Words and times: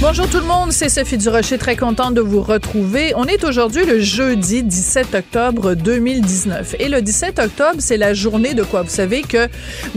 Bonjour 0.00 0.28
tout 0.28 0.38
le 0.38 0.44
monde, 0.44 0.72
c'est 0.72 0.88
Sophie 0.88 1.16
Durocher, 1.16 1.56
très 1.56 1.76
contente 1.76 2.14
de 2.14 2.20
vous 2.20 2.42
retrouver. 2.42 3.12
On 3.16 3.24
est 3.24 3.44
aujourd'hui 3.44 3.86
le 3.86 4.00
jeudi 4.00 4.62
17 4.62 5.14
octobre 5.14 5.74
2019. 5.74 6.76
Et 6.78 6.88
le 6.88 7.00
17 7.00 7.38
octobre, 7.38 7.76
c'est 7.78 7.96
la 7.96 8.12
journée 8.12 8.54
de 8.54 8.64
quoi? 8.64 8.82
Vous 8.82 8.90
savez 8.90 9.22
qu'il 9.22 9.48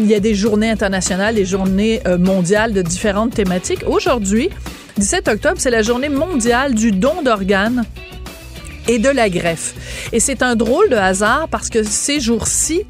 y 0.05 0.13
a 0.13 0.19
des 0.19 0.35
journées 0.35 0.69
internationales, 0.69 1.35
des 1.35 1.45
journées 1.45 2.01
euh, 2.07 2.17
mondiales 2.17 2.73
de 2.73 2.81
différentes 2.81 3.33
thématiques. 3.33 3.83
Aujourd'hui, 3.87 4.49
17 4.97 5.27
octobre, 5.27 5.55
c'est 5.57 5.71
la 5.71 5.81
journée 5.81 6.09
mondiale 6.09 6.73
du 6.73 6.91
don 6.91 7.21
d'organes 7.23 7.83
et 8.87 8.99
de 8.99 9.09
la 9.09 9.29
greffe. 9.29 9.73
Et 10.13 10.19
c'est 10.19 10.41
un 10.41 10.55
drôle 10.55 10.89
de 10.89 10.95
hasard 10.95 11.47
parce 11.49 11.69
que 11.69 11.83
ces 11.83 12.19
jours-ci, 12.19 12.83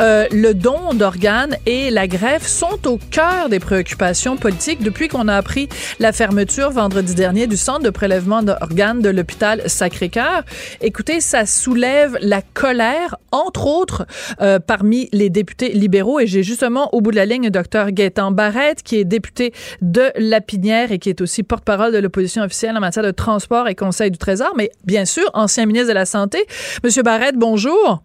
euh, 0.00 0.26
le 0.30 0.54
don 0.54 0.94
d'organes 0.94 1.56
et 1.66 1.90
la 1.90 2.06
greffe 2.06 2.46
sont 2.46 2.86
au 2.86 2.98
cœur 3.10 3.48
des 3.48 3.60
préoccupations 3.60 4.36
politiques 4.36 4.82
depuis 4.82 5.08
qu'on 5.08 5.28
a 5.28 5.36
appris 5.36 5.68
la 5.98 6.12
fermeture 6.12 6.70
vendredi 6.70 7.14
dernier 7.14 7.46
du 7.46 7.56
centre 7.56 7.82
de 7.82 7.90
prélèvement 7.90 8.42
d'organes 8.42 9.00
de 9.00 9.08
l'hôpital 9.08 9.62
Sacré-Cœur. 9.66 10.42
Écoutez, 10.80 11.20
ça 11.20 11.46
soulève 11.46 12.16
la 12.20 12.42
colère, 12.42 13.16
entre 13.30 13.66
autres, 13.66 14.06
euh, 14.40 14.58
parmi 14.58 15.08
les 15.12 15.30
députés 15.30 15.70
libéraux. 15.70 16.20
Et 16.20 16.26
j'ai 16.26 16.42
justement 16.42 16.94
au 16.94 17.00
bout 17.00 17.10
de 17.10 17.16
la 17.16 17.26
ligne 17.26 17.50
docteur 17.50 17.90
Gaétan 17.90 18.30
Barrette, 18.30 18.82
qui 18.82 18.96
est 18.96 19.04
député 19.04 19.52
de 19.80 20.10
Lapinière 20.16 20.92
et 20.92 20.98
qui 20.98 21.08
est 21.08 21.20
aussi 21.20 21.42
porte-parole 21.42 21.92
de 21.92 21.98
l'opposition 21.98 22.42
officielle 22.42 22.76
en 22.76 22.80
matière 22.80 23.04
de 23.04 23.10
transport 23.10 23.68
et 23.68 23.74
conseil 23.74 24.10
du 24.10 24.18
Trésor. 24.18 24.52
Mais 24.56 24.70
bien 24.84 25.04
sûr, 25.04 25.28
ancien 25.42 25.66
ministre 25.66 25.88
de 25.88 25.94
la 25.94 26.06
Santé. 26.06 26.38
Monsieur 26.82 27.02
Barrette, 27.02 27.36
bonjour. 27.36 28.02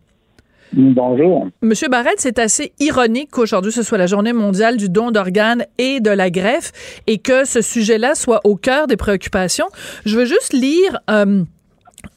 Bonjour. 0.73 1.47
Monsieur 1.61 1.87
Barrette, 1.87 2.19
c'est 2.19 2.39
assez 2.39 2.73
ironique 2.79 3.29
qu'aujourd'hui 3.31 3.71
ce 3.71 3.83
soit 3.83 3.97
la 3.97 4.07
journée 4.07 4.33
mondiale 4.33 4.75
du 4.75 4.89
don 4.89 5.11
d'organes 5.11 5.65
et 5.77 6.01
de 6.01 6.09
la 6.09 6.29
greffe 6.29 6.71
et 7.07 7.19
que 7.19 7.45
ce 7.45 7.61
sujet-là 7.61 8.15
soit 8.15 8.41
au 8.43 8.55
cœur 8.55 8.87
des 8.87 8.97
préoccupations. 8.97 9.67
Je 10.05 10.17
veux 10.17 10.25
juste 10.25 10.51
lire 10.51 10.99
euh, 11.09 11.43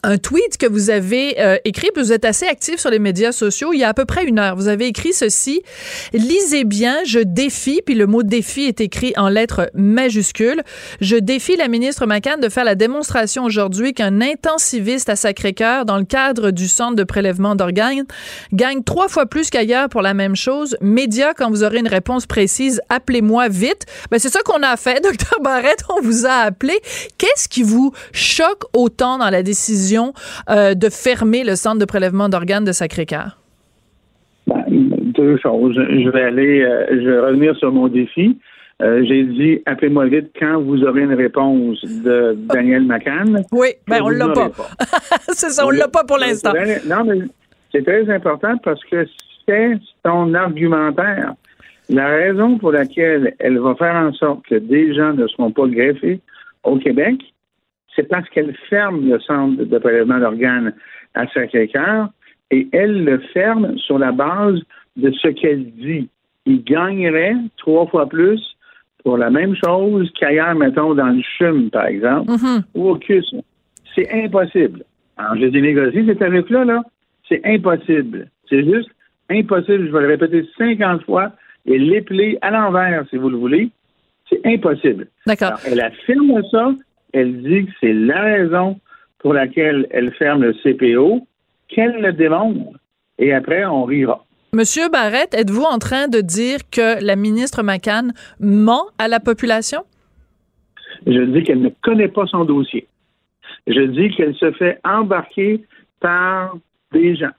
un 0.02 0.18
tweet 0.18 0.56
que 0.58 0.66
vous 0.66 0.90
avez 0.90 1.40
euh, 1.40 1.58
écrit, 1.64 1.88
vous 1.94 2.12
êtes 2.12 2.24
assez 2.24 2.46
actif 2.46 2.80
sur 2.80 2.90
les 2.90 2.98
médias 2.98 3.32
sociaux, 3.32 3.72
il 3.72 3.80
y 3.80 3.84
a 3.84 3.88
à 3.88 3.94
peu 3.94 4.04
près 4.04 4.24
une 4.24 4.38
heure. 4.38 4.56
Vous 4.56 4.68
avez 4.68 4.86
écrit 4.86 5.12
ceci, 5.12 5.62
lisez 6.12 6.64
bien, 6.64 6.98
je 7.04 7.18
défie, 7.20 7.82
puis 7.84 7.94
le 7.94 8.06
mot 8.06 8.22
défi 8.22 8.62
est 8.62 8.80
écrit 8.80 9.12
en 9.16 9.28
lettres 9.28 9.70
majuscules, 9.74 10.62
je 11.00 11.16
défie 11.16 11.56
la 11.56 11.68
ministre 11.68 12.06
McCann 12.06 12.40
de 12.40 12.48
faire 12.48 12.64
la 12.64 12.74
démonstration 12.74 13.44
aujourd'hui 13.44 13.92
qu'un 13.92 14.20
intensiviste 14.20 15.08
à 15.08 15.16
Sacré-Cœur, 15.16 15.84
dans 15.84 15.98
le 15.98 16.04
cadre 16.04 16.50
du 16.50 16.68
centre 16.68 16.96
de 16.96 17.04
prélèvement 17.04 17.54
d'organes, 17.54 18.04
gagne 18.52 18.82
trois 18.82 19.08
fois 19.08 19.26
plus 19.26 19.50
qu'ailleurs 19.50 19.88
pour 19.88 20.02
la 20.02 20.14
même 20.14 20.36
chose. 20.36 20.76
Média, 20.80 21.34
quand 21.34 21.50
vous 21.50 21.62
aurez 21.62 21.78
une 21.78 21.88
réponse 21.88 22.26
précise, 22.26 22.80
appelez-moi 22.88 23.48
vite. 23.48 23.84
Ben, 24.10 24.18
c'est 24.18 24.30
ça 24.30 24.40
qu'on 24.44 24.62
a 24.62 24.76
fait, 24.76 25.00
docteur 25.02 25.40
Barrette, 25.42 25.82
on 25.90 26.00
vous 26.00 26.26
a 26.26 26.32
appelé. 26.32 26.78
Qu'est-ce 27.18 27.48
qui 27.48 27.62
vous 27.62 27.92
choque 28.12 28.62
autant 28.72 29.18
dans 29.18 29.30
la 29.30 29.42
décision 29.42 29.89
euh, 29.98 30.74
de 30.74 30.88
fermer 30.88 31.44
le 31.44 31.54
centre 31.54 31.78
de 31.78 31.84
prélèvement 31.84 32.28
d'organes 32.28 32.64
de 32.64 32.72
Sacré-Cœur? 32.72 33.38
Ben, 34.46 34.64
deux 34.68 35.36
choses. 35.38 35.74
Je 35.76 36.10
vais 36.10 36.22
aller, 36.22 36.62
euh, 36.62 36.86
je 36.90 37.08
vais 37.08 37.20
revenir 37.20 37.56
sur 37.56 37.72
mon 37.72 37.88
défi. 37.88 38.38
Euh, 38.82 39.04
j'ai 39.06 39.24
dit 39.24 39.60
appelez-moi 39.66 40.06
vite 40.06 40.30
quand 40.38 40.62
vous 40.62 40.82
aurez 40.84 41.02
une 41.02 41.14
réponse 41.14 41.82
de 41.84 42.34
Daniel 42.52 42.84
McCann. 42.84 43.44
Oui, 43.52 43.68
ben 43.86 44.00
on 44.02 44.08
l'a 44.08 44.28
pas. 44.28 44.50
c'est 45.28 45.50
ça, 45.50 45.66
on 45.66 45.70
l'a 45.70 45.88
pas 45.88 46.04
pour 46.04 46.16
l'instant. 46.16 46.52
Non, 46.86 47.04
mais 47.04 47.18
c'est 47.72 47.84
très 47.84 48.08
important 48.08 48.56
parce 48.64 48.82
que 48.84 49.06
c'est 49.46 49.74
son 50.04 50.32
argumentaire. 50.32 51.34
La 51.90 52.06
raison 52.06 52.56
pour 52.56 52.72
laquelle 52.72 53.34
elle 53.38 53.58
va 53.58 53.74
faire 53.74 53.94
en 53.96 54.12
sorte 54.12 54.46
que 54.46 54.54
des 54.54 54.94
gens 54.94 55.12
ne 55.12 55.26
seront 55.26 55.50
pas 55.50 55.66
greffés 55.66 56.20
au 56.64 56.76
Québec, 56.78 57.16
c'est 57.94 58.08
parce 58.08 58.28
qu'elle 58.30 58.54
ferme 58.68 59.08
le 59.08 59.18
centre 59.20 59.64
de 59.64 59.78
prélèvement 59.78 60.18
d'organes 60.18 60.74
à 61.14 61.26
Sacré-Cœur 61.28 62.08
et 62.50 62.68
elle 62.72 63.04
le 63.04 63.18
ferme 63.32 63.76
sur 63.78 63.98
la 63.98 64.12
base 64.12 64.60
de 64.96 65.10
ce 65.12 65.28
qu'elle 65.28 65.70
dit. 65.72 66.08
Il 66.46 66.64
gagnerait 66.64 67.36
trois 67.56 67.86
fois 67.86 68.08
plus 68.08 68.40
pour 69.04 69.16
la 69.16 69.30
même 69.30 69.54
chose 69.56 70.10
qu'ailleurs, 70.18 70.54
mettons, 70.54 70.94
dans 70.94 71.08
le 71.08 71.22
CHUM, 71.38 71.70
par 71.70 71.86
exemple, 71.86 72.30
Mm-hmm. 72.32 72.62
ou 72.74 72.90
au 72.90 72.96
CUS. 72.96 73.34
C'est 73.94 74.10
impossible. 74.12 74.84
Alors, 75.16 75.36
j'ai 75.36 75.50
négocié 75.50 76.04
ces 76.06 76.16
tarifs-là, 76.16 76.64
là. 76.64 76.82
C'est 77.28 77.40
impossible. 77.44 78.28
C'est 78.48 78.64
juste 78.64 78.90
impossible. 79.30 79.86
Je 79.86 79.92
vais 79.92 80.00
le 80.00 80.08
répéter 80.08 80.48
50 80.58 81.04
fois 81.04 81.32
et 81.66 81.78
l'épeler 81.78 82.38
à 82.42 82.50
l'envers, 82.50 83.04
si 83.10 83.16
vous 83.16 83.30
le 83.30 83.36
voulez. 83.36 83.70
C'est 84.28 84.40
impossible. 84.44 85.08
D'accord. 85.26 85.58
Elle 85.66 85.80
affirme 85.80 86.42
ça, 86.50 86.72
elle 87.12 87.42
dit 87.42 87.66
que 87.66 87.72
c'est 87.80 87.92
la 87.92 88.22
raison 88.22 88.80
pour 89.18 89.34
laquelle 89.34 89.86
elle 89.90 90.12
ferme 90.14 90.42
le 90.42 90.52
CPO, 90.54 91.26
qu'elle 91.68 92.00
le 92.00 92.12
démontre, 92.12 92.78
et 93.18 93.32
après, 93.32 93.64
on 93.64 93.84
rira. 93.84 94.24
Monsieur 94.52 94.88
Barrette, 94.88 95.34
êtes-vous 95.34 95.62
en 95.62 95.78
train 95.78 96.08
de 96.08 96.20
dire 96.20 96.58
que 96.70 97.04
la 97.04 97.14
ministre 97.14 97.62
McCann 97.62 98.12
ment 98.40 98.86
à 98.98 99.06
la 99.06 99.20
population? 99.20 99.82
Je 101.06 101.20
dis 101.20 101.44
qu'elle 101.44 101.60
ne 101.60 101.70
connaît 101.82 102.08
pas 102.08 102.26
son 102.26 102.44
dossier. 102.44 102.88
Je 103.66 103.82
dis 103.82 104.10
qu'elle 104.10 104.34
se 104.34 104.50
fait 104.52 104.80
embarquer 104.84 105.64
par 106.00 106.56
des 106.92 107.14
gens. 107.14 107.30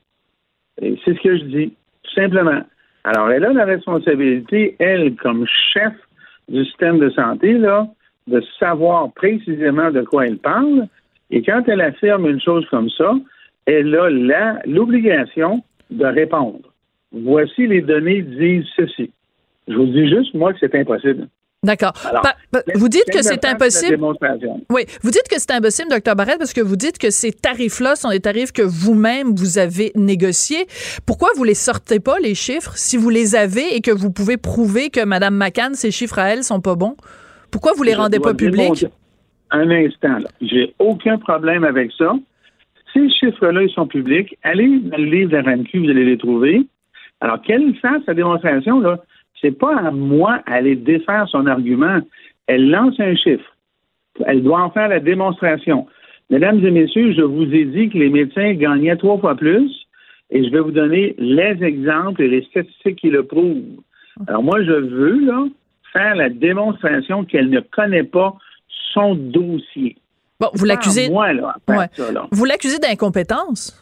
Et 0.81 0.97
c'est 1.03 1.15
ce 1.15 1.21
que 1.21 1.37
je 1.37 1.43
dis, 1.43 1.73
tout 2.03 2.13
simplement. 2.13 2.61
Alors, 3.03 3.29
elle 3.31 3.43
a 3.43 3.53
la 3.53 3.65
responsabilité, 3.65 4.75
elle, 4.79 5.15
comme 5.15 5.45
chef 5.73 5.93
du 6.47 6.63
système 6.65 6.99
de 6.99 7.09
santé, 7.09 7.53
là, 7.53 7.87
de 8.27 8.41
savoir 8.59 9.11
précisément 9.13 9.91
de 9.91 10.01
quoi 10.01 10.27
elle 10.27 10.37
parle. 10.37 10.87
Et 11.29 11.41
quand 11.41 11.63
elle 11.67 11.81
affirme 11.81 12.27
une 12.27 12.41
chose 12.41 12.65
comme 12.69 12.89
ça, 12.89 13.13
elle 13.65 13.95
a 13.95 14.59
l'obligation 14.65 15.63
de 15.89 16.05
répondre. 16.05 16.73
Voici 17.11 17.67
les 17.67 17.81
données 17.81 18.21
disent 18.21 18.65
ceci. 18.75 19.11
Je 19.67 19.75
vous 19.75 19.85
dis 19.85 20.09
juste, 20.09 20.33
moi, 20.33 20.53
que 20.53 20.59
c'est 20.59 20.75
impossible. 20.75 21.27
D'accord. 21.63 21.93
Vous 22.73 22.89
dites 22.89 23.05
que 23.13 23.21
c'est 23.21 23.45
impossible. 23.45 23.99
Oui, 24.71 24.81
vous 25.03 25.11
dites 25.11 25.27
que 25.29 25.37
c'est 25.37 25.51
impossible, 25.51 25.91
docteur 25.91 26.15
Barrette, 26.15 26.39
parce 26.39 26.53
que 26.53 26.61
vous 26.61 26.75
dites 26.75 26.97
que 26.97 27.11
ces 27.11 27.31
tarifs-là 27.31 27.95
sont 27.95 28.09
des 28.09 28.19
tarifs 28.19 28.51
que 28.51 28.63
vous-même 28.63 29.35
vous 29.35 29.59
avez 29.59 29.91
négociés. 29.93 30.65
Pourquoi 31.05 31.29
vous 31.35 31.43
les 31.43 31.53
sortez 31.53 31.99
pas 31.99 32.17
les 32.19 32.33
chiffres 32.33 32.73
si 32.75 32.97
vous 32.97 33.11
les 33.11 33.35
avez 33.35 33.75
et 33.75 33.81
que 33.81 33.91
vous 33.91 34.11
pouvez 34.11 34.37
prouver 34.37 34.89
que 34.89 35.05
Madame 35.05 35.35
McCann 35.35 35.75
ces 35.75 35.91
chiffres 35.91 36.17
à 36.17 36.33
elle 36.33 36.43
sont 36.43 36.61
pas 36.61 36.73
bons? 36.73 36.95
Pourquoi 37.51 37.73
vous 37.75 37.83
les 37.83 37.93
rendez 37.93 38.19
pas 38.19 38.33
publics? 38.33 38.85
Un 39.51 39.69
instant, 39.69 40.19
là. 40.19 40.29
J'ai 40.41 40.73
aucun 40.79 41.17
problème 41.17 41.63
avec 41.63 41.91
ça. 41.97 42.13
Ces 42.93 43.09
chiffres-là, 43.09 43.63
ils 43.63 43.69
sont 43.71 43.87
publics. 43.87 44.37
Allez 44.43 44.79
dans 44.79 44.97
le 44.97 45.05
livre 45.05 45.31
de 45.31 45.37
la 45.37 45.43
RAMQ, 45.43 45.79
vous 45.79 45.89
allez 45.89 46.05
les 46.05 46.17
trouver. 46.17 46.61
Alors, 47.19 47.41
qu'elle 47.41 47.75
fasse 47.75 48.03
sa 48.05 48.13
démonstration, 48.13 48.79
là, 48.79 48.99
c'est 49.41 49.57
pas 49.57 49.75
à 49.77 49.91
moi 49.91 50.41
d'aller 50.47 50.75
défaire 50.75 51.27
son 51.29 51.45
argument. 51.45 51.99
Elle 52.47 52.69
lance 52.69 52.99
un 52.99 53.15
chiffre. 53.15 53.55
Elle 54.25 54.43
doit 54.43 54.61
en 54.61 54.71
faire 54.71 54.89
la 54.89 54.99
démonstration. 54.99 55.87
Mesdames 56.29 56.65
et 56.65 56.71
messieurs, 56.71 57.13
je 57.13 57.21
vous 57.21 57.43
ai 57.53 57.65
dit 57.65 57.89
que 57.89 57.97
les 57.97 58.09
médecins 58.09 58.53
gagnaient 58.53 58.95
trois 58.95 59.17
fois 59.17 59.35
plus 59.35 59.69
et 60.29 60.43
je 60.45 60.49
vais 60.49 60.61
vous 60.61 60.71
donner 60.71 61.13
les 61.17 61.57
exemples 61.61 62.21
et 62.21 62.29
les 62.29 62.43
statistiques 62.43 62.97
qui 62.97 63.09
le 63.09 63.23
prouvent. 63.23 63.61
Alors 64.27 64.43
moi, 64.43 64.63
je 64.63 64.71
veux 64.71 65.25
là, 65.25 65.45
faire 65.93 66.15
la 66.15 66.29
démonstration 66.29 67.23
qu'elle 67.25 67.49
ne 67.49 67.59
connaît 67.59 68.03
pas 68.03 68.35
son 68.93 69.15
dossier. 69.15 69.97
Bon, 70.39 70.47
vous 70.53 70.65
l'accusez. 70.65 71.09
Moi, 71.09 71.33
là, 71.33 71.55
Ouais. 71.69 71.85
ça, 71.93 72.11
là. 72.11 72.27
Vous 72.31 72.45
l'accusez 72.45 72.79
d'incompétence? 72.79 73.77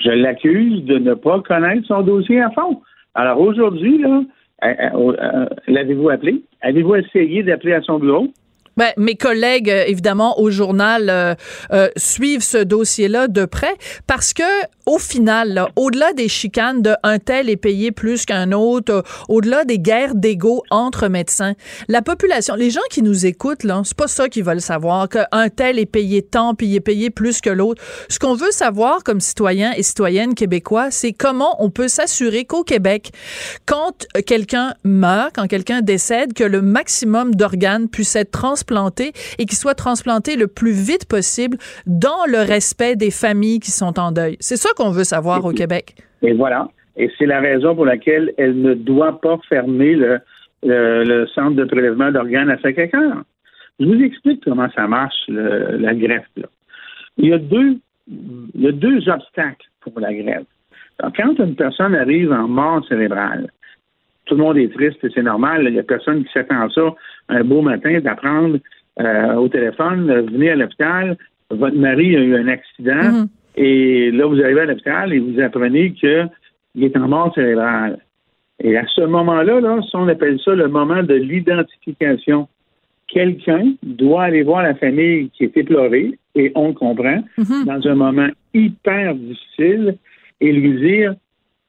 Je 0.00 0.10
l'accuse 0.10 0.84
de 0.84 0.98
ne 0.98 1.14
pas 1.14 1.40
connaître 1.40 1.86
son 1.86 2.02
dossier 2.02 2.40
à 2.42 2.50
fond. 2.50 2.82
Alors 3.14 3.40
aujourd'hui, 3.40 3.98
là, 3.98 4.22
euh, 4.64 4.66
euh, 4.66 5.16
euh, 5.20 5.46
l'avez-vous 5.68 6.08
appelé? 6.08 6.42
Avez-vous 6.62 6.96
essayé 6.96 7.42
d'appeler 7.42 7.74
à 7.74 7.82
son 7.82 7.98
bureau? 7.98 8.28
Ben, 8.76 8.92
mes 8.96 9.16
collègues, 9.16 9.68
euh, 9.68 9.84
évidemment, 9.86 10.40
au 10.40 10.50
journal, 10.50 11.10
euh, 11.10 11.34
euh, 11.72 11.88
suivent 11.96 12.42
ce 12.42 12.58
dossier-là 12.58 13.28
de 13.28 13.44
près 13.44 13.74
parce 14.06 14.32
que, 14.32 14.42
au 14.86 14.98
final, 14.98 15.66
au-delà 15.76 16.12
des 16.14 16.28
chicanes 16.28 16.82
de 16.82 16.94
un 17.02 17.18
tel 17.18 17.50
est 17.50 17.56
payé 17.56 17.92
plus 17.92 18.24
qu'un 18.24 18.50
autre, 18.52 19.04
au-delà 19.28 19.64
des 19.64 19.78
guerres 19.78 20.14
d'ego 20.14 20.62
entre 20.70 21.08
médecins, 21.08 21.52
la 21.88 22.02
population, 22.02 22.54
les 22.54 22.70
gens 22.70 22.80
qui 22.90 23.02
nous 23.02 23.26
écoutent, 23.26 23.62
là, 23.62 23.82
c'est 23.84 23.96
pas 23.96 24.08
ça 24.08 24.28
qu'ils 24.28 24.44
veulent 24.44 24.60
savoir, 24.60 25.08
qu'un 25.08 25.48
tel 25.54 25.78
est 25.78 25.86
payé 25.86 26.22
tant 26.22 26.54
puis 26.54 26.66
il 26.66 26.74
est 26.74 26.80
payé 26.80 27.10
plus 27.10 27.40
que 27.40 27.50
l'autre. 27.50 27.82
Ce 28.08 28.18
qu'on 28.18 28.34
veut 28.34 28.50
savoir 28.50 29.04
comme 29.04 29.20
citoyen 29.20 29.72
et 29.72 29.82
citoyenne 29.82 30.34
québécois, 30.34 30.90
c'est 30.90 31.12
comment 31.12 31.62
on 31.62 31.70
peut 31.70 31.88
s'assurer 31.88 32.44
qu'au 32.44 32.64
Québec, 32.64 33.12
quand 33.66 34.06
quelqu'un 34.26 34.74
meurt, 34.82 35.32
quand 35.36 35.46
quelqu'un 35.46 35.82
décède, 35.82 36.32
que 36.32 36.44
le 36.44 36.62
maximum 36.62 37.34
d'organes 37.34 37.88
puisse 37.88 38.16
être 38.16 38.30
et 39.38 39.44
qu'il 39.46 39.56
soit 39.56 39.74
transplanté 39.74 40.36
le 40.36 40.46
plus 40.46 40.72
vite 40.72 41.08
possible 41.08 41.56
dans 41.86 42.24
le 42.26 42.38
respect 42.38 42.96
des 42.96 43.10
familles 43.10 43.60
qui 43.60 43.70
sont 43.70 43.98
en 43.98 44.12
deuil. 44.12 44.36
C'est 44.40 44.56
ça 44.56 44.70
qu'on 44.76 44.90
veut 44.90 45.04
savoir 45.04 45.44
au 45.44 45.52
Québec. 45.52 45.94
Et 46.22 46.32
voilà. 46.32 46.68
Et 46.96 47.10
c'est 47.18 47.26
la 47.26 47.40
raison 47.40 47.74
pour 47.74 47.86
laquelle 47.86 48.32
elle 48.36 48.60
ne 48.60 48.74
doit 48.74 49.20
pas 49.20 49.38
fermer 49.48 49.94
le, 49.94 50.20
le, 50.62 51.26
centre 51.34 51.56
de 51.56 51.64
prélèvement 51.64 52.10
d'organes 52.12 52.50
à 52.50 52.58
Sacré-Cœur. 52.58 53.22
Je 53.80 53.86
vous 53.86 54.02
explique 54.02 54.44
comment 54.44 54.68
ça 54.74 54.86
marche, 54.86 55.24
la 55.28 55.94
greffe. 55.94 56.28
Il, 57.16 57.28
y 57.28 57.32
a 57.32 57.38
deux, 57.38 57.78
il 58.08 58.60
y 58.60 58.68
a 58.68 58.72
deux 58.72 59.08
obstacles 59.08 59.66
pour 59.80 59.98
la 59.98 60.12
greffe. 60.12 60.46
quand 61.16 61.38
une 61.38 61.56
personne 61.56 61.94
arrive 61.94 62.30
en 62.32 62.46
mort 62.46 62.84
cérébrale, 62.86 63.48
tout 64.26 64.36
le 64.36 64.42
monde 64.42 64.58
est 64.58 64.72
triste 64.72 65.02
et 65.02 65.10
c'est 65.14 65.22
normal. 65.22 65.64
Il 65.66 65.72
n'y 65.72 65.78
a 65.78 65.82
personne 65.82 66.24
qui 66.24 66.32
s'attend 66.32 66.62
à 66.62 66.68
ça 66.70 66.94
un 67.28 67.44
beau 67.44 67.62
matin 67.62 68.00
d'apprendre 68.00 68.58
euh, 69.00 69.34
au 69.34 69.48
téléphone, 69.48 70.12
venez 70.30 70.50
à 70.50 70.56
l'hôpital, 70.56 71.16
votre 71.50 71.76
mari 71.76 72.16
a 72.16 72.20
eu 72.20 72.34
un 72.36 72.48
accident 72.48 73.12
mhm. 73.12 73.26
et 73.56 74.10
là 74.10 74.26
vous 74.26 74.40
arrivez 74.40 74.60
à 74.60 74.66
l'hôpital 74.66 75.12
et 75.12 75.18
vous 75.18 75.40
apprenez 75.40 75.92
qu'il 75.92 76.28
est 76.80 76.96
en 76.96 77.08
mort 77.08 77.32
cérébrale. 77.34 77.98
Et 78.62 78.76
à 78.76 78.84
ce 78.94 79.00
moment-là, 79.00 79.60
là, 79.60 79.80
on 79.94 80.08
appelle 80.08 80.38
ça 80.44 80.54
le 80.54 80.68
moment 80.68 81.02
de 81.02 81.14
l'identification. 81.14 82.48
Quelqu'un 83.08 83.72
doit 83.82 84.24
aller 84.24 84.42
voir 84.42 84.62
la 84.62 84.74
famille 84.74 85.30
qui 85.30 85.44
est 85.44 85.56
éplorée, 85.56 86.16
et 86.34 86.52
on 86.54 86.72
comprend, 86.72 87.22
mhm. 87.36 87.64
dans 87.66 87.86
un 87.88 87.94
moment 87.94 88.28
hyper 88.54 89.14
difficile, 89.14 89.96
et 90.40 90.52
lui 90.52 90.80
dire 90.80 91.14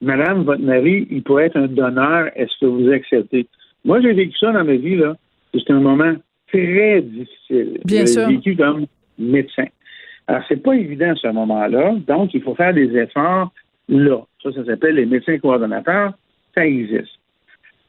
Madame, 0.04 0.44
votre 0.44 0.62
mari, 0.62 1.08
il 1.10 1.24
pourrait 1.24 1.46
être 1.46 1.58
un 1.58 1.68
donneur, 1.68 2.30
est-ce 2.36 2.52
que 2.60 2.66
vous 2.66 2.92
acceptez? 2.92 3.48
Moi, 3.86 4.02
j'ai 4.02 4.12
vécu 4.12 4.38
ça 4.38 4.52
dans 4.52 4.66
ma 4.66 4.76
vie, 4.76 4.98
là. 4.98 5.16
C'était 5.54 5.74
un 5.74 5.80
moment 5.82 6.14
très 6.52 7.02
difficile. 7.02 7.80
Bien 7.86 8.06
sûr. 8.06 8.28
Vécu 8.28 8.56
comme 8.56 8.86
médecin. 9.18 9.66
Alors, 10.28 10.44
c'est 10.48 10.62
pas 10.62 10.76
évident 10.76 11.14
ce 11.16 11.28
moment-là, 11.28 11.96
donc 12.08 12.34
il 12.34 12.42
faut 12.42 12.56
faire 12.56 12.74
des 12.74 12.96
efforts 12.96 13.52
là. 13.90 14.22
Ça, 14.42 14.52
ça 14.54 14.66
s'appelle 14.66 14.96
les 14.96 15.06
médecins 15.06 15.38
coordonnateurs, 15.38 16.14
ça 16.56 16.66
existe. 16.66 17.20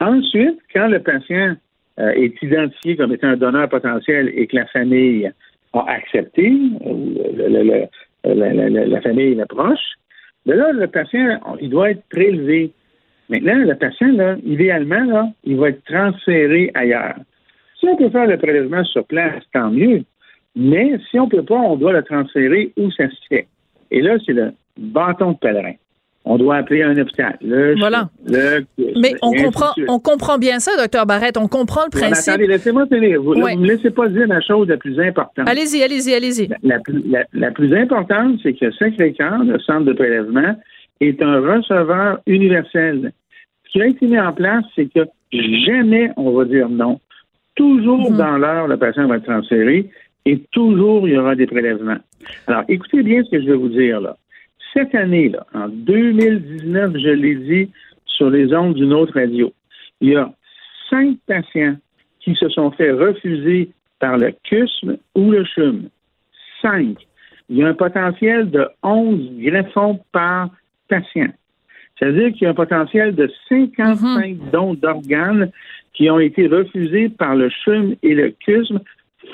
Ensuite, 0.00 0.58
quand 0.72 0.88
le 0.88 1.00
patient 1.00 1.54
euh, 2.00 2.10
est 2.10 2.34
identifié 2.42 2.96
comme 2.96 3.12
étant 3.12 3.28
un 3.28 3.36
donneur 3.36 3.68
potentiel 3.68 4.32
et 4.34 4.46
que 4.46 4.56
la 4.56 4.66
famille 4.66 5.30
a 5.72 5.90
accepté, 5.90 6.52
euh, 6.86 7.86
la 8.24 9.00
famille 9.00 9.34
l'approche, 9.36 9.94
mais 10.46 10.56
là, 10.56 10.72
le 10.72 10.86
patient, 10.88 11.40
il 11.60 11.70
doit 11.70 11.90
être 11.90 12.02
prélevé. 12.10 12.72
Maintenant, 13.28 13.56
le 13.56 13.74
patient, 13.74 14.12
là, 14.12 14.36
idéalement, 14.44 15.04
là, 15.04 15.28
il 15.44 15.56
va 15.56 15.70
être 15.70 15.84
transféré 15.84 16.70
ailleurs. 16.74 17.16
Si 17.84 17.90
on 17.90 17.96
peut 17.96 18.10
faire 18.10 18.26
le 18.26 18.38
prélèvement 18.38 18.84
sur 18.84 19.04
place, 19.04 19.42
tant 19.52 19.70
mieux. 19.70 20.04
Mais 20.56 20.98
si 21.10 21.18
on 21.18 21.26
ne 21.26 21.30
peut 21.30 21.42
pas, 21.44 21.56
on 21.56 21.76
doit 21.76 21.92
le 21.92 22.02
transférer 22.02 22.72
où 22.76 22.90
ça 22.92 23.08
se 23.10 23.16
fait. 23.28 23.46
Et 23.90 24.00
là, 24.00 24.16
c'est 24.24 24.32
le 24.32 24.52
bâton 24.76 25.32
de 25.32 25.38
pèlerin 25.38 25.74
on 26.24 26.38
doit 26.38 26.56
appeler 26.56 26.82
un 26.82 26.96
hôpital. 26.96 27.36
voilà. 27.78 28.08
Mais 28.26 29.14
on 29.22 29.32
comprend, 29.32 29.72
on 29.88 29.98
comprend 29.98 30.38
bien 30.38 30.58
ça, 30.58 30.72
docteur 30.78 31.04
Barrette. 31.06 31.36
On 31.36 31.48
comprend 31.48 31.82
le 31.84 31.90
principe. 31.90 32.32
attendez, 32.32 32.46
laissez-moi 32.46 32.86
finir. 32.86 33.22
Vous 33.22 33.34
ne 33.34 33.56
me 33.56 33.66
laissez 33.66 33.90
pas 33.90 34.08
dire 34.08 34.26
la 34.26 34.40
chose 34.40 34.68
la 34.68 34.78
plus 34.78 34.98
importante. 34.98 35.46
Allez-y, 35.48 35.82
allez-y, 35.82 36.14
allez-y. 36.14 36.48
La, 36.62 37.50
plus 37.50 37.76
importante, 37.76 38.38
c'est 38.42 38.54
que 38.54 38.70
Sacré-Cœur, 38.72 39.44
le 39.44 39.58
centre 39.60 39.84
de 39.84 39.92
prélèvement, 39.92 40.56
est 41.00 41.20
un 41.22 41.40
receveur 41.40 42.20
universel. 42.26 43.12
Ce 43.66 43.72
qui 43.72 43.82
a 43.82 43.86
été 43.86 44.06
mis 44.06 44.18
en 44.18 44.32
place, 44.32 44.64
c'est 44.74 44.86
que 44.86 45.00
jamais 45.32 46.10
on 46.16 46.30
va 46.32 46.44
dire 46.44 46.68
non. 46.68 47.00
Toujours 47.54 48.10
mhm. 48.10 48.16
dans 48.16 48.38
l'heure, 48.38 48.68
le 48.68 48.76
patient 48.76 49.06
va 49.06 49.16
être 49.16 49.24
transféré 49.24 49.90
et 50.26 50.38
toujours 50.52 51.06
il 51.06 51.14
y 51.14 51.18
aura 51.18 51.34
des 51.34 51.46
prélèvements. 51.46 51.98
Alors, 52.46 52.64
écoutez 52.68 53.02
bien 53.02 53.22
ce 53.22 53.30
que 53.30 53.40
je 53.40 53.46
vais 53.46 53.56
vous 53.56 53.68
dire 53.68 54.00
là 54.00 54.16
cette 54.74 54.94
année-là, 54.94 55.46
en 55.54 55.68
2019, 55.68 56.92
je 56.94 57.08
l'ai 57.08 57.36
dit 57.36 57.70
sur 58.04 58.28
les 58.28 58.52
ondes 58.52 58.74
d'une 58.74 58.92
autre 58.92 59.14
radio, 59.14 59.52
il 60.00 60.10
y 60.10 60.16
a 60.16 60.30
cinq 60.90 61.16
patients 61.26 61.76
qui 62.20 62.34
se 62.34 62.48
sont 62.48 62.70
fait 62.72 62.90
refuser 62.90 63.70
par 64.00 64.18
le 64.18 64.32
CUSM 64.44 64.96
ou 65.14 65.30
le 65.30 65.44
CHUM. 65.44 65.88
Cinq. 66.60 66.96
Il 67.48 67.58
y 67.58 67.62
a 67.62 67.68
un 67.68 67.74
potentiel 67.74 68.50
de 68.50 68.68
11 68.82 69.38
greffons 69.38 70.00
par 70.12 70.50
patient. 70.88 71.32
C'est-à-dire 71.98 72.32
qu'il 72.32 72.42
y 72.42 72.46
a 72.46 72.50
un 72.50 72.54
potentiel 72.54 73.14
de 73.14 73.30
55 73.48 74.36
mhm. 74.36 74.50
dons 74.50 74.74
d'organes 74.74 75.52
qui 75.94 76.10
ont 76.10 76.18
été 76.18 76.46
refusés 76.46 77.08
par 77.08 77.34
le 77.36 77.48
CHUM 77.48 77.94
et 78.02 78.14
le 78.14 78.34
CUSM 78.44 78.80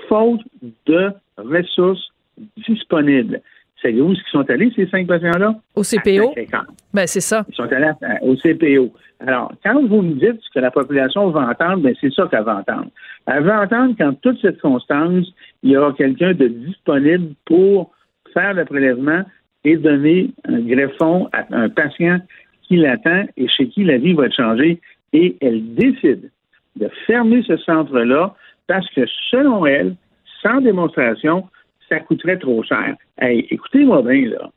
faute 0.08 0.40
de 0.86 1.10
ressources 1.36 2.12
disponibles. 2.68 3.40
C'est 3.82 3.98
où 3.98 4.14
ce 4.14 4.20
qu'ils 4.22 4.30
sont 4.32 4.50
allés, 4.50 4.70
ces 4.76 4.86
cinq 4.88 5.06
patients-là? 5.06 5.54
Au 5.74 5.82
CPO? 5.82 6.34
Ben, 6.92 7.06
c'est 7.06 7.20
ça. 7.20 7.46
Ils 7.48 7.54
sont 7.54 7.72
allés 7.72 7.90
au 8.20 8.36
CPO. 8.36 8.92
Alors, 9.26 9.52
quand 9.64 9.86
vous 9.86 10.02
me 10.02 10.14
dites 10.14 10.40
que 10.54 10.60
la 10.60 10.70
population 10.70 11.30
va 11.30 11.48
entendre, 11.48 11.82
ben, 11.82 11.94
c'est 12.00 12.12
ça 12.12 12.26
qu'elle 12.30 12.44
va 12.44 12.56
entendre. 12.56 12.90
Elle 13.26 13.44
va 13.44 13.62
entendre 13.62 13.96
qu'en 13.96 14.12
toute 14.14 14.38
circonstance, 14.38 15.32
il 15.62 15.70
y 15.70 15.76
aura 15.76 15.92
quelqu'un 15.94 16.34
de 16.34 16.48
disponible 16.48 17.34
pour 17.46 17.90
faire 18.34 18.54
le 18.54 18.64
prélèvement 18.66 19.22
et 19.64 19.76
donner 19.76 20.30
un 20.44 20.60
greffon 20.60 21.28
à 21.32 21.46
un 21.50 21.68
patient 21.68 22.18
qui 22.62 22.76
l'attend 22.76 23.24
et 23.36 23.48
chez 23.48 23.68
qui 23.68 23.84
la 23.84 23.98
vie 23.98 24.12
va 24.12 24.26
être 24.26 24.36
changée. 24.36 24.80
Et 25.12 25.36
elle 25.40 25.74
décide 25.74 26.30
de 26.81 26.88
fermer 27.06 27.43
ce 27.47 27.56
centre-là 27.59 28.35
parce 28.67 28.88
que, 28.91 29.03
selon 29.31 29.67
elle, 29.67 29.94
sans 30.43 30.61
démonstration, 30.61 31.44
ça 31.88 32.00
coûterait 32.00 32.38
trop 32.38 32.62
cher. 32.62 32.94
Hey, 33.19 33.47
écoutez-moi 33.50 34.03
bien, 34.03 34.31
là. 34.31 34.50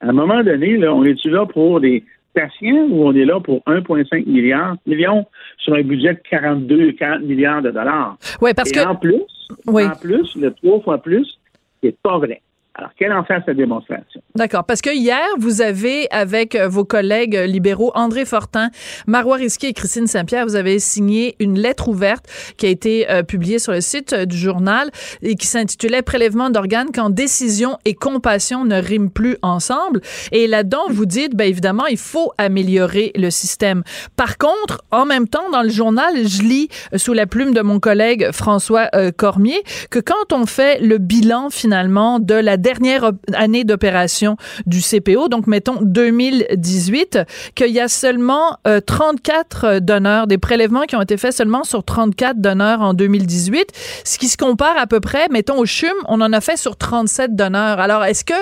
À 0.00 0.08
un 0.08 0.12
moment 0.12 0.42
donné, 0.42 0.76
là, 0.76 0.94
on 0.94 1.04
est-tu 1.04 1.30
là 1.30 1.46
pour 1.46 1.80
des 1.80 2.04
patients 2.34 2.86
ou 2.90 3.06
on 3.06 3.14
est 3.14 3.24
là 3.24 3.40
pour 3.40 3.62
1,5 3.66 4.26
milliard, 4.26 4.76
millions 4.86 5.26
sur 5.58 5.74
un 5.74 5.82
budget 5.82 6.14
de 6.14 6.20
42, 6.30 6.92
40 6.92 7.22
milliards 7.22 7.62
de 7.62 7.70
dollars? 7.70 8.16
Oui, 8.40 8.52
parce 8.54 8.70
que. 8.70 8.80
En 8.86 8.96
plus, 8.96 9.22
en 9.66 9.90
plus, 9.90 10.36
le 10.36 10.52
trois 10.52 10.80
fois 10.80 10.98
plus, 10.98 11.38
c'est 11.82 11.96
pas 12.02 12.18
vrai. 12.18 12.40
Alors, 12.76 12.90
quelle 12.96 13.12
en 13.12 13.24
fait 13.24 13.42
cette 13.44 13.56
démonstration? 13.56 14.22
D'accord. 14.36 14.64
Parce 14.64 14.80
que 14.80 14.94
hier, 14.94 15.26
vous 15.38 15.60
avez, 15.60 16.06
avec 16.12 16.54
euh, 16.54 16.68
vos 16.68 16.84
collègues 16.84 17.34
libéraux, 17.34 17.90
André 17.96 18.24
Fortin, 18.24 18.70
Marois 19.08 19.36
Risquet 19.36 19.70
et 19.70 19.72
Christine 19.72 20.06
Saint-Pierre, 20.06 20.46
vous 20.46 20.54
avez 20.54 20.78
signé 20.78 21.34
une 21.40 21.58
lettre 21.58 21.88
ouverte 21.88 22.26
qui 22.56 22.66
a 22.66 22.68
été 22.68 23.10
euh, 23.10 23.24
publiée 23.24 23.58
sur 23.58 23.72
le 23.72 23.80
site 23.80 24.12
euh, 24.12 24.24
du 24.24 24.36
journal 24.36 24.90
et 25.20 25.34
qui 25.34 25.48
s'intitulait 25.48 26.02
Prélèvement 26.02 26.48
d'organes 26.48 26.90
quand 26.94 27.10
décision 27.10 27.76
et 27.84 27.94
compassion 27.94 28.64
ne 28.64 28.80
riment 28.80 29.10
plus 29.10 29.36
ensemble. 29.42 30.00
Et 30.30 30.46
là-dedans, 30.46 30.84
vous 30.90 31.06
dites, 31.06 31.34
ben 31.34 31.48
évidemment, 31.48 31.86
il 31.86 31.98
faut 31.98 32.32
améliorer 32.38 33.10
le 33.16 33.30
système. 33.30 33.82
Par 34.14 34.38
contre, 34.38 34.80
en 34.92 35.06
même 35.06 35.26
temps, 35.26 35.50
dans 35.50 35.62
le 35.62 35.70
journal, 35.70 36.14
je 36.26 36.42
lis 36.42 36.68
sous 36.94 37.14
la 37.14 37.26
plume 37.26 37.52
de 37.52 37.62
mon 37.62 37.80
collègue 37.80 38.30
François 38.32 38.88
Cormier 39.16 39.62
que 39.90 39.98
quand 39.98 40.32
on 40.32 40.46
fait 40.46 40.80
le 40.80 40.98
bilan 40.98 41.50
finalement 41.50 42.20
de 42.20 42.34
la 42.34 42.56
dernière 42.60 43.12
année 43.34 43.64
d'opération 43.64 44.36
du 44.66 44.80
CPO, 44.80 45.28
donc 45.28 45.46
mettons 45.46 45.78
2018, 45.82 47.20
qu'il 47.54 47.70
y 47.70 47.80
a 47.80 47.88
seulement 47.88 48.58
34 48.86 49.64
euh, 49.64 49.80
donneurs, 49.80 50.26
des 50.26 50.38
prélèvements 50.38 50.82
qui 50.82 50.96
ont 50.96 51.02
été 51.02 51.16
faits 51.16 51.32
seulement 51.32 51.64
sur 51.64 51.84
34 51.84 52.40
donneurs 52.40 52.80
en 52.80 52.94
2018, 52.94 53.72
ce 54.04 54.18
qui 54.18 54.26
se 54.26 54.36
compare 54.36 54.76
à 54.78 54.86
peu 54.86 55.00
près, 55.00 55.26
mettons 55.30 55.58
au 55.58 55.66
CHUM, 55.66 55.92
on 56.06 56.20
en 56.20 56.32
a 56.32 56.40
fait 56.40 56.56
sur 56.56 56.76
37 56.76 57.34
donneurs. 57.34 57.80
Alors, 57.80 58.04
est-ce 58.04 58.24
que 58.24 58.34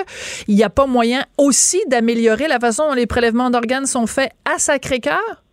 il 0.47 0.55
n'y 0.55 0.63
a 0.63 0.69
pas 0.69 0.85
moyen 0.85 1.23
aussi 1.37 1.79
d'améliorer 1.87 2.47
la 2.47 2.59
façon 2.59 2.87
dont 2.89 2.95
les 2.95 3.07
prélèvements 3.07 3.49
d'organes 3.49 3.85
sont 3.85 4.07
faits 4.07 4.31
à 4.45 4.59
Sacré-Cœur? 4.59 5.43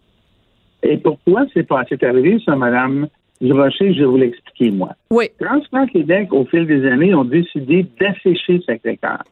Et 0.82 0.98
pourquoi 0.98 1.44
c'est 1.52 1.64
pas 1.64 1.80
assez 1.80 1.98
arrivé, 2.04 2.40
ça, 2.44 2.54
madame? 2.54 3.08
Du 3.40 3.52
Rocher, 3.52 3.92
je 3.94 4.00
vais 4.00 4.06
vous 4.06 4.16
l'expliquer, 4.16 4.70
moi. 4.70 4.90
Oui. 5.10 5.26
Québec, 5.92 6.32
au 6.32 6.44
fil 6.46 6.66
des 6.66 6.86
années, 6.86 7.14
ont 7.14 7.24
décidé 7.24 7.86
d'assécher 8.00 8.60
Sacré-Cœur. 8.66 9.22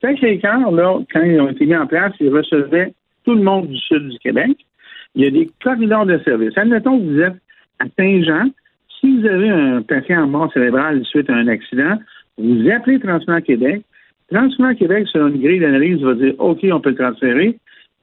Sacré-Cœur, 0.00 0.70
là, 0.70 0.98
quand 1.12 1.22
ils 1.22 1.40
ont 1.40 1.48
été 1.48 1.66
mis 1.66 1.76
en 1.76 1.86
place, 1.86 2.12
ils 2.20 2.28
recevaient 2.34 2.92
tout 3.24 3.34
le 3.34 3.42
monde 3.42 3.68
du 3.68 3.76
sud 3.78 4.08
du 4.08 4.18
Québec. 4.18 4.56
Il 5.14 5.24
y 5.24 5.26
a 5.26 5.30
des 5.30 5.48
corridors 5.62 6.06
de 6.06 6.18
service. 6.24 6.56
Admettons 6.56 6.98
que 6.98 7.04
vous 7.04 7.20
êtes 7.20 7.36
à 7.78 7.84
Saint-Jean, 7.96 8.50
si 9.00 9.18
vous 9.20 9.26
avez 9.26 9.48
un 9.48 9.82
patient 9.82 10.24
en 10.24 10.26
mort 10.26 10.52
cérébrale 10.52 11.04
suite 11.04 11.30
à 11.30 11.34
un 11.34 11.48
accident, 11.48 11.98
vous 12.38 12.68
appelez 12.70 12.98
Transplant 12.98 13.40
Québec. 13.40 13.82
Transplant 14.32 14.74
Québec, 14.74 15.06
selon 15.12 15.28
une 15.28 15.40
grille 15.40 15.60
d'analyse, 15.60 16.00
va 16.02 16.14
dire 16.14 16.34
OK, 16.38 16.60
on 16.64 16.80
peut 16.80 16.90
le 16.90 16.96
transférer. 16.96 17.58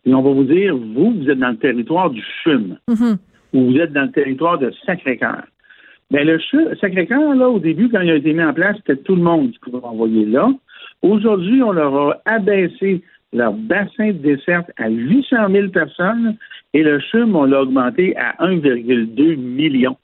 Et 0.06 0.14
on 0.14 0.22
va 0.22 0.32
vous 0.32 0.44
dire, 0.44 0.76
vous, 0.76 1.12
vous 1.12 1.30
êtes 1.30 1.38
dans 1.38 1.50
le 1.50 1.58
territoire 1.58 2.10
du 2.10 2.24
CHUM, 2.44 2.78
Mhm. 2.88 3.18
Ou 3.54 3.72
vous 3.72 3.78
êtes 3.78 3.94
dans 3.94 4.04
le 4.04 4.12
territoire 4.12 4.58
de 4.58 4.72
Sacré-Cœur. 4.86 5.44
Ben, 6.12 6.28
le 6.28 6.40
Sacré-Cœur, 6.76 7.36
là, 7.36 7.50
au 7.50 7.60
début, 7.60 7.90
quand 7.90 8.02
il 8.02 8.12
a 8.12 8.16
été 8.16 8.34
mis 8.34 8.44
en 8.44 8.54
place, 8.54 8.76
c'était 8.78 9.02
tout 9.02 9.16
le 9.16 9.22
monde 9.22 9.52
qui 9.52 9.60
pouvait 9.60 9.86
envoyer 9.86 10.26
là. 10.26 10.50
Aujourd'hui, 11.02 11.64
on 11.64 11.72
leur 11.72 11.96
a 11.96 12.18
abaissé 12.26 13.02
leur 13.34 13.54
bassin 13.54 14.08
de 14.08 14.18
desserte 14.18 14.70
à 14.78 14.90
800 14.90 15.50
000 15.50 15.70
personnes 15.70 16.36
et 16.74 16.84
le 16.84 17.00
CHUM, 17.00 17.36
on 17.36 17.46
l'a 17.46 17.62
augmenté 17.62 18.16
à 18.18 18.36
1,2 18.46 19.38
million. 19.38 19.98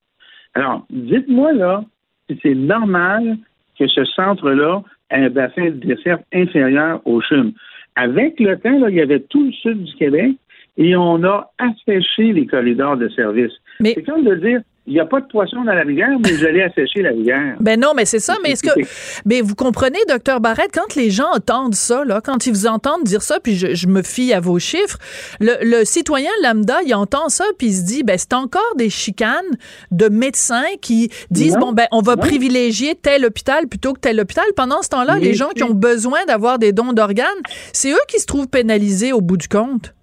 Alors, 0.53 0.85
dites-moi 0.89 1.53
là 1.53 1.83
si 2.29 2.39
c'est 2.41 2.55
normal 2.55 3.37
que 3.79 3.87
ce 3.87 4.03
centre-là 4.05 4.81
ait 5.11 5.25
un 5.25 5.29
bassin 5.29 5.65
de 5.65 5.85
desserte 5.85 6.23
inférieur 6.33 7.01
au 7.05 7.21
CHUM. 7.21 7.53
Avec 7.95 8.39
le 8.39 8.57
temps, 8.57 8.79
là, 8.79 8.89
il 8.89 8.95
y 8.95 9.01
avait 9.01 9.21
tout 9.21 9.45
le 9.45 9.51
sud 9.51 9.83
du 9.83 9.93
Québec 9.95 10.35
et 10.77 10.95
on 10.95 11.23
a 11.23 11.51
asséché 11.57 12.33
les 12.33 12.45
corridors 12.47 12.97
de 12.97 13.09
service. 13.09 13.51
Mais- 13.79 13.93
C'est 13.95 14.03
comme 14.03 14.23
de 14.23 14.35
dire, 14.35 14.61
il 14.89 14.93
n'y 14.93 15.01
a 15.01 15.05
pas 15.05 15.19
de 15.19 15.27
poisson 15.27 15.65
dans 15.65 15.73
la 15.73 15.81
rivière, 15.81 16.17
mais 16.23 16.37
j'allais 16.37 16.63
assécher 16.63 17.01
la 17.01 17.09
rivière. 17.09 17.57
Ben 17.59 17.77
non, 17.77 17.89
mais 17.93 18.05
c'est 18.05 18.19
ça. 18.19 18.37
Mais 18.41 18.51
est-ce 18.51 18.63
que, 18.63 18.69
mais 19.25 19.41
vous 19.41 19.53
comprenez, 19.53 19.97
docteur 20.07 20.39
Barrette, 20.39 20.71
quand 20.73 20.95
les 20.95 21.09
gens 21.09 21.27
entendent 21.35 21.75
ça, 21.75 22.05
là, 22.05 22.21
quand 22.23 22.47
ils 22.47 22.51
vous 22.53 22.67
entendent 22.67 23.03
dire 23.03 23.21
ça, 23.21 23.39
puis 23.41 23.55
je, 23.57 23.75
je 23.75 23.87
me 23.87 24.01
fie 24.01 24.31
à 24.33 24.39
vos 24.39 24.59
chiffres, 24.59 24.97
le, 25.41 25.55
le 25.61 25.83
citoyen 25.83 26.29
lambda, 26.41 26.77
il 26.85 26.95
entend 26.95 27.27
ça, 27.27 27.43
puis 27.57 27.67
il 27.67 27.73
se 27.73 27.83
dit, 27.85 28.03
ben 28.03 28.17
c'est 28.17 28.33
encore 28.33 28.75
des 28.77 28.89
chicanes 28.89 29.57
de 29.91 30.07
médecins 30.07 30.63
qui 30.81 31.09
disent, 31.31 31.55
Non. 31.55 31.59
bon 31.67 31.73
ben 31.73 31.87
on 31.91 31.99
va 32.01 32.15
Non. 32.15 32.21
privilégier 32.21 32.95
tel 32.95 33.25
hôpital 33.25 33.67
plutôt 33.67 33.91
que 33.93 33.99
tel 33.99 34.19
hôpital. 34.21 34.45
Pendant 34.55 34.81
ce 34.83 34.89
temps-là, 34.89 35.17
les 35.19 35.33
gens 35.33 35.49
qui 35.49 35.63
ont 35.63 35.73
besoin 35.73 36.23
d'avoir 36.27 36.59
des 36.59 36.71
dons 36.71 36.93
d'organes, 36.93 37.27
c'est 37.73 37.91
eux 37.91 38.05
qui 38.07 38.19
se 38.19 38.25
trouvent 38.25 38.47
pénalisés 38.47 39.11
au 39.11 39.19
bout 39.19 39.37
du 39.37 39.49
compte. 39.49 39.93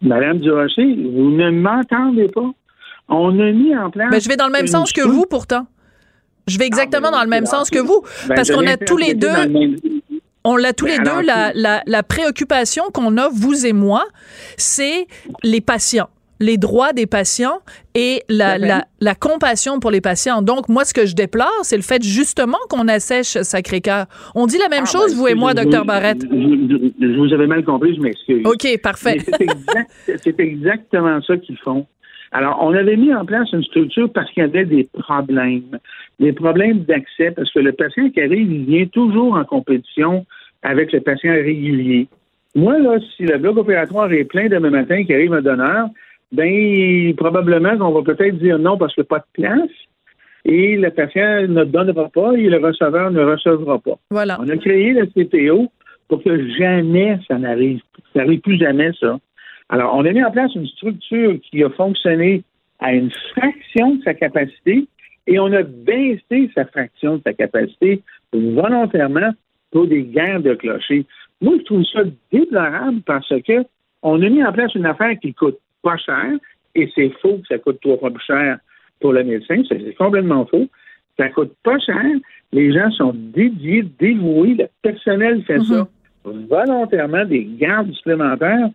Madame 0.00 0.38
Durocher, 0.38 0.84
vous 0.84 1.30
ne 1.30 1.50
m'entendez 1.50 2.28
pas. 2.28 2.50
On 3.08 3.38
a 3.40 3.50
mis 3.52 3.76
en 3.76 3.90
place. 3.90 4.10
Ben 4.10 4.20
je 4.20 4.28
vais 4.28 4.36
dans 4.36 4.46
le 4.46 4.52
même 4.52 4.66
sens 4.66 4.92
que 4.92 5.02
vous, 5.02 5.26
pourtant. 5.28 5.66
Je 6.48 6.58
vais 6.58 6.66
exactement 6.66 7.08
Ah, 7.08 7.10
ben, 7.12 7.18
dans 7.18 7.24
le 7.24 7.30
même 7.30 7.46
sens 7.46 7.70
que 7.70 7.78
vous, 7.78 8.02
Ben, 8.28 8.34
parce 8.34 8.50
qu'on 8.50 8.66
a 8.66 8.76
tous 8.76 8.96
les 8.96 9.14
deux 9.14 9.28
le 9.28 9.76
On 10.44 10.56
l'a 10.56 10.72
tous 10.72 10.86
Mais 10.86 10.92
les 10.92 10.98
alors, 10.98 11.20
deux, 11.20 11.26
la, 11.26 11.48
c'est- 11.52 11.58
la, 11.60 11.82
la 11.86 12.02
préoccupation 12.02 12.84
qu'on 12.92 13.16
a, 13.16 13.28
vous 13.28 13.64
et 13.64 13.72
moi, 13.72 14.04
c'est 14.56 15.06
les 15.44 15.60
patients, 15.60 16.08
les 16.42 16.58
droits 16.58 16.92
des 16.92 17.06
patients 17.06 17.60
et 17.94 18.22
la, 18.28 18.82
compassion 19.18 19.78
pour 19.80 19.90
les 19.90 20.00
patients. 20.00 20.42
Donc, 20.42 20.68
moi, 20.68 20.84
ce 20.84 20.92
que 20.92 21.06
je 21.06 21.14
déplore, 21.14 21.48
c'est 21.62 21.76
le 21.76 21.82
fait 21.82 22.02
justement 22.02 22.58
qu'on 22.68 22.88
assèche 22.88 23.38
Sacré-Cœur. 23.42 24.06
On 24.34 24.46
dit 24.46 24.58
la 24.58 24.68
même 24.68 24.84
Ah, 24.86 24.90
chose, 24.90 25.12
ben, 25.14 25.18
vous 25.20 25.28
et 25.28 25.34
moi, 25.34 25.54
docteur 25.54 25.84
Barrette. 25.84 26.22
Je, 26.22 26.36
je- 27.00 27.12
je 27.12 27.16
vous 27.18 27.32
avais 27.32 27.46
mal 27.46 27.64
compris, 27.64 27.94
je 27.94 28.00
m'excuse. 28.00 28.42
OK, 28.44 28.66
parfait. 28.82 29.18
Mais 29.18 29.24
C'est 29.38 29.42
exact- 29.44 29.90
c'est 30.24 30.40
exactement 30.40 31.20
ça 31.22 31.36
qu'ils 31.36 31.58
font. 31.58 31.86
Alors, 32.32 32.58
on 32.62 32.74
avait 32.74 32.96
mis 32.96 33.14
en 33.14 33.24
place 33.24 33.48
une 33.52 33.62
structure 33.62 34.10
parce 34.12 34.30
qu'il 34.32 34.42
y 34.42 34.46
avait 34.46 34.64
des 34.64 34.88
problèmes. 34.98 35.78
Des 36.18 36.32
problèmes 36.32 36.80
d'accès, 36.84 37.30
parce 37.30 37.50
que 37.52 37.58
le 37.60 37.72
patient 37.72 38.08
qui 38.10 38.20
arrive, 38.20 38.50
il 38.50 38.64
vient 38.64 38.86
toujours 38.86 39.34
en 39.34 39.44
compétition 39.44 40.24
avec 40.62 40.92
le 40.92 41.00
patient 41.00 41.32
régulier. 41.32 42.08
Moi, 42.54 42.78
là, 42.78 42.98
si 43.16 43.24
le 43.24 43.38
bloc 43.38 43.56
opératoire 43.58 44.10
est 44.12 44.24
plein 44.24 44.48
demain 44.48 44.70
matin 44.70 45.04
qui 45.04 45.12
arrive 45.14 45.32
un 45.34 45.42
donneur, 45.42 45.88
ben 46.32 47.14
probablement 47.16 47.76
qu'on 47.76 47.92
va 47.92 48.02
peut-être 48.02 48.38
dire 48.38 48.58
non 48.58 48.78
parce 48.78 48.94
qu'il 48.94 49.02
n'y 49.02 49.06
a 49.06 49.18
pas 49.18 49.18
de 49.18 49.42
place 49.42 49.70
et 50.44 50.76
le 50.76 50.90
patient 50.90 51.46
ne 51.46 51.64
donnera 51.64 52.08
pas 52.08 52.32
et 52.34 52.48
le 52.48 52.58
receveur 52.58 53.10
ne 53.10 53.22
recevra 53.22 53.78
pas. 53.78 53.98
Voilà. 54.10 54.38
On 54.40 54.48
a 54.48 54.56
créé 54.56 54.92
le 54.92 55.06
CPO 55.06 55.70
pour 56.08 56.22
que 56.22 56.48
jamais 56.58 57.18
ça 57.28 57.38
n'arrive. 57.38 57.80
Ça 58.12 58.20
n'arrive 58.20 58.40
plus 58.40 58.58
jamais, 58.58 58.90
ça. 58.98 59.18
Alors, 59.68 59.94
on 59.94 60.04
a 60.04 60.12
mis 60.12 60.22
en 60.22 60.30
place 60.30 60.54
une 60.54 60.66
structure 60.66 61.38
qui 61.50 61.62
a 61.62 61.70
fonctionné 61.70 62.42
à 62.80 62.92
une 62.92 63.10
fraction 63.30 63.94
de 63.94 64.02
sa 64.02 64.14
capacité 64.14 64.86
et 65.26 65.38
on 65.38 65.52
a 65.52 65.62
baissé 65.62 66.50
sa 66.54 66.64
fraction 66.66 67.16
de 67.16 67.22
sa 67.24 67.32
capacité 67.32 68.02
volontairement 68.32 69.30
pour 69.70 69.86
des 69.86 70.02
guerres 70.02 70.42
de 70.42 70.54
clochers. 70.54 71.06
Moi, 71.40 71.54
je 71.58 71.64
trouve 71.64 71.84
ça 71.84 72.00
déplorable 72.32 73.00
parce 73.06 73.32
que 73.46 73.64
on 74.02 74.20
a 74.20 74.28
mis 74.28 74.44
en 74.44 74.52
place 74.52 74.74
une 74.74 74.86
affaire 74.86 75.18
qui 75.20 75.32
coûte 75.32 75.58
pas 75.82 75.96
cher 75.96 76.32
et 76.74 76.90
c'est 76.94 77.10
faux 77.20 77.38
que 77.38 77.46
ça 77.48 77.58
coûte 77.58 77.80
trois 77.80 77.98
fois 77.98 78.10
plus 78.10 78.24
cher 78.24 78.58
pour 79.00 79.12
le 79.12 79.24
médecin. 79.24 79.62
C'est 79.68 79.94
complètement 79.94 80.46
faux. 80.46 80.68
Ça 81.18 81.28
coûte 81.28 81.52
pas 81.62 81.78
cher. 81.78 82.04
Les 82.52 82.72
gens 82.72 82.90
sont 82.92 83.12
dédiés, 83.14 83.84
dévoués. 83.98 84.54
Le 84.54 84.66
personnel 84.82 85.42
fait 85.44 85.60
ça 85.60 85.86
volontairement, 86.24 87.24
des 87.24 87.44
gardes 87.58 87.92
supplémentaires, 87.92 88.70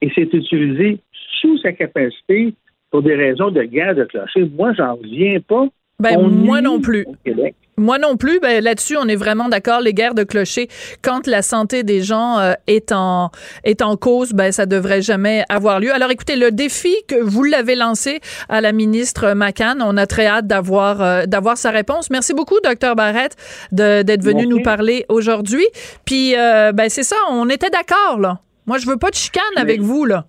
et 0.00 0.10
c'est 0.14 0.32
utilisé 0.32 0.98
sous 1.40 1.58
sa 1.58 1.72
capacité 1.72 2.54
pour 2.90 3.02
des 3.02 3.14
raisons 3.14 3.50
de 3.50 3.62
guerre 3.62 3.94
de 3.94 4.04
clocher. 4.04 4.48
Moi, 4.56 4.72
j'en 4.74 4.94
reviens 4.96 5.40
pas. 5.40 5.66
Ben, 5.98 6.20
moi 6.28 6.60
non 6.60 6.80
plus. 6.80 7.04
au 7.06 7.14
Québec. 7.24 7.54
Moi 7.78 7.98
non 7.98 8.16
plus. 8.18 8.38
Ben, 8.40 8.62
là-dessus, 8.62 8.96
on 8.98 9.08
est 9.08 9.16
vraiment 9.16 9.48
d'accord. 9.48 9.80
Les 9.80 9.94
guerres 9.94 10.14
de 10.14 10.24
clochers, 10.24 10.68
quand 11.00 11.26
la 11.26 11.40
santé 11.40 11.82
des 11.84 12.02
gens 12.02 12.38
euh, 12.38 12.52
est 12.66 12.92
en 12.92 13.30
est 13.64 13.80
en 13.80 13.96
cause, 13.96 14.32
ben 14.34 14.52
ça 14.52 14.66
devrait 14.66 15.00
jamais 15.00 15.44
avoir 15.48 15.80
lieu. 15.80 15.90
Alors, 15.92 16.10
écoutez, 16.10 16.36
le 16.36 16.50
défi 16.50 16.94
que 17.08 17.14
vous 17.22 17.44
l'avez 17.44 17.74
lancé 17.74 18.20
à 18.50 18.60
la 18.60 18.72
ministre 18.72 19.32
McCann, 19.34 19.80
on 19.82 19.96
a 19.96 20.06
très 20.06 20.26
hâte 20.26 20.46
d'avoir 20.46 21.00
euh, 21.00 21.24
d'avoir 21.24 21.56
sa 21.56 21.70
réponse. 21.70 22.10
Merci 22.10 22.34
beaucoup, 22.34 22.56
docteur 22.62 22.94
Barrette, 22.94 23.36
de- 23.72 24.02
d'être 24.02 24.22
venu 24.22 24.42
Merci. 24.46 24.48
nous 24.50 24.62
parler 24.62 25.06
aujourd'hui. 25.08 25.66
Puis, 26.04 26.36
euh, 26.36 26.72
ben 26.72 26.90
c'est 26.90 27.02
ça, 27.04 27.16
on 27.30 27.48
était 27.48 27.70
d'accord 27.70 28.20
là. 28.20 28.40
Moi, 28.66 28.76
je 28.78 28.86
veux 28.86 28.98
pas 28.98 29.08
de 29.10 29.14
chicane 29.16 29.42
avec 29.56 29.80
vous 29.80 30.04
là. 30.04 30.26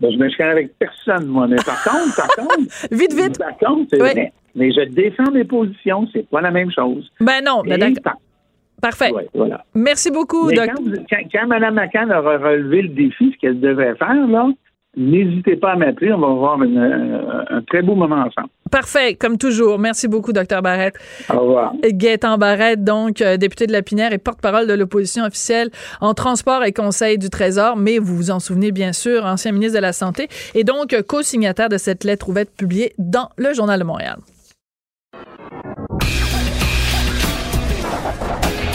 Ben, 0.00 0.10
je 0.12 0.16
me 0.16 0.28
chicane 0.28 0.48
avec 0.50 0.76
personne, 0.78 1.26
moi. 1.26 1.46
Mais 1.46 1.56
par 1.64 1.82
contre, 1.84 2.16
par 2.16 2.28
contre, 2.36 2.58
Vite, 2.90 3.12
vite. 3.14 3.38
par 3.38 3.56
contre, 3.58 3.86
c'est 3.92 4.02
Oui. 4.02 4.10
vrai. 4.10 4.32
Mais 4.54 4.70
je 4.72 4.82
défends 4.88 5.30
mes 5.32 5.44
positions, 5.44 6.06
c'est 6.12 6.28
pas 6.28 6.40
la 6.40 6.50
même 6.50 6.70
chose. 6.70 7.10
Ben 7.20 7.42
non, 7.44 7.62
ben 7.64 7.78
d'accord. 7.78 8.02
par- 8.02 8.16
Parfait. 8.82 9.12
ouais, 9.12 9.28
voilà. 9.34 9.62
Merci 9.74 10.10
beaucoup, 10.10 10.46
Mais 10.48 10.54
docteur. 10.54 10.74
quand, 10.76 10.82
vous- 10.82 11.04
quand, 11.10 11.18
quand 11.32 11.46
Mme 11.46 11.74
McCann 11.74 12.10
aura 12.10 12.38
relevé 12.38 12.82
le 12.82 12.88
défi, 12.88 13.32
ce 13.34 13.38
qu'elle 13.38 13.60
devait 13.60 13.94
faire, 13.96 14.26
là, 14.26 14.48
n'hésitez 14.96 15.56
pas 15.56 15.72
à 15.72 15.76
m'appeler. 15.76 16.12
On 16.14 16.18
va 16.18 16.26
avoir 16.28 16.62
une, 16.62 16.78
euh, 16.78 17.42
un 17.50 17.62
très 17.62 17.82
beau 17.82 17.94
moment 17.94 18.16
ensemble. 18.16 18.48
Parfait, 18.70 19.16
comme 19.16 19.36
toujours. 19.36 19.78
Merci 19.78 20.08
beaucoup, 20.08 20.32
docteur 20.32 20.62
Barrette. 20.62 20.94
Au 21.28 21.40
revoir. 21.40 21.72
Gaëtan 21.82 22.38
Barrette, 22.38 22.82
donc 22.82 23.20
euh, 23.20 23.36
député 23.36 23.66
de 23.66 23.72
la 23.72 23.82
Pinière 23.82 24.12
et 24.14 24.18
porte-parole 24.18 24.66
de 24.66 24.72
l'opposition 24.74 25.24
officielle 25.24 25.68
en 26.00 26.14
transport 26.14 26.64
et 26.64 26.72
conseil 26.72 27.18
du 27.18 27.28
Trésor, 27.30 27.76
mais 27.76 27.98
vous 27.98 28.16
vous 28.16 28.30
en 28.30 28.38
souvenez 28.40 28.72
bien 28.72 28.92
sûr, 28.94 29.26
ancien 29.26 29.52
ministre 29.52 29.76
de 29.76 29.82
la 29.82 29.92
Santé, 29.92 30.28
et 30.54 30.64
donc 30.64 30.96
co-signataire 31.06 31.68
de 31.68 31.76
cette 31.78 32.02
lettre 32.04 32.28
ouverte 32.30 32.48
publiée 32.56 32.92
dans 32.96 33.28
le 33.36 33.52
Journal 33.52 33.78
de 33.78 33.84
Montréal. 33.84 34.16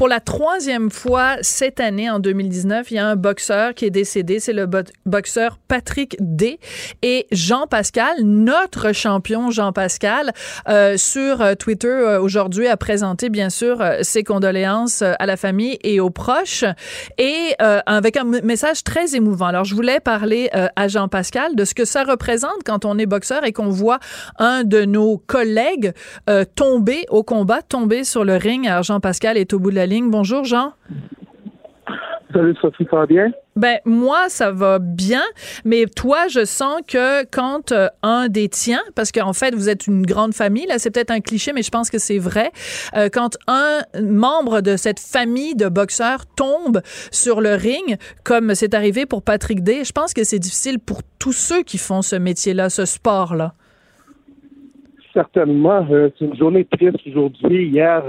Pour 0.00 0.08
la 0.08 0.20
troisième 0.20 0.90
fois 0.90 1.36
cette 1.42 1.78
année, 1.78 2.08
en 2.08 2.20
2019, 2.20 2.90
il 2.90 2.94
y 2.94 2.98
a 2.98 3.06
un 3.06 3.16
boxeur 3.16 3.74
qui 3.74 3.84
est 3.84 3.90
décédé. 3.90 4.40
C'est 4.40 4.54
le 4.54 4.64
bo- 4.64 4.78
boxeur 5.04 5.58
Patrick 5.68 6.16
D. 6.20 6.58
Et 7.02 7.26
Jean 7.32 7.66
Pascal, 7.66 8.14
notre 8.22 8.92
champion 8.92 9.50
Jean 9.50 9.74
Pascal, 9.74 10.32
euh, 10.70 10.96
sur 10.96 11.42
euh, 11.42 11.52
Twitter 11.54 11.88
euh, 11.88 12.18
aujourd'hui 12.18 12.66
a 12.66 12.78
présenté 12.78 13.28
bien 13.28 13.50
sûr 13.50 13.82
euh, 13.82 13.98
ses 14.00 14.24
condoléances 14.24 15.02
à 15.02 15.26
la 15.26 15.36
famille 15.36 15.78
et 15.84 16.00
aux 16.00 16.08
proches 16.08 16.64
et 17.18 17.54
avec 17.58 18.16
un 18.16 18.24
message 18.24 18.82
très 18.84 19.14
émouvant. 19.14 19.48
Alors 19.48 19.64
je 19.64 19.74
voulais 19.74 20.00
parler 20.00 20.48
à 20.76 20.88
Jean 20.88 21.08
Pascal 21.08 21.54
de 21.54 21.64
ce 21.66 21.74
que 21.74 21.84
ça 21.84 22.04
représente 22.04 22.62
quand 22.64 22.86
on 22.86 22.96
est 22.96 23.04
boxeur 23.04 23.44
et 23.44 23.52
qu'on 23.52 23.68
voit 23.68 23.98
un 24.38 24.64
de 24.64 24.86
nos 24.86 25.18
collègues 25.18 25.92
tomber 26.54 27.04
au 27.10 27.22
combat, 27.22 27.60
tomber 27.60 28.04
sur 28.04 28.24
le 28.24 28.36
ring. 28.36 28.66
Alors 28.66 28.82
Jean 28.82 29.00
Pascal 29.00 29.36
est 29.36 29.52
au 29.52 29.58
bout 29.58 29.70
de 29.70 29.76
la 29.76 29.89
ligne. 29.90 30.10
Bonjour 30.10 30.44
Jean. 30.44 30.72
Salut 32.32 32.54
Sophie, 32.60 32.86
ça 32.88 32.96
va 32.98 33.06
bien? 33.06 33.32
Ben 33.56 33.78
moi 33.84 34.28
ça 34.28 34.52
va 34.52 34.78
bien, 34.78 35.22
mais 35.64 35.86
toi 35.86 36.28
je 36.28 36.44
sens 36.44 36.80
que 36.86 37.24
quand 37.24 37.72
euh, 37.72 37.88
un 38.04 38.28
des 38.28 38.48
tiens, 38.48 38.82
parce 38.94 39.10
qu'en 39.10 39.32
fait 39.32 39.52
vous 39.52 39.68
êtes 39.68 39.88
une 39.88 40.06
grande 40.06 40.32
famille, 40.32 40.66
là 40.66 40.78
c'est 40.78 40.92
peut-être 40.92 41.10
un 41.10 41.20
cliché, 41.20 41.52
mais 41.52 41.62
je 41.62 41.70
pense 41.70 41.90
que 41.90 41.98
c'est 41.98 42.18
vrai, 42.18 42.52
euh, 42.96 43.08
quand 43.12 43.36
un 43.48 43.80
membre 44.00 44.60
de 44.60 44.76
cette 44.76 45.00
famille 45.00 45.56
de 45.56 45.68
boxeurs 45.68 46.24
tombe 46.36 46.80
sur 47.10 47.40
le 47.40 47.54
ring, 47.54 47.98
comme 48.24 48.54
c'est 48.54 48.74
arrivé 48.74 49.06
pour 49.06 49.22
Patrick 49.22 49.64
Day, 49.64 49.82
je 49.84 49.92
pense 49.92 50.14
que 50.14 50.22
c'est 50.22 50.38
difficile 50.38 50.78
pour 50.78 51.00
tous 51.18 51.32
ceux 51.32 51.62
qui 51.64 51.78
font 51.78 52.02
ce 52.02 52.14
métier-là, 52.14 52.70
ce 52.70 52.84
sport-là. 52.84 53.54
Certainement. 55.12 55.84
euh, 55.90 56.10
c'est 56.16 56.26
une 56.26 56.36
journée 56.36 56.64
triste 56.64 57.00
aujourd'hui. 57.04 57.68
Hier, 57.68 58.04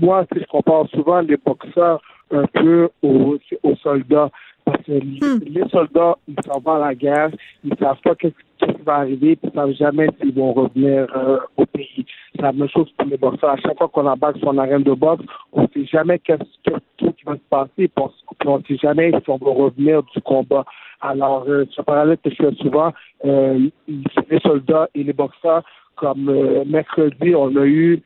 moi, 0.00 0.24
sais, 0.32 0.40
je 0.40 0.46
compare 0.46 0.88
souvent 0.90 1.20
les 1.20 1.36
boxeurs 1.36 2.00
un 2.32 2.44
peu 2.46 2.88
aux, 3.02 3.36
aux 3.62 3.76
soldats. 3.76 4.30
Parce 4.64 4.82
que 4.84 4.92
Hmm. 4.92 5.40
les 5.46 5.68
soldats, 5.70 6.16
ils 6.28 6.36
s'en 6.46 6.60
vont 6.60 6.74
à 6.74 6.78
la 6.78 6.94
guerre, 6.94 7.30
ils 7.64 7.74
savent 7.78 8.00
pas 8.04 8.14
qu'est-ce 8.14 8.66
qui 8.72 8.82
va 8.82 8.96
arriver, 8.96 9.36
puis 9.36 9.50
ils 9.50 9.56
savent 9.56 9.72
jamais 9.72 10.08
s'ils 10.20 10.34
vont 10.34 10.52
revenir 10.52 11.06
euh, 11.16 11.38
au 11.56 11.64
pays. 11.66 12.04
C'est 12.36 12.42
la 12.42 12.52
même 12.52 12.68
chose 12.68 12.90
pour 12.96 13.08
les 13.08 13.16
boxeurs. 13.16 13.50
À 13.50 13.56
chaque 13.56 13.78
fois 13.78 13.88
qu'on 13.88 14.06
embarque 14.06 14.36
sur 14.38 14.52
une 14.52 14.58
arène 14.58 14.82
de 14.82 14.92
boxe, 14.92 15.24
on 15.52 15.66
sait 15.68 15.86
jamais 15.86 16.18
qu'est-ce 16.18 16.70
qui 16.98 17.24
va 17.24 17.34
se 17.34 17.40
passer, 17.48 17.88
puis 17.88 17.90
on, 17.96 18.10
puis 18.38 18.48
on 18.48 18.62
sait 18.62 18.76
jamais 18.76 19.10
si 19.10 19.30
on 19.30 19.38
va 19.38 19.50
revenir 19.50 20.02
du 20.02 20.20
combat. 20.20 20.64
Alors, 21.00 21.46
euh, 21.48 21.64
ce 21.70 21.80
parallèle 21.80 22.18
que 22.22 22.30
je 22.30 22.36
fais 22.36 22.54
souvent, 22.56 22.92
euh, 23.24 23.68
les 23.88 24.40
soldats 24.40 24.88
et 24.94 25.02
les 25.02 25.14
boxeurs, 25.14 25.62
comme 25.96 26.28
euh, 26.28 26.64
mercredi, 26.66 27.34
on 27.34 27.56
a 27.56 27.64
eu 27.66 28.02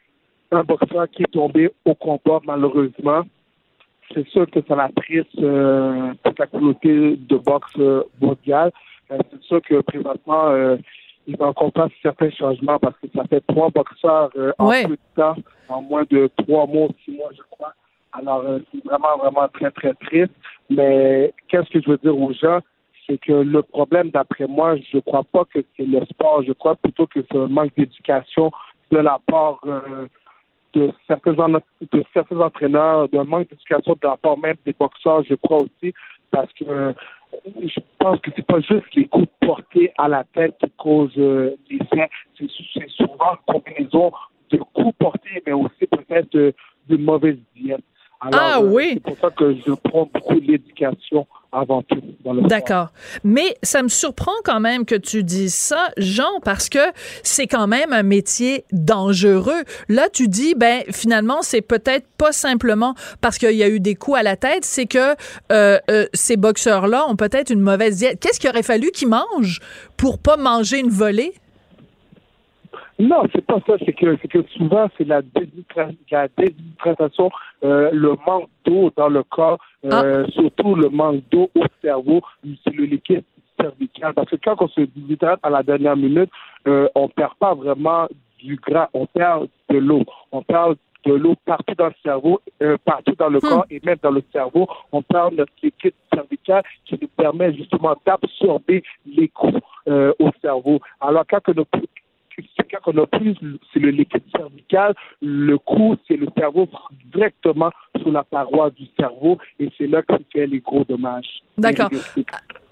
un 0.55 0.65
boxeur 0.65 1.09
qui 1.11 1.23
est 1.23 1.33
tombé 1.33 1.71
au 1.85 1.95
combat, 1.95 2.41
malheureusement. 2.45 3.23
C'est 4.13 4.27
sûr 4.29 4.49
que 4.51 4.61
ça 4.69 4.77
l'attriste 4.77 5.39
euh, 5.39 6.13
toute 6.25 6.39
la 6.39 6.47
communauté 6.47 7.17
de 7.17 7.37
boxe 7.37 7.73
euh, 7.79 8.03
mondiale. 8.21 8.71
Euh, 9.11 9.19
c'est 9.31 9.43
sûr 9.43 9.63
que 9.63 9.81
présentement, 9.81 10.49
euh, 10.49 10.77
il 11.27 11.37
va 11.37 11.47
encore 11.47 11.73
faire 11.75 11.89
certains 12.03 12.31
changements 12.31 12.79
parce 12.79 12.97
que 12.99 13.07
ça 13.15 13.25
fait 13.25 13.43
trois 13.47 13.71
boxeurs 13.71 14.31
euh, 14.37 14.53
en 14.59 14.69
Ouais. 14.69 14.85
peu 14.87 14.91
de 14.97 14.99
temps, 15.17 15.37
en 15.69 15.81
moins 15.83 16.05
de 16.11 16.31
trois 16.37 16.67
mois, 16.67 16.89
six 17.05 17.13
mois, 17.13 17.31
je 17.35 17.43
crois. 17.51 17.73
Alors, 18.13 18.45
c'est 18.71 18.85
vraiment, 18.85 19.17
vraiment 19.19 19.49
très, 19.53 19.71
très 19.73 19.95
triste. 19.95 20.33
Mais 20.71 21.33
qu'est-ce 21.49 21.69
que 21.71 21.81
je 21.81 21.91
veux 21.91 21.99
dire 21.99 22.17
aux 22.17 22.33
gens? 22.33 22.61
C'est 23.07 23.19
que 23.19 23.33
le 23.33 23.63
problème, 23.63 24.11
d'après 24.11 24.47
moi, 24.47 24.77
je 24.77 24.99
crois 24.99 25.25
pas 25.25 25.45
que 25.53 25.59
c'est 25.77 25.85
le 25.87 26.05
sport. 26.07 26.43
Je 26.47 26.53
crois 26.53 26.77
plutôt 26.77 27.07
que 27.07 27.21
c'est 27.31 27.37
un 27.39 27.49
manque 27.49 27.73
d'éducation 27.77 28.53
de 28.91 28.99
la 28.99 29.19
part 29.27 29.59
euh, 29.67 30.07
de 30.75 30.93
certains, 31.07 31.33
de 31.33 32.05
certains 32.13 32.41
entraîneurs, 32.41 33.09
d'un 33.09 33.25
manque 33.25 33.49
d'éducation 33.49 33.93
de 33.93 34.07
la 34.07 34.17
part 34.17 34.39
même 34.39 34.57
des 34.65 34.75
boxeurs, 34.79 35.23
je 35.25 35.35
crois 35.35 35.59
aussi, 35.59 35.95
parce 36.31 36.53
que 36.55 36.65
euh, 36.65 36.93
je 37.63 37.81
pense 37.99 38.21
que 38.21 38.31
c'est 38.35 38.47
pas 38.47 38.61
juste 38.61 38.95
les 38.95 39.07
coups 39.07 39.29
portés 39.41 39.93
à 39.99 40.09
la 40.09 40.25
tête 40.25 40.57
qui 40.59 40.71
causent 40.77 41.13
euh, 41.19 41.57
les 41.71 41.79
faits, 41.87 42.11
c'est 42.39 42.47
c'est 42.73 42.89
souvent 42.91 43.37
une 43.49 43.55
combinaison 43.55 44.13
de 44.51 44.59
coups 44.59 44.97
portés, 44.99 45.43
mais 45.47 45.53
aussi 45.53 45.87
peut-être 45.91 46.35
euh, 46.35 46.53
d'une 46.89 47.05
mauvaise 47.05 47.39
diète. 47.57 47.85
Alors, 48.25 48.41
Ah 48.43 48.61
oui. 48.61 48.93
C'est 48.95 49.03
pour 49.03 49.19
ça 49.21 49.31
que 49.31 49.55
je 49.55 49.73
prends 49.73 50.09
beaucoup 50.13 50.35
l'éducation 50.41 51.27
avant 51.53 51.83
tout 51.83 52.01
dans 52.25 52.33
le 52.33 52.41
sport. 52.41 52.49
D'accord. 52.49 52.89
Mais 53.23 53.57
ça 53.63 53.83
me 53.83 53.89
surprend 53.89 54.33
quand 54.45 54.61
même 54.61 54.85
que 54.85 54.95
tu 54.95 55.23
dises 55.23 55.55
ça, 55.55 55.89
Jean, 55.97 56.41
parce 56.45 56.69
que 56.69 56.81
c'est 57.23 57.47
quand 57.47 57.67
même 57.67 57.93
un 57.93 58.03
métier 58.03 58.65
dangereux. 58.73 59.63
Là, 59.89 60.09
tu 60.13 60.29
dis, 60.29 60.55
ben 60.57 60.83
finalement, 60.91 61.43
c'est 61.43 61.61
peut-être 61.61 62.07
pas 62.19 62.33
simplement 62.33 62.95
parce 63.21 63.39
qu'il 63.39 63.53
y 63.53 63.63
a 63.63 63.69
eu 63.69 63.79
des 63.81 63.95
coups 63.95 64.19
à 64.19 64.23
la 64.23 64.37
tête, 64.37 64.65
c'est 64.65 64.87
que 64.87 65.15
euh, 65.53 65.79
euh, 65.91 66.07
ces 66.13 66.37
boxeurs-là 66.37 67.07
ont 67.09 67.17
peut-être 67.17 67.51
une 67.51 67.61
mauvaise 67.61 67.99
diète. 67.99 68.19
Qu'est-ce 68.21 68.41
qu'il 68.41 68.51
aurait 68.51 68.63
fallu 68.63 68.91
qu'ils 68.91 69.09
mangent 69.09 69.61
pour 69.97 70.19
pas 70.19 70.37
manger 70.37 70.81
une 70.81 70.91
volée? 70.91 71.35
Non, 72.99 73.23
c'est 73.35 73.45
pas 73.45 73.59
ça. 73.67 73.75
C'est 73.85 73.93
que, 73.93 74.17
c'est 74.21 74.29
que 74.29 74.43
souvent, 74.57 74.89
c'est 74.97 75.07
la, 75.07 75.23
déshydratation, 75.23 75.97
la 76.11 76.29
déshydratation, 76.29 77.31
euh, 77.65 77.91
le 77.93 78.17
manque 78.27 78.49
d'eau 78.65 78.91
dans 78.97 79.09
le 79.09 79.23
corps, 79.23 79.59
euh, 79.85 80.27
surtout 80.29 80.75
le 80.75 80.89
manque 80.89 81.23
d'eau 81.31 81.51
au 81.55 81.65
cerveau, 81.83 82.23
c'est 82.65 82.75
le 82.75 82.85
liquide 82.85 83.25
cervical. 83.61 84.15
Parce 84.15 84.31
que 84.31 84.37
quand 84.37 84.57
on 84.61 84.69
se 84.69 84.81
déshydrate 84.83 85.41
à 85.43 85.51
la 85.51 85.63
dernière 85.63 85.97
minute, 85.97 86.31
euh, 86.67 86.89
on 86.95 87.09
perd 87.09 87.35
pas 87.35 87.55
vraiment 87.55 88.09
du 88.39 88.57
gras, 88.57 88.89
on 88.95 89.07
perd 89.07 89.49
de 89.71 89.79
l'eau. 89.79 90.05
On 90.33 90.43
perd 90.43 90.77
de 91.05 91.13
l'eau 91.13 91.35
partout 91.45 91.75
dans 91.77 91.87
le 91.87 91.95
cerveau, 92.03 92.41
euh, 92.63 92.77
partout 92.85 93.15
dans 93.19 93.29
le 93.29 93.41
corps 93.41 93.67
et 93.71 93.81
même 93.85 93.99
dans 94.03 94.11
le 94.11 94.23
cerveau. 94.33 94.67
On 94.93 95.03
perd 95.03 95.35
notre 95.35 95.53
liquide 95.63 95.93
cervical 96.13 96.63
qui 96.87 96.99
nous 97.01 97.09
permet 97.09 97.53
justement 97.55 97.95
d'absorber 98.07 98.83
les 99.07 99.29
coups 99.29 99.61
euh, 99.89 100.13
au 100.19 100.31
cerveau. 100.41 100.81
Alors 101.01 101.25
quand 101.29 101.41
on 101.49 101.63
a 101.63 101.65
c'est 102.57 102.71
quand 102.71 102.93
on 102.93 103.03
a 103.03 103.07
plus, 103.07 103.37
c'est 103.73 103.81
le 103.81 103.91
liquide 103.91 104.23
cervical, 104.35 104.95
le 105.23 105.59
coup, 105.59 105.97
c'est 106.09 106.17
le 106.17 106.27
cerveau 106.37 106.69
directement 107.13 107.71
sur 108.01 108.11
la 108.11 108.25
paroi 108.25 108.71
du 108.71 108.87
cerveau 108.99 109.39
et 109.59 109.71
c'est 109.79 109.87
là 109.87 110.03
que 110.03 110.15
fait 110.33 110.47
les 110.47 110.61
gros 110.61 110.85
dommages. 110.85 111.43
D'accord. 111.57 111.91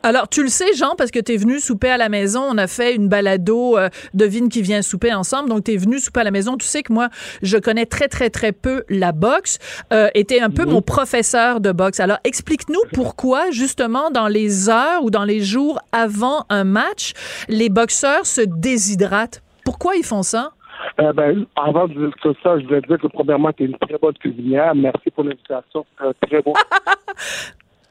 Alors, 0.05 0.29
tu 0.29 0.43
le 0.43 0.49
sais, 0.49 0.75
Jean, 0.75 0.97
parce 0.97 1.13
que 1.13 1.21
tu 1.21 1.33
es 1.33 1.37
venu 1.37 1.61
souper 1.61 1.91
à 1.91 1.97
la 1.97 2.09
maison. 2.09 2.43
On 2.43 2.59
a 2.59 2.67
fait 2.67 2.97
une 2.97 3.09
balado 3.09 3.79
euh, 3.79 3.89
Devine 4.15 4.49
qui 4.49 4.61
vient 4.61 4.83
souper 4.83 5.15
ensemble. 5.15 5.49
Donc, 5.49 5.65
tu 5.65 5.75
es 5.75 5.77
venu 5.77 6.01
souper 6.01 6.21
à 6.21 6.25
la 6.25 6.33
maison. 6.33 6.57
Tu 6.57 6.67
sais 6.67 6.83
que 6.83 6.93
moi, 6.93 7.09
je 7.43 7.57
connais 7.57 7.87
très, 7.87 8.09
très, 8.09 8.29
très 8.29 8.51
peu 8.51 8.83
la 8.89 9.13
boxe. 9.13 9.59
Euh, 9.93 10.09
et 10.15 10.25
tu 10.25 10.41
un 10.41 10.51
peu 10.51 10.65
mon 10.65 10.83
professeur 10.83 11.61
de 11.61 11.71
boxe. 11.71 12.01
Alors, 12.01 12.19
explique-nous 12.25 12.81
pourquoi, 12.93 13.53
justement, 13.53 14.11
dans 14.11 14.27
les 14.27 14.69
heures 14.69 15.05
ou 15.05 15.11
dans 15.11 15.25
les 15.25 15.41
jours 15.41 15.79
avant 15.93 16.47
un 16.49 16.65
match, 16.65 17.13
les 17.49 17.69
boxeurs 17.69 18.27
se 18.27 18.41
déshydratent. 18.41 19.42
Pourquoi 19.65 19.97
ils 19.97 20.05
font 20.05 20.23
ça? 20.23 20.53
Euh, 21.01 21.13
ben, 21.13 21.47
avant 21.57 21.87
de 21.87 21.95
dire 21.95 22.15
que 22.23 22.33
ça, 22.43 22.59
je 22.59 22.65
voulais 22.67 22.81
dire 22.83 22.99
que 22.99 23.07
premièrement, 23.07 23.53
tu 23.53 23.65
es 23.65 23.67
une 23.67 23.79
très 23.79 23.99
bonne 23.99 24.15
cuisinière. 24.15 24.75
Merci 24.75 25.11
pour 25.11 25.25
l'invitation. 25.25 25.87
C'est 25.99 26.07
un 26.07 26.13
très 26.27 26.43
bon. 26.43 26.53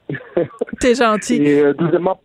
T'es 0.80 0.96
gentil. 0.96 1.36
Et 1.36 1.62
euh, 1.62 1.74
deuxièmement, 1.74 2.20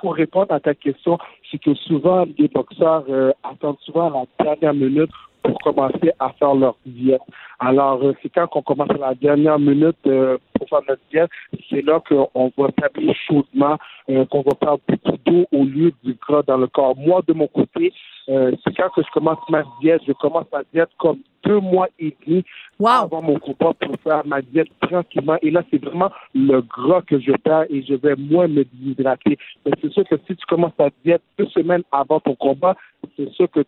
pour 0.00 0.14
répondre 0.14 0.52
à 0.52 0.60
ta 0.60 0.74
question, 0.74 1.18
c'est 1.50 1.58
que 1.58 1.74
souvent, 1.74 2.26
les 2.38 2.48
boxeurs 2.48 3.04
euh, 3.08 3.32
attendent 3.42 3.78
souvent 3.80 4.26
à 4.38 4.44
la 4.44 4.56
dernière 4.56 4.74
minute 4.74 5.10
pour 5.42 5.58
commencer 5.60 6.12
à 6.18 6.30
faire 6.38 6.54
leur 6.54 6.76
diète. 6.86 7.20
Alors, 7.58 8.02
euh, 8.02 8.14
c'est 8.22 8.30
quand 8.30 8.48
on 8.54 8.62
commence 8.62 8.90
à 8.90 8.98
la 8.98 9.14
dernière 9.14 9.58
minute 9.58 9.96
euh, 10.06 10.38
pour 10.58 10.68
faire 10.68 10.80
notre 10.88 11.02
diète, 11.10 11.30
c'est 11.70 11.82
là 11.82 12.00
qu'on 12.08 12.52
va 12.56 12.68
établir 12.68 13.14
chaudement, 13.26 13.76
euh, 14.08 14.24
qu'on 14.26 14.42
va 14.42 14.54
perdre 14.54 14.80
beaucoup 14.88 15.18
d'eau 15.24 15.46
au 15.52 15.64
lieu 15.64 15.92
du 16.02 16.14
gras 16.14 16.42
dans 16.42 16.56
le 16.56 16.66
corps. 16.66 16.96
Moi, 16.96 17.22
de 17.26 17.32
mon 17.32 17.46
côté, 17.46 17.92
euh, 18.28 18.52
c'est 18.64 18.74
quand 18.76 18.88
que 18.90 19.02
je 19.02 19.10
commence 19.12 19.38
ma 19.48 19.62
diète, 19.80 20.02
je 20.06 20.12
commence 20.12 20.46
ma 20.52 20.62
diète 20.72 20.90
comme 20.98 21.18
deux 21.44 21.60
mois 21.60 21.88
et 21.98 22.16
demi 22.26 22.42
Wow. 22.78 22.88
avant 23.04 23.22
mon 23.22 23.38
combat 23.38 23.72
pour 23.78 23.94
faire 24.02 24.26
ma 24.26 24.42
diète 24.42 24.68
tranquillement. 24.80 25.36
Et 25.42 25.50
là, 25.50 25.62
c'est 25.70 25.82
vraiment 25.82 26.10
le 26.34 26.60
gras 26.62 27.02
que 27.02 27.20
je 27.20 27.32
perds 27.32 27.66
et 27.70 27.82
je 27.82 27.94
vais 27.94 28.16
moins 28.16 28.48
me 28.48 28.64
déshydrater. 28.64 29.38
Mais 29.64 29.72
c'est 29.80 29.92
sûr 29.92 30.04
que 30.08 30.16
si 30.26 30.34
tu 30.36 30.46
commences 30.46 30.74
ta 30.76 30.88
diète 31.04 31.22
deux 31.38 31.46
semaines 31.46 31.82
avant 31.92 32.20
ton 32.20 32.34
combat, 32.34 32.76
c'est 33.16 33.30
sûr 33.30 33.50
que 33.50 33.60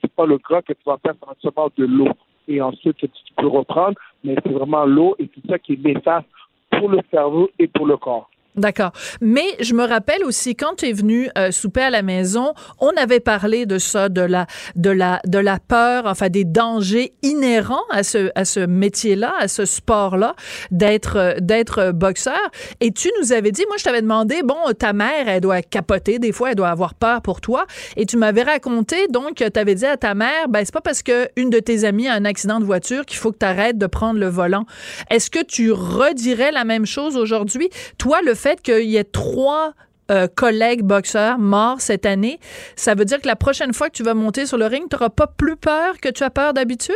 c'est 0.00 0.12
pas 0.12 0.26
le 0.26 0.38
gras 0.38 0.62
que 0.62 0.72
tu 0.72 0.82
vas 0.86 0.96
perdre, 0.98 1.18
c'est 1.40 1.42
seulement 1.54 1.70
de 1.76 1.84
l'eau. 1.84 2.08
Et 2.48 2.60
ensuite, 2.60 2.96
tu 2.96 3.08
peux 3.36 3.46
reprendre, 3.46 3.96
mais 4.24 4.34
c'est 4.42 4.52
vraiment 4.52 4.84
l'eau 4.86 5.14
et 5.18 5.28
c'est 5.34 5.50
ça 5.50 5.58
qui 5.58 5.74
est 5.74 5.84
néfaste 5.84 6.26
pour 6.70 6.88
le 6.88 7.00
cerveau 7.10 7.50
et 7.58 7.68
pour 7.68 7.86
le 7.86 7.96
corps. 7.96 8.30
D'accord. 8.58 8.92
Mais 9.20 9.46
je 9.60 9.72
me 9.74 9.84
rappelle 9.84 10.24
aussi 10.24 10.56
quand 10.56 10.76
tu 10.78 10.88
es 10.88 10.92
venu 10.92 11.30
euh, 11.38 11.52
souper 11.52 11.82
à 11.82 11.90
la 11.90 12.02
maison, 12.02 12.54
on 12.80 12.90
avait 12.96 13.20
parlé 13.20 13.66
de 13.66 13.78
ça, 13.78 14.08
de 14.08 14.20
la, 14.20 14.46
de 14.74 14.90
la, 14.90 15.20
de 15.26 15.38
la 15.38 15.58
peur, 15.60 16.06
enfin 16.06 16.28
des 16.28 16.44
dangers 16.44 17.14
inhérents 17.22 17.84
à 17.90 18.02
ce, 18.02 18.30
à 18.34 18.44
ce 18.44 18.60
métier-là, 18.60 19.32
à 19.38 19.46
ce 19.46 19.64
sport-là, 19.64 20.34
d'être, 20.72 21.16
euh, 21.16 21.34
d'être 21.40 21.78
euh, 21.78 21.92
boxeur. 21.92 22.38
Et 22.80 22.90
tu 22.90 23.08
nous 23.20 23.32
avais 23.32 23.52
dit, 23.52 23.64
moi 23.68 23.76
je 23.78 23.84
t'avais 23.84 24.02
demandé, 24.02 24.42
bon, 24.42 24.56
ta 24.76 24.92
mère, 24.92 25.28
elle 25.28 25.40
doit 25.40 25.62
capoter, 25.62 26.18
des 26.18 26.32
fois, 26.32 26.50
elle 26.50 26.56
doit 26.56 26.70
avoir 26.70 26.94
peur 26.94 27.22
pour 27.22 27.40
toi. 27.40 27.66
Et 27.96 28.06
tu 28.06 28.16
m'avais 28.16 28.42
raconté, 28.42 29.06
donc, 29.08 29.36
tu 29.36 29.58
avais 29.58 29.74
dit 29.76 29.86
à 29.86 29.96
ta 29.96 30.14
mère, 30.14 30.48
ben 30.48 30.64
c'est 30.64 30.74
pas 30.74 30.80
parce 30.80 31.02
que 31.02 31.28
une 31.36 31.50
de 31.50 31.60
tes 31.60 31.84
amies 31.84 32.08
a 32.08 32.14
un 32.14 32.24
accident 32.24 32.58
de 32.58 32.64
voiture 32.64 33.06
qu'il 33.06 33.18
faut 33.18 33.30
que 33.30 33.38
tu 33.38 33.46
arrêtes 33.46 33.78
de 33.78 33.86
prendre 33.86 34.18
le 34.18 34.28
volant. 34.28 34.66
Est-ce 35.10 35.30
que 35.30 35.42
tu 35.44 35.70
redirais 35.70 36.50
la 36.50 36.64
même 36.64 36.86
chose 36.86 37.16
aujourd'hui? 37.16 37.70
Toi, 37.98 38.20
le 38.22 38.34
fait 38.34 38.47
qu'il 38.56 38.84
y 38.84 38.96
ait 38.96 39.04
trois 39.04 39.74
euh, 40.10 40.26
collègues 40.26 40.82
boxeurs 40.82 41.38
morts 41.38 41.80
cette 41.80 42.06
année, 42.06 42.40
ça 42.76 42.94
veut 42.94 43.04
dire 43.04 43.20
que 43.20 43.26
la 43.26 43.36
prochaine 43.36 43.74
fois 43.74 43.88
que 43.88 43.94
tu 43.96 44.02
vas 44.02 44.14
monter 44.14 44.46
sur 44.46 44.56
le 44.56 44.66
ring, 44.66 44.88
tu 44.88 44.96
n'auras 44.96 45.10
pas 45.10 45.26
plus 45.26 45.56
peur 45.56 45.98
que 46.00 46.08
tu 46.08 46.22
as 46.22 46.30
peur 46.30 46.54
d'habitude? 46.54 46.94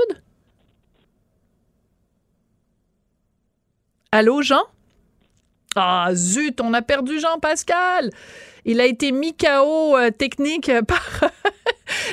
Allô, 4.12 4.42
Jean? 4.42 4.62
Ah, 5.74 6.10
zut, 6.12 6.60
on 6.60 6.74
a 6.74 6.82
perdu 6.82 7.18
Jean-Pascal. 7.18 8.10
Il 8.64 8.80
a 8.80 8.86
été 8.86 9.10
mis 9.10 9.34
KO 9.34 9.96
euh, 9.96 10.10
technique 10.10 10.70
par 10.86 11.30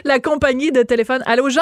la 0.06 0.20
compagnie 0.20 0.72
de 0.72 0.82
téléphone. 0.84 1.22
Allô, 1.26 1.50
Jean? 1.50 1.62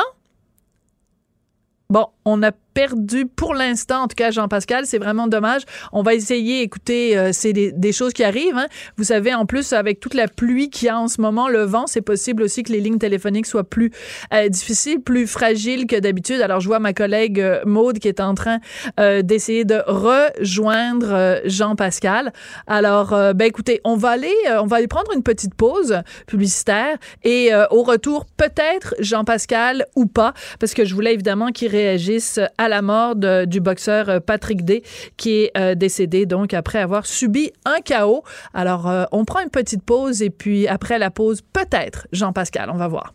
Bon, 1.90 2.08
on 2.26 2.44
a 2.44 2.52
perdu 2.78 3.26
pour 3.26 3.56
l'instant, 3.56 4.04
en 4.04 4.08
tout 4.08 4.16
cas, 4.16 4.30
Jean-Pascal. 4.30 4.86
C'est 4.86 5.00
vraiment 5.00 5.26
dommage. 5.26 5.64
On 5.94 6.04
va 6.04 6.14
essayer, 6.14 6.62
écoutez, 6.62 7.18
euh, 7.18 7.32
c'est 7.34 7.52
des, 7.52 7.72
des, 7.72 7.92
choses 7.92 8.14
qui 8.14 8.24
arrivent. 8.24 8.56
Hein. 8.56 8.68
Vous 8.98 9.04
savez, 9.04 9.34
en 9.34 9.48
plus, 9.48 9.74
avec 9.74 10.00
toute 10.00 10.14
la 10.14 10.28
pluie 10.28 10.70
qu'il 10.70 10.86
y 10.86 10.90
a 10.90 11.00
en 11.00 11.08
ce 11.08 11.20
moment, 11.20 11.48
le 11.48 11.64
vent, 11.64 11.88
c'est 11.88 12.04
possible 12.04 12.44
aussi 12.44 12.62
que 12.62 12.72
les 12.72 12.80
lignes 12.80 13.00
téléphoniques 13.00 13.48
soient 13.48 13.64
plus 13.64 13.90
euh, 14.32 14.48
difficiles, 14.48 15.02
plus 15.02 15.26
fragiles 15.26 15.88
que 15.88 15.96
d'habitude. 15.96 16.40
Alors, 16.40 16.60
je 16.60 16.68
vois 16.68 16.78
ma 16.78 16.94
collègue 16.94 17.42
euh, 17.42 17.62
Maude 17.66 17.98
qui 17.98 18.10
est 18.10 18.20
en 18.20 18.36
train 18.36 18.60
euh, 19.00 19.22
d'essayer 19.22 19.66
de 19.66 19.82
rejoindre 19.88 21.12
euh, 21.12 21.40
Jean-Pascal. 21.46 22.34
Alors, 22.68 23.14
euh, 23.14 23.34
ben 23.34 23.46
écoutez, 23.46 23.82
on 23.84 23.96
va 23.96 24.10
aller, 24.10 24.34
on 24.60 24.66
va 24.66 24.78
aller 24.78 24.88
prendre 24.88 25.12
une 25.14 25.24
petite 25.24 25.56
pause 25.56 26.02
publicitaire 26.26 26.98
et 27.24 27.52
au 27.72 27.84
retour, 27.84 28.26
peut-être 28.38 28.96
Jean-Pascal 29.00 29.86
ou 29.96 30.06
pas, 30.06 30.34
parce 30.60 30.74
que 30.74 30.86
je 30.86 30.94
voulais 30.94 31.14
évidemment 31.14 31.52
qu'il 31.52 31.70
réagisse 31.70 32.40
à 32.58 32.67
à 32.68 32.70
la 32.70 32.82
mort 32.82 33.16
du 33.16 33.62
boxeur 33.62 34.22
Patrick 34.22 34.66
Day, 34.66 34.84
qui 35.16 35.50
est 35.54 35.76
décédé 35.76 36.26
donc 36.26 36.54
après 36.54 36.80
avoir 36.80 37.06
subi 37.06 37.52
un 37.66 37.80
chaos. 37.82 38.24
Alors, 38.54 38.92
on 39.12 39.24
prend 39.26 39.40
une 39.40 39.50
petite 39.50 39.84
pause 39.84 40.22
et 40.22 40.30
puis 40.30 40.68
après 40.68 41.00
la 41.00 41.10
pause, 41.10 41.42
peut-être, 41.54 42.08
Jean-Pascal, 42.12 42.70
on 42.70 42.78
va 42.78 42.88
voir. 42.88 43.14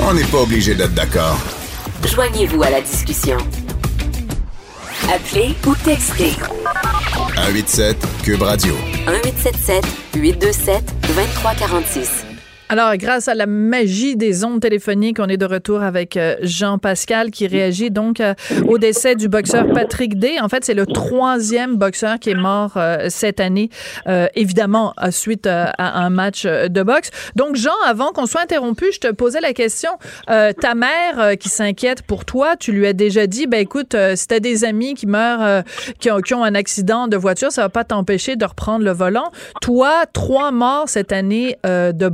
On 0.00 0.12
n'est 0.12 0.24
pas 0.24 0.42
obligé 0.42 0.74
d'être 0.74 0.94
d'accord. 0.94 1.38
Joignez-vous 2.06 2.62
à 2.62 2.70
la 2.70 2.80
discussion. 2.80 3.38
Appelez 5.12 5.54
ou 5.66 5.74
textez. 5.84 6.32
187 7.36 7.96
Cube 8.22 8.42
Radio. 8.42 8.74
1877 9.06 9.84
827 10.14 10.84
2346. 11.08 12.23
Alors, 12.70 12.96
grâce 12.96 13.28
à 13.28 13.34
la 13.34 13.44
magie 13.44 14.16
des 14.16 14.42
ondes 14.42 14.60
téléphoniques, 14.60 15.18
on 15.20 15.28
est 15.28 15.36
de 15.36 15.44
retour 15.44 15.82
avec 15.82 16.16
euh, 16.16 16.36
Jean-Pascal 16.40 17.30
qui 17.30 17.46
réagit 17.46 17.90
donc 17.90 18.20
euh, 18.20 18.32
au 18.66 18.78
décès 18.78 19.16
du 19.16 19.28
boxeur 19.28 19.66
Patrick 19.74 20.18
Day. 20.18 20.40
En 20.40 20.48
fait, 20.48 20.64
c'est 20.64 20.72
le 20.72 20.86
troisième 20.86 21.76
boxeur 21.76 22.18
qui 22.18 22.30
est 22.30 22.34
mort 22.34 22.72
euh, 22.76 23.08
cette 23.10 23.38
année, 23.38 23.68
évidemment, 24.34 24.94
suite 25.10 25.46
à 25.46 25.72
un 25.78 26.10
match 26.10 26.46
de 26.46 26.82
boxe. 26.82 27.10
Donc, 27.36 27.56
Jean, 27.56 27.72
avant 27.86 28.12
qu'on 28.12 28.26
soit 28.26 28.40
interrompu, 28.40 28.86
je 28.92 29.00
te 29.00 29.12
posais 29.12 29.40
la 29.40 29.52
question. 29.52 29.90
ta 30.26 30.74
mère 30.74 31.36
qui 31.38 31.48
s'inquiète 31.48 32.02
pour 32.02 32.24
toi, 32.24 32.56
tu 32.56 32.72
lui 32.72 32.86
as 32.86 32.92
déjà 32.92 33.26
dit, 33.26 33.46
ben 33.46 33.60
écoute, 33.60 33.96
si 34.14 34.26
t'as 34.26 34.40
des 34.40 34.64
amis 34.64 34.94
qui 34.94 35.06
meurent, 35.06 35.62
qui 35.98 36.10
ont, 36.10 36.20
qui, 36.20 36.34
ont, 36.34 36.44
un 36.44 36.54
accident 36.54 37.08
de 37.08 37.16
voiture, 37.16 37.52
ça 37.52 37.62
va 37.62 37.68
pas 37.68 37.84
t'empêcher 37.84 38.36
de 38.36 38.44
reprendre 38.44 38.84
le 38.84 38.92
volant. 38.92 39.30
Toi, 39.60 40.04
trois 40.12 40.50
morts 40.50 40.88
cette 40.88 41.12
année 41.12 41.56
de 41.64 42.08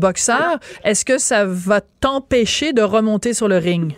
est-ce 0.85 1.05
que 1.05 1.19
ça 1.19 1.45
va 1.47 1.81
t'empêcher 1.81 2.73
de 2.73 2.83
remonter 2.83 3.35
sur 3.35 3.49
le 3.49 3.59
ring? 3.59 3.95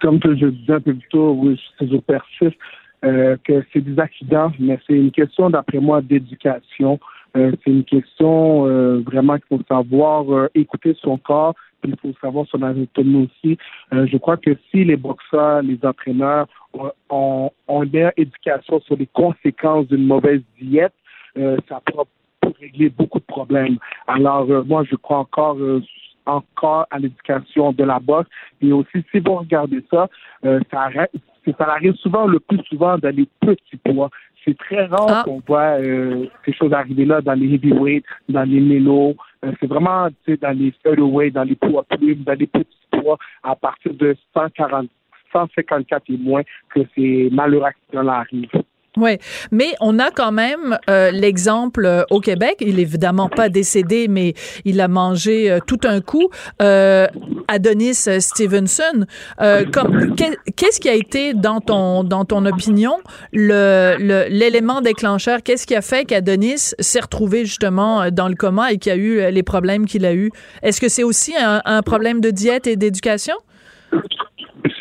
Comme 0.00 0.18
je 0.24 0.46
disais 0.46 0.72
un 0.72 0.80
peu 0.80 0.94
plus 0.94 1.08
tôt, 1.10 1.36
oui, 1.38 1.60
je 1.80 1.96
persiste, 1.98 2.56
euh, 3.04 3.36
que 3.42 3.64
c'est 3.72 3.80
des 3.80 3.98
accidents, 3.98 4.52
mais 4.60 4.78
c'est 4.86 4.94
une 4.94 5.10
question, 5.10 5.50
d'après 5.50 5.78
moi, 5.78 6.00
d'éducation. 6.02 7.00
Euh, 7.36 7.50
c'est 7.64 7.70
une 7.70 7.84
question 7.84 8.66
euh, 8.68 9.02
vraiment 9.04 9.38
qu'il 9.38 9.58
faut 9.58 9.64
savoir 9.68 10.48
écouter 10.54 10.96
son 11.02 11.18
corps, 11.18 11.54
puis 11.80 11.92
il 11.92 11.98
faut 11.98 12.16
savoir 12.20 12.46
son 12.48 12.62
anatomie 12.62 13.28
aussi. 13.28 13.58
je 13.90 14.16
crois 14.18 14.36
que 14.36 14.56
si 14.70 14.84
les 14.84 14.96
boxeurs, 14.96 15.62
les 15.62 15.78
entraîneurs 15.82 16.46
ont, 17.10 17.50
ont, 17.66 17.82
éducation 18.16 18.80
sur 18.80 18.96
les 18.96 19.08
conséquences 19.12 19.88
d'une 19.88 20.06
mauvaise 20.06 20.42
diète, 20.60 20.94
ça 21.34 21.80
pourra 21.84 22.04
pour 22.42 22.52
régler 22.60 22.90
beaucoup 22.90 23.20
de 23.20 23.24
problèmes. 23.24 23.78
Alors, 24.06 24.50
euh, 24.50 24.62
moi, 24.64 24.84
je 24.90 24.96
crois 24.96 25.18
encore 25.18 25.56
euh, 25.58 25.80
encore 26.26 26.86
à 26.90 26.98
l'éducation 26.98 27.72
de 27.72 27.84
la 27.84 27.98
boxe. 27.98 28.28
Et 28.60 28.72
aussi, 28.72 29.04
si 29.10 29.20
vous 29.20 29.36
regardez 29.36 29.82
ça, 29.90 30.08
euh, 30.44 30.60
ça, 30.70 30.88
ça 31.46 31.64
arrive 31.64 31.94
souvent, 31.94 32.26
le 32.26 32.38
plus 32.38 32.62
souvent, 32.68 32.98
dans 32.98 33.14
les 33.14 33.28
petits 33.40 33.76
poids. 33.84 34.10
C'est 34.44 34.58
très 34.58 34.86
rare 34.86 35.06
ah. 35.08 35.22
qu'on 35.24 35.40
voit 35.46 35.78
ces 36.44 36.52
choses 36.52 36.72
arriver 36.72 37.04
là 37.04 37.20
dans 37.20 37.34
les 37.34 37.54
heavyweights, 37.54 38.04
dans 38.28 38.42
les 38.42 38.60
mélos. 38.60 39.14
c'est 39.60 39.68
vraiment 39.68 40.08
dans 40.40 40.58
les 40.58 40.72
featherweight, 40.82 41.34
dans 41.34 41.44
les 41.44 41.54
poids 41.54 41.84
plumes, 41.84 42.24
dans 42.24 42.36
les 42.36 42.48
petits 42.48 42.88
poids, 42.90 43.18
à 43.44 43.54
partir 43.54 43.94
de 43.94 44.16
140, 44.34 44.88
154 45.32 46.02
et 46.08 46.16
moins, 46.16 46.42
que 46.74 46.80
ces 46.96 47.28
malheureux 47.30 47.66
accidents-là 47.66 48.14
arrivent. 48.14 48.64
Oui, 48.98 49.16
mais 49.50 49.72
on 49.80 49.98
a 49.98 50.10
quand 50.10 50.32
même 50.32 50.78
euh, 50.90 51.10
l'exemple 51.12 51.86
euh, 51.86 52.04
au 52.10 52.20
Québec. 52.20 52.56
Il 52.60 52.78
est 52.78 52.82
évidemment 52.82 53.30
pas 53.30 53.48
décédé, 53.48 54.06
mais 54.06 54.34
il 54.66 54.82
a 54.82 54.88
mangé 54.88 55.50
euh, 55.50 55.60
tout 55.66 55.80
un 55.84 56.02
coup. 56.02 56.28
Adonis 57.48 57.94
Stevenson. 57.94 59.06
qu'est-ce 59.38 60.80
qui 60.80 60.88
a 60.90 60.94
été 60.94 61.32
dans 61.32 61.60
ton 61.60 62.04
dans 62.04 62.24
ton 62.24 62.44
opinion 62.44 62.98
le 63.32 63.96
l'élément 64.28 64.80
déclencheur? 64.82 65.42
Qu'est-ce 65.42 65.66
qui 65.66 65.74
a 65.74 65.82
fait 65.82 66.04
qu'Adonis 66.04 66.74
s'est 66.78 67.00
retrouvé 67.00 67.44
justement 67.46 68.10
dans 68.10 68.28
le 68.28 68.34
coma 68.34 68.72
et 68.72 68.78
qu'il 68.78 68.92
a 68.92 68.96
eu 68.96 69.30
les 69.30 69.42
problèmes 69.42 69.86
qu'il 69.86 70.04
a 70.04 70.14
eu 70.14 70.30
Est-ce 70.62 70.80
que 70.80 70.88
c'est 70.88 71.02
aussi 71.02 71.34
un 71.38 71.82
problème 71.82 72.20
de 72.20 72.30
diète 72.30 72.66
et 72.66 72.76
d'éducation? 72.76 73.34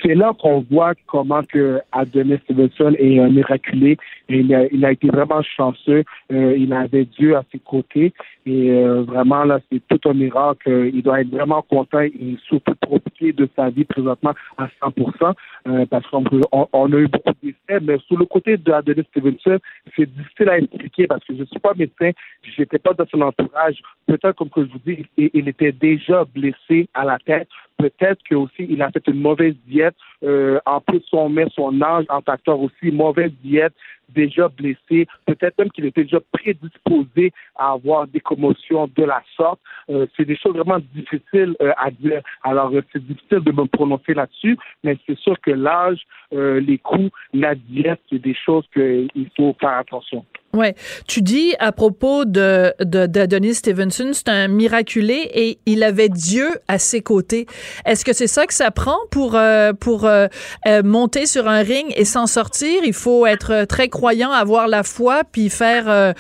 C'est 0.02 0.16
là 0.16 0.34
qu'on 0.40 0.66
voit 0.72 0.94
comment 1.08 1.44
que 1.44 1.80
Adonis 1.92 2.40
Stevenson 2.46 2.96
est 2.98 3.20
un 3.20 3.30
miraculé. 3.30 3.98
Il, 4.30 4.54
a, 4.54 4.66
il 4.72 4.86
a 4.86 4.92
été 4.92 5.08
vraiment 5.08 5.42
chanceux. 5.42 6.04
Euh, 6.32 6.56
il 6.58 6.74
avait 6.74 7.06
Dieu 7.06 7.36
à 7.36 7.44
ses 7.52 7.60
côtés. 7.60 8.14
Et 8.46 8.72
euh, 8.72 9.04
vraiment, 9.04 9.44
là, 9.44 9.60
c'est 9.72 9.82
tout 9.88 10.10
un 10.10 10.14
miracle. 10.14 10.90
Il 10.94 11.04
doit 11.04 11.22
être 11.22 11.30
vraiment 11.30 11.62
content 11.62 12.02
et 12.02 12.38
surtout 12.48 12.76
profiter 12.76 13.34
de 13.34 13.48
sa 13.56 13.70
vie 13.70 13.86
présentement 13.86 14.34
à 14.58 14.68
100%. 14.82 15.34
Euh, 15.68 15.86
parce 15.86 16.08
qu'on 16.08 16.24
on, 16.52 16.94
a 16.94 16.98
eu 16.98 17.08
beaucoup 17.08 17.34
de 17.44 17.52
décès. 17.52 17.80
Mais 17.82 17.98
sur 18.08 18.18
le 18.18 18.26
côté 18.26 18.58
d'Adonis 18.58 19.06
Stevenson, 19.12 19.60
c'est 19.96 20.10
difficile 20.12 20.50
à 20.50 20.58
expliquer 20.58 21.08
parce 21.08 21.24
que 21.26 21.36
je 21.36 21.42
ne 21.42 21.46
suis 21.46 21.60
pas 21.60 21.74
médecin. 21.76 22.12
Je 22.44 22.62
n'étais 22.62 22.80
pas 22.80 22.94
dans 22.94 23.06
son 23.08 23.22
entourage. 23.22 23.82
Peut-être, 24.08 24.36
comme 24.36 24.50
que 24.50 24.66
je 24.66 24.72
vous 24.72 24.80
dis, 24.86 25.06
il 25.18 25.48
était 25.48 25.72
déjà 25.72 26.26
blessé 26.26 26.88
à 26.94 27.06
la 27.06 27.18
tête 27.20 27.48
peut-être 27.82 28.22
que 28.30 28.36
aussi 28.36 28.68
il 28.70 28.82
a 28.82 28.92
fait 28.92 29.06
une 29.08 29.22
mauvaise 29.22 29.56
diète. 29.68 29.96
Euh, 30.24 30.60
en 30.66 30.82
plus, 30.82 31.04
on 31.12 31.30
met 31.30 31.48
son 31.54 31.82
âge 31.82 32.06
en 32.10 32.22
facteur 32.22 32.60
aussi, 32.60 32.92
mauvaise 32.92 33.32
diète, 33.44 33.74
déjà 34.10 34.50
blessé, 34.50 35.08
peut-être 35.26 35.58
même 35.58 35.72
qu'il 35.72 35.86
était 35.86 36.04
déjà 36.04 36.20
prédisposé 36.32 37.32
à 37.56 37.72
avoir 37.72 38.08
des 38.08 38.20
commotions 38.20 38.90
de 38.96 39.04
la 39.04 39.24
sorte. 39.38 39.60
Euh, 39.90 40.06
c'est 40.16 40.26
des 40.26 40.36
choses 40.36 40.56
vraiment 40.56 40.80
difficiles 40.94 41.56
euh, 41.62 41.72
à 41.78 41.92
dire. 41.92 42.22
Alors, 42.44 42.72
c'est 42.92 43.06
difficile 43.06 43.40
de 43.40 43.52
me 43.52 43.66
prononcer 43.66 44.14
là-dessus, 44.14 44.58
mais 44.84 44.98
c'est 45.08 45.18
sûr 45.18 45.40
que 45.40 45.52
l'âge, 45.52 46.02
les 46.32 46.78
coups, 46.78 47.12
la 47.34 47.56
diète, 47.56 48.00
c'est 48.10 48.20
des 48.20 48.36
choses 48.36 48.66
qu'il 48.74 49.30
faut 49.36 49.56
faire 49.60 49.78
attention. 49.78 50.26
Ouais, 50.54 50.76
tu 51.08 51.22
dis 51.22 51.56
à 51.60 51.72
propos 51.72 52.26
de 52.26 52.74
d'Adonis 52.82 53.56
Stevenson, 53.56 54.12
c'est 54.12 54.28
un 54.28 54.50
miraculé 54.50 55.32
et 55.34 55.60
il 55.66 55.82
avait 55.82 56.10
Dieu 56.10 56.50
à 56.68 56.78
ses 56.78 57.02
côtés. 57.02 57.46
Est-ce 57.86 58.04
que 58.04 58.12
c'est 58.12 58.28
ça 58.28 58.46
que 58.46 58.54
ça 58.54 58.70
prend 58.70 58.98
pour 59.12 59.36
euh, 59.36 59.72
pour 59.72 60.06
euh, 60.06 60.28
euh, 60.68 60.84
monter 60.84 61.26
sur 61.26 61.48
un 61.48 61.62
ring 61.62 61.94
et 61.96 62.04
s'en 62.04 62.28
sortir? 62.28 62.82
Il 62.84 62.94
faut 62.94 63.26
être 63.26 63.64
très 63.64 63.88
croyant, 63.88 64.32
avoir 64.32 64.68
la 64.68 64.84
foi, 64.84 65.22
puis 65.32 65.50
faire 65.50 65.88
un, 65.88 66.14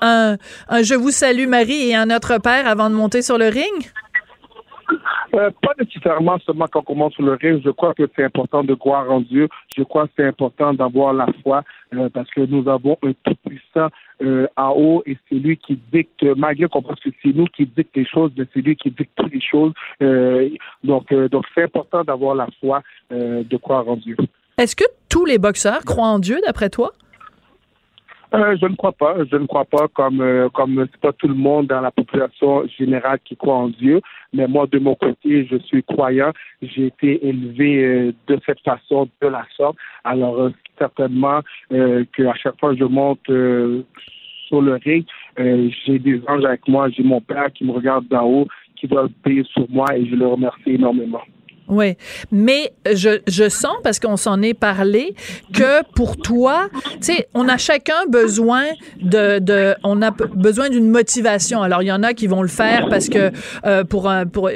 un, 0.00 0.38
un 0.68 0.82
je 0.82 0.94
vous 0.94 1.10
salue 1.10 1.46
Marie 1.46 1.90
et 1.90 1.94
un 1.94 2.06
Notre 2.06 2.38
Père 2.38 2.66
avant 2.66 2.88
de 2.88 2.94
monter 2.94 3.20
sur 3.20 3.36
le 3.36 3.48
ring? 3.48 3.90
Euh, 5.34 5.50
pas 5.62 5.72
nécessairement 5.78 6.38
seulement 6.40 6.66
quand 6.70 6.80
on 6.80 6.84
commence 6.84 7.12
sur 7.14 7.22
le 7.22 7.34
ring. 7.34 7.60
Je 7.64 7.70
crois 7.70 7.94
que 7.94 8.08
c'est 8.16 8.24
important 8.24 8.64
de 8.64 8.74
croire 8.74 9.10
en 9.10 9.20
Dieu. 9.20 9.48
Je 9.76 9.82
crois 9.82 10.06
que 10.06 10.12
c'est 10.16 10.26
important 10.26 10.72
d'avoir 10.72 11.12
la 11.12 11.26
foi 11.42 11.62
euh, 11.94 12.08
parce 12.08 12.30
que 12.30 12.40
nous 12.40 12.68
avons 12.68 12.96
un 13.02 13.12
tout-puissant 13.24 13.88
euh, 14.22 14.46
en 14.56 14.70
haut 14.70 15.02
et 15.06 15.16
c'est 15.28 15.36
lui 15.36 15.56
qui 15.56 15.78
dicte, 15.92 16.22
malgré 16.36 16.66
qu'on 16.68 16.82
pense 16.82 17.00
que 17.00 17.10
c'est 17.22 17.34
nous 17.34 17.46
qui 17.46 17.66
dicte 17.66 17.94
les 17.96 18.06
choses, 18.06 18.32
c'est 18.36 18.60
lui 18.60 18.76
qui 18.76 18.90
dicte 18.90 19.12
toutes 19.16 19.32
les 19.32 19.40
choses. 19.40 19.72
donc, 20.82 21.12
donc 21.12 21.44
c'est 21.54 21.64
important 21.64 22.02
d'avoir 22.04 22.34
la 22.34 22.46
foi, 22.60 22.82
de 23.10 23.56
croire 23.56 23.88
en 23.88 23.96
Dieu. 23.96 24.16
Est-ce 24.58 24.74
que 24.74 24.84
tous 25.08 25.24
les 25.24 25.38
boxeurs 25.38 25.84
croient 25.84 26.08
en 26.08 26.18
Dieu, 26.18 26.38
d'après 26.44 26.70
toi? 26.70 26.92
Euh, 28.34 28.56
je 28.60 28.66
ne 28.66 28.76
crois 28.76 28.92
pas. 28.92 29.16
Je 29.30 29.36
ne 29.36 29.46
crois 29.46 29.64
pas 29.64 29.88
comme 29.88 30.20
euh, 30.20 30.48
comme 30.50 30.86
c'est 30.92 31.00
pas 31.00 31.12
tout 31.12 31.28
le 31.28 31.34
monde 31.34 31.68
dans 31.68 31.80
la 31.80 31.90
population 31.90 32.66
générale 32.66 33.18
qui 33.24 33.36
croit 33.36 33.54
en 33.54 33.68
Dieu. 33.68 34.02
Mais 34.34 34.46
moi, 34.46 34.66
de 34.66 34.78
mon 34.78 34.94
côté, 34.94 35.46
je 35.46 35.56
suis 35.58 35.82
croyant. 35.82 36.32
J'ai 36.60 36.86
été 36.86 37.26
élevé 37.26 37.84
euh, 37.84 38.12
de 38.26 38.38
cette 38.44 38.60
façon, 38.60 39.08
de 39.22 39.28
la 39.28 39.46
sorte. 39.56 39.76
Alors 40.04 40.38
euh, 40.40 40.50
certainement 40.78 41.40
qu'à 41.70 42.34
chaque 42.34 42.60
fois 42.60 42.72
que 42.72 42.78
je 42.78 42.84
monte 42.84 43.24
sur 44.46 44.62
le 44.62 44.74
ring, 44.74 45.04
j'ai 45.36 45.98
des 45.98 46.20
anges 46.28 46.44
avec 46.44 46.68
moi. 46.68 46.90
J'ai 46.90 47.02
mon 47.02 47.20
père 47.20 47.50
qui 47.52 47.64
me 47.64 47.72
regarde 47.72 48.06
d'en 48.08 48.24
haut, 48.26 48.48
qui 48.76 48.86
doit 48.86 49.08
payer 49.24 49.44
sur 49.44 49.68
moi, 49.70 49.86
et 49.96 50.06
je 50.06 50.14
le 50.14 50.26
remercie 50.26 50.70
énormément. 50.74 51.22
Oui, 51.68 51.96
mais 52.32 52.72
je, 52.90 53.20
je 53.26 53.48
sens, 53.50 53.76
parce 53.82 54.00
qu'on 54.00 54.16
s'en 54.16 54.40
est 54.40 54.54
parlé, 54.54 55.14
que 55.52 55.82
pour 55.94 56.16
toi, 56.16 56.68
tu 56.92 56.98
sais, 57.00 57.28
on 57.34 57.46
a 57.46 57.58
chacun 57.58 58.06
besoin 58.08 58.64
de, 59.02 59.38
de 59.38 59.74
on 59.84 60.00
a 60.00 60.10
besoin 60.10 60.70
d'une 60.70 60.88
motivation. 60.88 61.60
Alors, 61.62 61.82
il 61.82 61.86
y 61.86 61.92
en 61.92 62.02
a 62.02 62.14
qui 62.14 62.26
vont 62.26 62.40
le 62.40 62.48
faire 62.48 62.88
parce 62.88 63.10
que 63.10 63.32
euh, 63.66 63.84
pour, 63.84 64.08
un, 64.08 64.24
pour, 64.26 64.50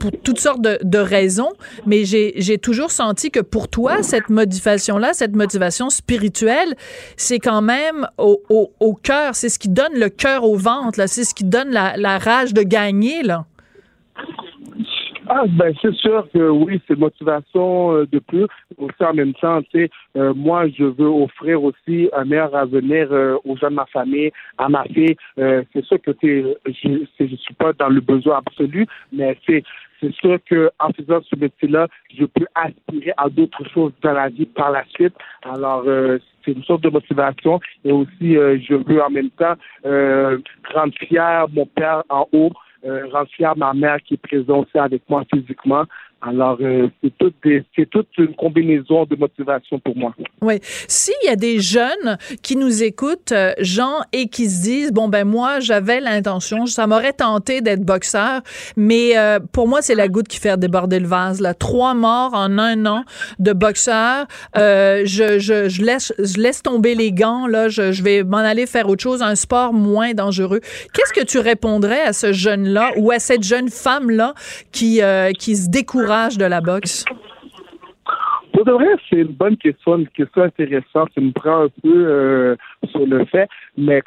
pour 0.00 0.10
toutes 0.24 0.40
sortes 0.40 0.60
de, 0.60 0.78
de 0.82 0.98
raisons, 0.98 1.52
mais 1.86 2.04
j'ai 2.04 2.58
toujours 2.58 2.90
senti 2.90 3.30
que 3.30 3.40
pour 3.40 3.68
toi, 3.68 4.02
cette 4.02 4.28
motivation-là, 4.28 5.12
cette 5.12 5.36
motivation 5.36 5.88
spirituelle, 5.88 6.74
c'est 7.16 7.38
quand 7.38 7.62
même 7.62 8.08
au, 8.18 8.42
au, 8.48 8.72
au 8.80 8.94
cœur, 8.94 9.36
c'est 9.36 9.50
ce 9.50 9.60
qui 9.60 9.68
donne 9.68 9.94
le 9.94 10.08
cœur 10.08 10.42
au 10.42 10.56
ventre, 10.56 10.98
c'est 11.06 11.22
ce 11.24 11.34
qui 11.34 11.44
donne 11.44 11.70
la, 11.70 11.96
la 11.96 12.18
rage 12.18 12.54
de 12.54 12.62
gagner, 12.62 13.22
là. 13.22 13.44
Ah, 15.28 15.44
ben, 15.48 15.74
c'est 15.82 15.94
sûr 15.94 16.28
que 16.32 16.48
oui, 16.50 16.80
c'est 16.86 16.96
motivation 16.96 17.92
euh, 17.94 18.06
de 18.06 18.20
plus. 18.20 18.46
Aussi, 18.78 19.04
en 19.04 19.14
même 19.14 19.34
temps, 19.34 19.60
tu 19.62 19.68
sais, 19.72 19.90
euh, 20.16 20.32
moi, 20.34 20.68
je 20.68 20.84
veux 20.84 21.08
offrir 21.08 21.64
aussi 21.64 22.08
un 22.12 22.24
meilleur 22.24 22.54
avenir 22.54 23.08
euh, 23.10 23.36
aux 23.44 23.56
jeunes 23.56 23.70
de 23.70 23.74
ma 23.76 23.86
famille, 23.86 24.30
à 24.58 24.68
ma 24.68 24.84
fille. 24.84 25.16
c'est 25.36 25.84
sûr 25.84 26.00
que 26.00 26.12
je, 26.22 27.04
je 27.18 27.36
suis 27.36 27.54
pas 27.54 27.72
dans 27.72 27.88
le 27.88 28.00
besoin 28.00 28.38
absolu, 28.38 28.86
mais 29.12 29.36
c'est 29.46 29.62
c'est 30.00 30.12
sûr 30.12 30.38
qu'en 30.50 30.92
faisant 30.92 31.20
ce 31.22 31.36
métier-là, 31.36 31.88
je 32.14 32.26
peux 32.26 32.44
aspirer 32.54 33.14
à 33.16 33.30
d'autres 33.30 33.66
choses 33.72 33.92
dans 34.02 34.12
la 34.12 34.28
vie 34.28 34.44
par 34.44 34.70
la 34.70 34.84
suite. 34.94 35.14
Alors, 35.42 35.84
c'est 36.44 36.52
une 36.52 36.62
sorte 36.64 36.82
de 36.82 36.90
motivation. 36.90 37.58
Et 37.82 37.92
aussi, 37.92 38.34
je 38.34 38.74
veux 38.74 39.02
en 39.02 39.08
même 39.08 39.30
temps 39.30 39.54
rendre 40.74 40.94
fier 40.98 41.46
mon 41.50 41.64
père 41.64 42.02
en 42.10 42.28
haut 42.32 42.52
euh, 42.84 43.06
rendre 43.12 43.28
fier 43.30 43.56
ma 43.56 43.72
mère 43.72 43.98
qui 44.02 44.14
est 44.14 44.16
présente 44.18 44.68
avec 44.74 45.02
moi 45.08 45.24
physiquement. 45.32 45.84
Alors, 46.22 46.56
euh, 46.62 46.88
c'est 47.02 47.90
toute 47.90 48.08
une 48.16 48.34
combinaison 48.34 49.04
de 49.04 49.16
motivation 49.16 49.78
pour 49.78 49.94
moi. 49.96 50.14
Oui. 50.40 50.58
S'il 50.88 51.14
y 51.24 51.28
a 51.28 51.36
des 51.36 51.60
jeunes 51.60 52.16
qui 52.42 52.56
nous 52.56 52.82
écoutent, 52.82 53.32
euh, 53.32 53.52
Jean, 53.60 54.00
et 54.14 54.28
qui 54.28 54.48
se 54.48 54.62
disent, 54.62 54.92
bon, 54.92 55.08
ben 55.08 55.24
moi, 55.24 55.60
j'avais 55.60 56.00
l'intention, 56.00 56.64
ça 56.64 56.86
m'aurait 56.86 57.12
tenté 57.12 57.60
d'être 57.60 57.82
boxeur, 57.82 58.40
mais 58.76 59.16
euh, 59.18 59.40
pour 59.52 59.68
moi, 59.68 59.82
c'est 59.82 59.94
la 59.94 60.08
goutte 60.08 60.26
qui 60.26 60.38
fait 60.38 60.56
déborder 60.56 61.00
le 61.00 61.06
vase. 61.06 61.40
Là. 61.42 61.52
Trois 61.52 61.92
morts 61.92 62.32
en 62.32 62.58
un 62.58 62.86
an 62.86 63.04
de 63.38 63.52
boxeur. 63.52 64.26
je, 64.54 65.04
je, 65.38 65.68
je, 65.68 65.82
laisse, 65.82 66.14
je 66.18 66.40
laisse 66.40 66.62
tomber 66.62 66.94
les 66.94 67.12
gants, 67.12 67.46
là, 67.46 67.68
je, 67.68 67.92
je 67.92 68.02
vais 68.02 68.24
m'en 68.24 68.38
aller 68.38 68.66
faire 68.66 68.88
autre 68.88 69.02
chose, 69.02 69.20
un 69.20 69.34
sport 69.34 69.74
moins 69.74 70.14
dangereux. 70.14 70.60
Qu'est-ce 70.94 71.12
que 71.12 71.24
tu 71.24 71.38
répondrais 71.38 72.00
à 72.00 72.14
ce 72.14 72.32
jeune-là 72.32 72.92
ou 72.96 73.10
à 73.10 73.18
cette 73.18 73.42
jeune 73.42 73.68
femme-là 73.68 74.32
qui, 74.72 75.00
qui 75.38 75.56
se 75.56 75.68
découvre 75.68 76.05
de 76.06 76.44
la 76.44 76.60
boxe? 76.60 77.04
Pour 78.52 78.64
de 78.64 78.72
vrai, 78.72 78.86
c'est 79.10 79.16
une 79.16 79.32
bonne 79.32 79.56
question, 79.56 79.98
une 79.98 80.08
question 80.08 80.42
intéressante. 80.44 81.10
Ça 81.14 81.20
me 81.20 81.32
prend 81.32 81.64
un 81.64 81.68
peu 81.82 82.06
euh, 82.06 82.56
sur 82.90 83.04
le 83.04 83.24
fait. 83.26 83.48
Mais 83.76 84.00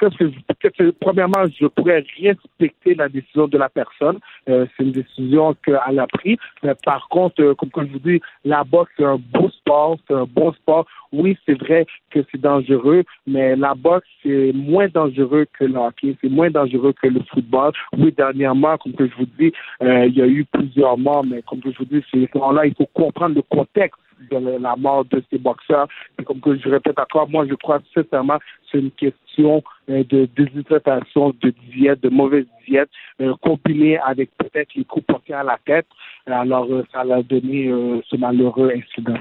premièrement, 1.02 1.44
je 1.60 1.68
pourrais 1.68 2.04
respecter 2.20 2.96
la 2.96 3.10
décision 3.10 3.48
de 3.48 3.58
la 3.58 3.70
personne. 3.70 4.18
Euh, 4.48 4.66
c'est 4.76 4.84
une 4.86 4.94
décision 4.94 5.56
qu'elle 5.64 6.00
a 6.00 6.08
prise. 6.08 6.38
Mais 6.64 6.74
par 6.86 7.10
contre, 7.10 7.42
euh, 7.44 7.54
comme, 7.54 7.88
je 7.88 7.92
vous 7.92 8.00
dis, 8.00 8.22
la 8.46 8.64
boxe, 8.64 8.92
c'est 8.98 9.04
un 9.04 9.18
beau 9.18 9.50
c'est 10.08 10.14
un 10.14 10.26
bon 10.26 10.52
sport. 10.54 10.86
Oui, 11.12 11.38
c'est 11.46 11.60
vrai 11.60 11.86
que 12.12 12.20
c'est 12.32 12.42
dangereux, 12.42 13.04
mais 13.26 13.56
la 13.56 13.74
boxe, 13.74 14.08
c'est 14.24 14.52
moins 14.54 14.88
dangereux 14.88 15.46
que 15.58 15.66
le 15.66 15.78
hockey, 15.78 16.16
c'est 16.22 16.30
moins 16.30 16.52
dangereux 16.52 16.94
que 16.94 17.08
le 17.08 17.22
football. 17.32 17.72
Oui, 17.98 18.14
dernièrement, 18.16 18.78
comme 18.78 18.94
que 18.94 19.08
je 19.08 19.16
vous 19.16 19.28
dis, 19.40 19.52
il 19.82 20.14
y 20.16 20.22
a 20.22 20.28
eu 20.28 20.46
plusieurs 20.46 20.98
morts, 20.98 21.26
mais 21.26 21.42
comme 21.44 21.62
que 21.62 21.72
je 21.72 21.78
vous 21.80 21.86
dis, 21.86 22.04
c'est 22.12 22.30
là 22.54 22.66
il 22.66 22.76
faut 22.76 22.90
comprendre 22.94 23.36
le 23.36 23.42
contexte 23.42 24.00
de 24.32 24.38
la 24.62 24.76
mort 24.76 25.06
de 25.06 25.24
ces 25.30 25.38
boxeurs. 25.38 25.88
Et 26.20 26.24
comme 26.24 26.42
que 26.42 26.58
je 26.58 26.70
répète 26.70 27.00
encore, 27.00 27.30
moi, 27.30 27.46
je 27.48 27.56
crois 27.56 27.80
sincèrement 27.94 28.40
c'est 28.72 28.80
une 28.80 28.92
question 28.92 29.64
euh, 29.90 30.04
de 30.10 30.28
déshydratation, 30.36 31.34
de 31.42 31.54
diète, 31.74 32.02
de 32.02 32.10
mauvaise 32.10 32.46
diète, 32.68 32.90
euh, 33.22 33.34
combinée 33.42 33.98
avec 34.00 34.30
peut-être 34.38 34.74
les 34.76 34.84
coups 34.84 35.06
portés 35.06 35.34
à 35.34 35.44
la 35.44 35.58
tête. 35.66 35.88
Alors, 36.26 36.68
euh, 36.72 36.86
ça 36.92 37.02
a 37.02 37.24
donné 37.24 37.70
ce 38.06 38.16
malheureux 38.16 38.72
incident. 38.76 39.18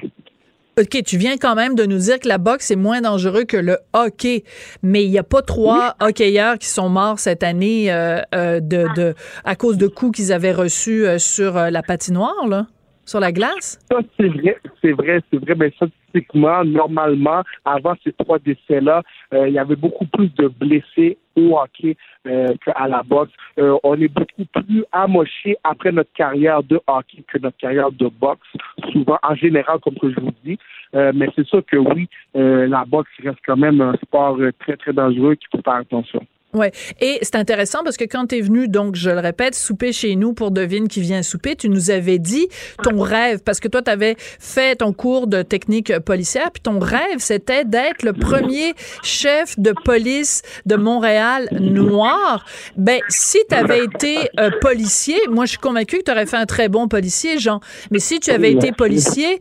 OK, 0.79 1.03
tu 1.05 1.17
viens 1.17 1.37
quand 1.39 1.57
même 1.57 1.75
de 1.75 1.85
nous 1.85 1.99
dire 1.99 2.21
que 2.21 2.29
la 2.29 2.39
boxe 2.39 2.71
est 2.71 2.77
moins 2.77 3.01
dangereux 3.01 3.45
que 3.45 3.57
le 3.57 3.79
hockey, 3.93 4.45
mais 4.83 5.05
il 5.05 5.11
n'y 5.11 5.19
a 5.19 5.25
pas 5.25 5.43
trois 5.43 5.97
hockeyeurs 6.01 6.59
qui 6.59 6.69
sont 6.69 6.89
morts 6.89 7.19
cette 7.19 7.43
année 7.43 7.87
de, 8.33 8.95
de, 8.95 9.15
à 9.45 9.57
cause 9.57 9.77
de 9.77 9.89
coups 9.89 10.17
qu'ils 10.17 10.33
avaient 10.33 10.53
reçus 10.53 11.05
sur 11.19 11.55
la 11.55 11.83
patinoire, 11.83 12.47
là? 12.47 12.67
Sur 13.09 13.21
la 13.21 13.33
glace? 13.33 13.79
Ça, 13.91 13.99
c'est 14.19 14.29
vrai, 14.29 14.59
c'est 14.83 14.93
vrai, 14.93 15.21
c'est 15.31 15.39
vrai. 15.39 15.55
Mais 15.57 15.71
statistiquement, 15.71 16.63
normalement, 16.65 17.43
avant 17.65 17.95
ces 18.05 18.13
trois 18.13 18.39
décès-là, 18.39 19.03
euh, 19.33 19.49
il 19.49 19.55
y 19.55 19.59
avait 19.59 19.77
beaucoup 19.77 20.07
plus 20.07 20.33
de 20.35 20.49
blessés 20.49 21.17
au 21.35 21.59
hockey 21.59 21.97
euh, 22.27 22.49
qu'à 22.65 22.87
la 22.87 23.03
boxe. 23.03 23.33
Euh, 23.59 23.79
on 23.83 23.99
est 24.01 24.13
beaucoup 24.13 24.45
plus 24.45 24.85
amoché 24.93 25.57
après 25.65 25.91
notre 25.91 26.13
carrière 26.13 26.63
de 26.63 26.81
hockey 26.87 27.25
que 27.27 27.39
notre 27.39 27.57
carrière 27.57 27.91
de 27.93 28.09
boxe, 28.09 28.49
souvent, 28.93 29.19
en 29.23 29.35
général, 29.35 29.79
comme 29.81 29.97
je 30.03 30.21
vous 30.21 30.35
dis. 30.45 30.59
mais 30.93 31.29
c'est 31.35 31.47
sûr 31.47 31.65
que 31.65 31.77
oui, 31.77 32.09
la 32.35 32.85
boxe 32.85 33.11
reste 33.25 33.39
quand 33.47 33.57
même 33.57 33.81
un 33.81 33.95
sport 34.03 34.39
très, 34.61 34.77
très 34.77 34.93
dangereux 34.93 35.35
qu'il 35.35 35.49
faut 35.51 35.63
faire 35.63 35.81
attention. 35.81 36.27
Ouais, 36.55 36.73
et 36.99 37.19
c'est 37.21 37.37
intéressant 37.37 37.85
parce 37.85 37.99
que 37.99 38.05
quand 38.05 38.29
tu 38.29 38.39
es 38.39 38.41
venu, 38.41 38.69
donc 38.69 38.95
je 38.95 39.11
le 39.11 39.19
répète, 39.19 39.55
souper 39.55 39.93
chez 39.93 40.17
nous 40.17 40.33
pour 40.33 40.51
Devine 40.51 40.89
qui 40.89 41.03
vient 41.03 41.23
souper, 41.23 41.57
tu 41.57 41.69
nous 41.69 41.91
avais 41.91 42.19
dit 42.19 42.49
ton 42.83 43.03
rêve, 43.03 43.41
parce 43.41 43.61
que 43.61 43.69
toi 43.69 43.83
tu 43.83 43.91
avais 43.91 44.17
fait 44.19 44.77
ton 44.77 44.95
cours 44.95 45.27
de 45.27 45.43
technique 45.43 45.99
policière, 45.99 46.51
puis 46.51 46.63
ton 46.63 46.79
rêve 46.79 47.19
c'était 47.19 47.67
d'être 47.67 48.03
le 48.03 48.15
premier 48.15 48.73
chef 49.03 49.59
de 49.59 49.75
police 49.85 50.41
de 50.65 50.77
Montréal 50.77 51.49
noir. 51.53 52.47
Ben 52.79 53.01
si 53.11 53.41
tu 53.47 53.55
avais 53.55 53.85
été 53.85 54.31
euh, 54.41 54.51
policier, 54.63 55.19
moi 55.29 55.45
je 55.45 55.51
suis 55.51 55.59
convaincu 55.59 55.99
que 55.99 56.05
tu 56.05 56.11
aurais 56.11 56.25
fait 56.25 56.39
un 56.39 56.47
très 56.47 56.71
bon 56.71 56.89
policier, 56.89 57.39
Jean. 57.39 57.61
Mais 57.91 57.99
si 57.99 58.21
tu 58.21 58.31
avais 58.31 58.53
été 58.53 58.73
policier, 58.73 59.39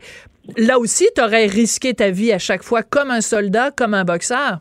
là 0.58 0.78
aussi 0.78 1.08
tu 1.16 1.22
aurais 1.22 1.46
risqué 1.46 1.94
ta 1.94 2.10
vie 2.10 2.32
à 2.32 2.38
chaque 2.38 2.62
fois 2.62 2.82
comme 2.82 3.10
un 3.10 3.22
soldat, 3.22 3.70
comme 3.70 3.94
un 3.94 4.04
boxeur. 4.04 4.60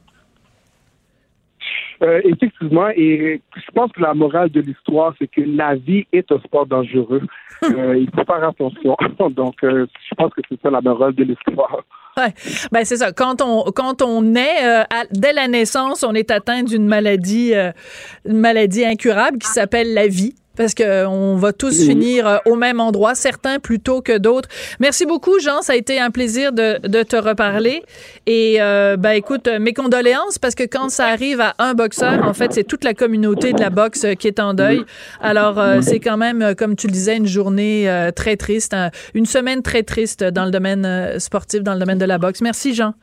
Euh, 2.04 2.22
effectivement, 2.24 2.90
et 2.90 3.42
je 3.56 3.72
pense 3.74 3.92
que 3.92 4.02
la 4.02 4.14
morale 4.14 4.52
de 4.52 4.62
l'histoire, 4.62 5.14
c'est 5.18 5.28
que 5.28 5.42
la 5.42 5.76
vie 5.76 6.06
est 6.14 6.32
un 6.32 6.40
sport 6.40 6.66
dangereux. 6.66 7.22
Euh, 7.64 7.98
il 7.98 8.08
faut 8.12 8.24
faire 8.24 8.48
attention. 8.48 8.96
Donc, 9.32 9.64
euh, 9.64 9.88
je 10.08 10.14
pense 10.14 10.32
que 10.32 10.42
c'est 10.48 10.62
ça 10.62 10.70
la 10.70 10.80
morale 10.80 11.16
de 11.16 11.24
l'histoire. 11.24 11.84
Ouais. 12.18 12.34
Ben 12.72 12.84
c'est 12.84 12.98
ça. 12.98 13.12
Quand 13.12 13.42
on 13.42 13.72
quand 13.72 14.02
on 14.02 14.36
est 14.36 14.86
dès 15.12 15.34
la 15.34 15.48
naissance, 15.48 16.04
on 16.04 16.14
est 16.14 16.32
atteint 16.32 16.64
d'une 16.64 16.88
maladie 16.88 17.54
une 18.26 18.38
maladie 18.40 18.86
incurable 18.86 19.38
qui 19.38 19.48
s'appelle 19.48 19.94
la 19.94 20.08
vie 20.08 20.36
parce 20.58 20.74
qu'on 20.74 21.36
va 21.38 21.54
tous 21.54 21.86
finir 21.86 22.28
euh, 22.28 22.38
au 22.46 22.56
même 22.56 22.80
endroit, 22.82 23.16
certains 23.16 23.60
plus 23.60 23.80
tôt 23.80 24.02
que 24.02 24.18
d'autres. 24.18 24.50
Merci 24.80 25.06
beaucoup, 25.06 25.40
Jean. 25.40 25.62
Ça 25.62 25.74
a 25.74 25.76
été 25.76 26.00
un 26.00 26.10
plaisir 26.10 26.52
de, 26.52 26.80
de 26.86 27.04
te 27.04 27.16
reparler. 27.16 27.84
Et 28.26 28.58
euh, 28.60 28.98
ben 28.98 29.12
écoute, 29.12 29.48
mes 29.60 29.74
condoléances 29.74 30.40
parce 30.40 30.56
que 30.56 30.64
quand 30.64 30.90
ça 30.90 31.06
arrive 31.06 31.40
à 31.40 31.54
un 31.60 31.76
boxeur, 31.76 32.28
en 32.28 32.34
fait, 32.34 32.52
c'est 32.54 32.64
toute 32.64 32.84
la 32.84 32.94
communauté 32.94 33.54
de 33.54 33.62
la 33.62 33.70
boxe 33.70 34.04
euh, 34.04 34.14
qui 34.16 34.28
est 34.28 34.40
en 34.40 34.54
deuil. 34.54 34.82
Alors 35.22 35.60
euh, 35.60 35.80
c'est 35.82 36.00
quand 36.00 36.18
même, 36.18 36.56
comme 36.56 36.76
tu 36.76 36.88
le 36.88 36.94
disais, 36.94 37.16
une 37.16 37.28
journée 37.28 37.88
très 38.16 38.36
triste, 38.36 38.76
une 39.14 39.28
semaine 39.28 39.62
très 39.62 39.84
triste 39.84 40.24
dans 40.24 40.46
le 40.46 40.52
domaine 40.52 41.20
sportif, 41.20 41.62
dans 41.62 41.74
le 41.74 41.80
domaine 41.80 42.00
de 42.00 42.06
la 42.06 42.07
boxe. 42.18 42.42
Merci, 42.42 42.74
Jean. 42.74 42.94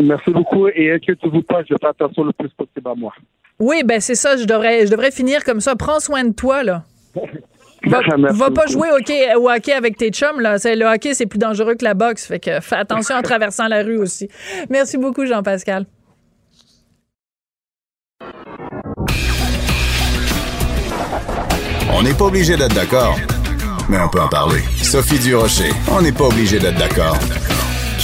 Merci 0.00 0.30
beaucoup 0.30 0.68
et 0.68 0.92
inquiétez-vous 0.92 1.42
pas, 1.42 1.62
je 1.62 1.74
fais 1.80 1.86
attention 1.86 2.24
le 2.24 2.32
plus 2.32 2.48
possible 2.48 2.88
à 2.88 2.94
moi. 2.94 3.12
Oui, 3.60 3.82
ben 3.84 4.00
c'est 4.00 4.16
ça, 4.16 4.36
je 4.36 4.44
devrais, 4.44 4.86
je 4.86 4.90
devrais 4.90 5.12
finir 5.12 5.44
comme 5.44 5.60
ça. 5.60 5.76
Prends 5.76 6.00
soin 6.00 6.24
de 6.24 6.32
toi, 6.32 6.62
là. 6.62 6.82
Va, 7.86 8.00
va 8.30 8.50
pas 8.50 8.66
jouer 8.66 8.88
au 8.90 8.96
hockey, 8.96 9.34
au 9.34 9.50
hockey 9.50 9.72
avec 9.72 9.98
tes 9.98 10.08
chums, 10.08 10.40
là. 10.40 10.56
Le 10.64 10.86
hockey, 10.86 11.12
c'est 11.12 11.26
plus 11.26 11.38
dangereux 11.38 11.74
que 11.74 11.84
la 11.84 11.92
boxe. 11.92 12.26
Fait 12.26 12.40
que 12.40 12.60
fais 12.60 12.76
attention 12.76 13.14
en 13.14 13.20
traversant 13.30 13.68
la 13.68 13.82
rue 13.82 13.98
aussi. 13.98 14.30
Merci 14.70 14.96
beaucoup, 14.96 15.26
Jean-Pascal. 15.26 15.84
On 21.92 22.02
n'est 22.02 22.14
pas 22.14 22.24
obligé 22.24 22.56
d'être 22.56 22.74
d'accord, 22.74 23.18
mais 23.90 23.98
on 24.00 24.08
peut 24.08 24.20
en 24.20 24.28
parler. 24.28 24.62
Sophie 24.82 25.18
Durocher, 25.18 25.70
on 25.92 26.00
n'est 26.00 26.12
pas 26.12 26.24
obligé 26.24 26.58
d'être 26.58 26.78
d'accord. 26.78 27.18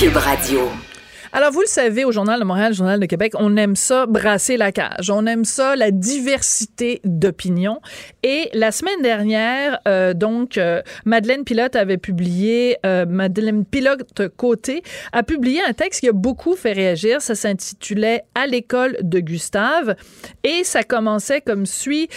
Cube 0.00 0.16
Radio. 0.16 0.89
Alors, 1.32 1.52
vous 1.52 1.60
le 1.60 1.68
savez, 1.68 2.04
au 2.04 2.10
Journal 2.10 2.40
de 2.40 2.44
Montréal, 2.44 2.74
Journal 2.74 2.98
de 2.98 3.06
Québec, 3.06 3.34
on 3.38 3.56
aime 3.56 3.76
ça 3.76 4.06
brasser 4.06 4.56
la 4.56 4.72
cage. 4.72 5.10
On 5.10 5.26
aime 5.26 5.44
ça, 5.44 5.76
la 5.76 5.92
diversité 5.92 7.00
d'opinions. 7.04 7.80
Et 8.24 8.50
la 8.52 8.72
semaine 8.72 9.00
dernière, 9.00 9.78
euh, 9.86 10.12
donc, 10.12 10.58
euh, 10.58 10.82
Madeleine 11.04 11.44
Pilote 11.44 11.76
avait 11.76 11.98
publié, 11.98 12.78
euh, 12.84 13.06
Madeleine 13.06 13.64
Pilote 13.64 14.28
Côté 14.36 14.82
a 15.12 15.22
publié 15.22 15.62
un 15.62 15.72
texte 15.72 16.00
qui 16.00 16.08
a 16.08 16.12
beaucoup 16.12 16.56
fait 16.56 16.72
réagir. 16.72 17.22
Ça 17.22 17.36
s'intitulait 17.36 18.24
À 18.34 18.48
l'école 18.48 18.96
de 19.00 19.20
Gustave. 19.20 19.94
Et 20.42 20.64
ça 20.64 20.82
commençait 20.82 21.42
comme 21.42 21.64
suit. 21.64 22.08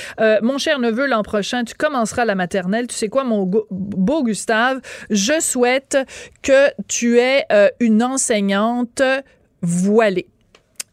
mon 0.42 0.58
cher 0.58 0.80
neveu, 0.80 1.06
l'an 1.06 1.22
prochain, 1.22 1.64
tu 1.64 1.76
commenceras 1.76 2.26
la 2.26 2.34
maternelle. 2.34 2.88
Tu 2.88 2.96
sais 2.96 3.10
quoi, 3.10 3.24
mon 3.24 3.46
beau 3.70 4.24
Gustave? 4.24 4.82
Je 5.12 5.40
souhaite 5.40 6.00
que 6.42 6.70
tu 6.88 7.20
aies 7.20 7.46
une 7.80 8.02
enseignante 8.02 9.03
voilée. 9.62 10.28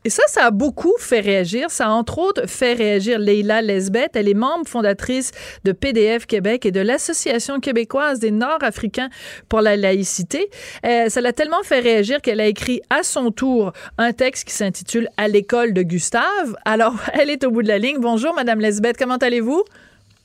Et 0.03 0.09
ça, 0.09 0.23
ça 0.29 0.47
a 0.47 0.51
beaucoup 0.51 0.95
fait 0.99 1.21
réagir. 1.21 1.71
Ça 1.71 1.89
a 1.89 1.91
entre 1.91 2.19
autres 2.19 2.49
fait 2.49 2.73
réagir 2.73 3.19
Leila 3.19 3.61
Lesbeth. 3.61 4.13
Elle 4.15 4.29
est 4.29 4.35
membre 4.35 4.67
fondatrice 4.67 5.31
de 5.65 5.73
PDF 5.73 6.25
Québec 6.25 6.65
et 6.65 6.71
de 6.71 6.81
l'Association 6.81 7.61
québécoise 7.61 8.19
des 8.19 8.31
Nord-Africains 8.31 9.11
pour 9.51 9.61
la 9.61 9.77
laïcité. 9.77 10.49
Euh, 10.87 11.11
ça 11.11 11.21
l'a 11.21 11.35
tellement 11.35 11.63
fait 11.63 11.81
réagir 11.81 12.23
qu'elle 12.23 12.41
a 12.41 12.47
écrit 12.47 12.81
à 12.89 13.03
son 13.03 13.31
tour 13.31 13.73
un 13.99 14.15
texte 14.15 14.49
qui 14.49 14.55
s'intitule 14.55 15.09
À 15.19 15.29
l'école 15.29 15.75
de 15.75 15.83
Gustave. 15.83 16.57
Alors, 16.65 16.95
elle 17.13 17.29
est 17.29 17.45
au 17.45 17.51
bout 17.51 17.63
de 17.63 17.69
la 17.69 17.79
ligne. 17.79 17.99
Bonjour, 18.01 18.35
Madame 18.35 18.61
Lesbeth. 18.61 18.97
Comment 18.97 19.17
allez-vous? 19.17 19.65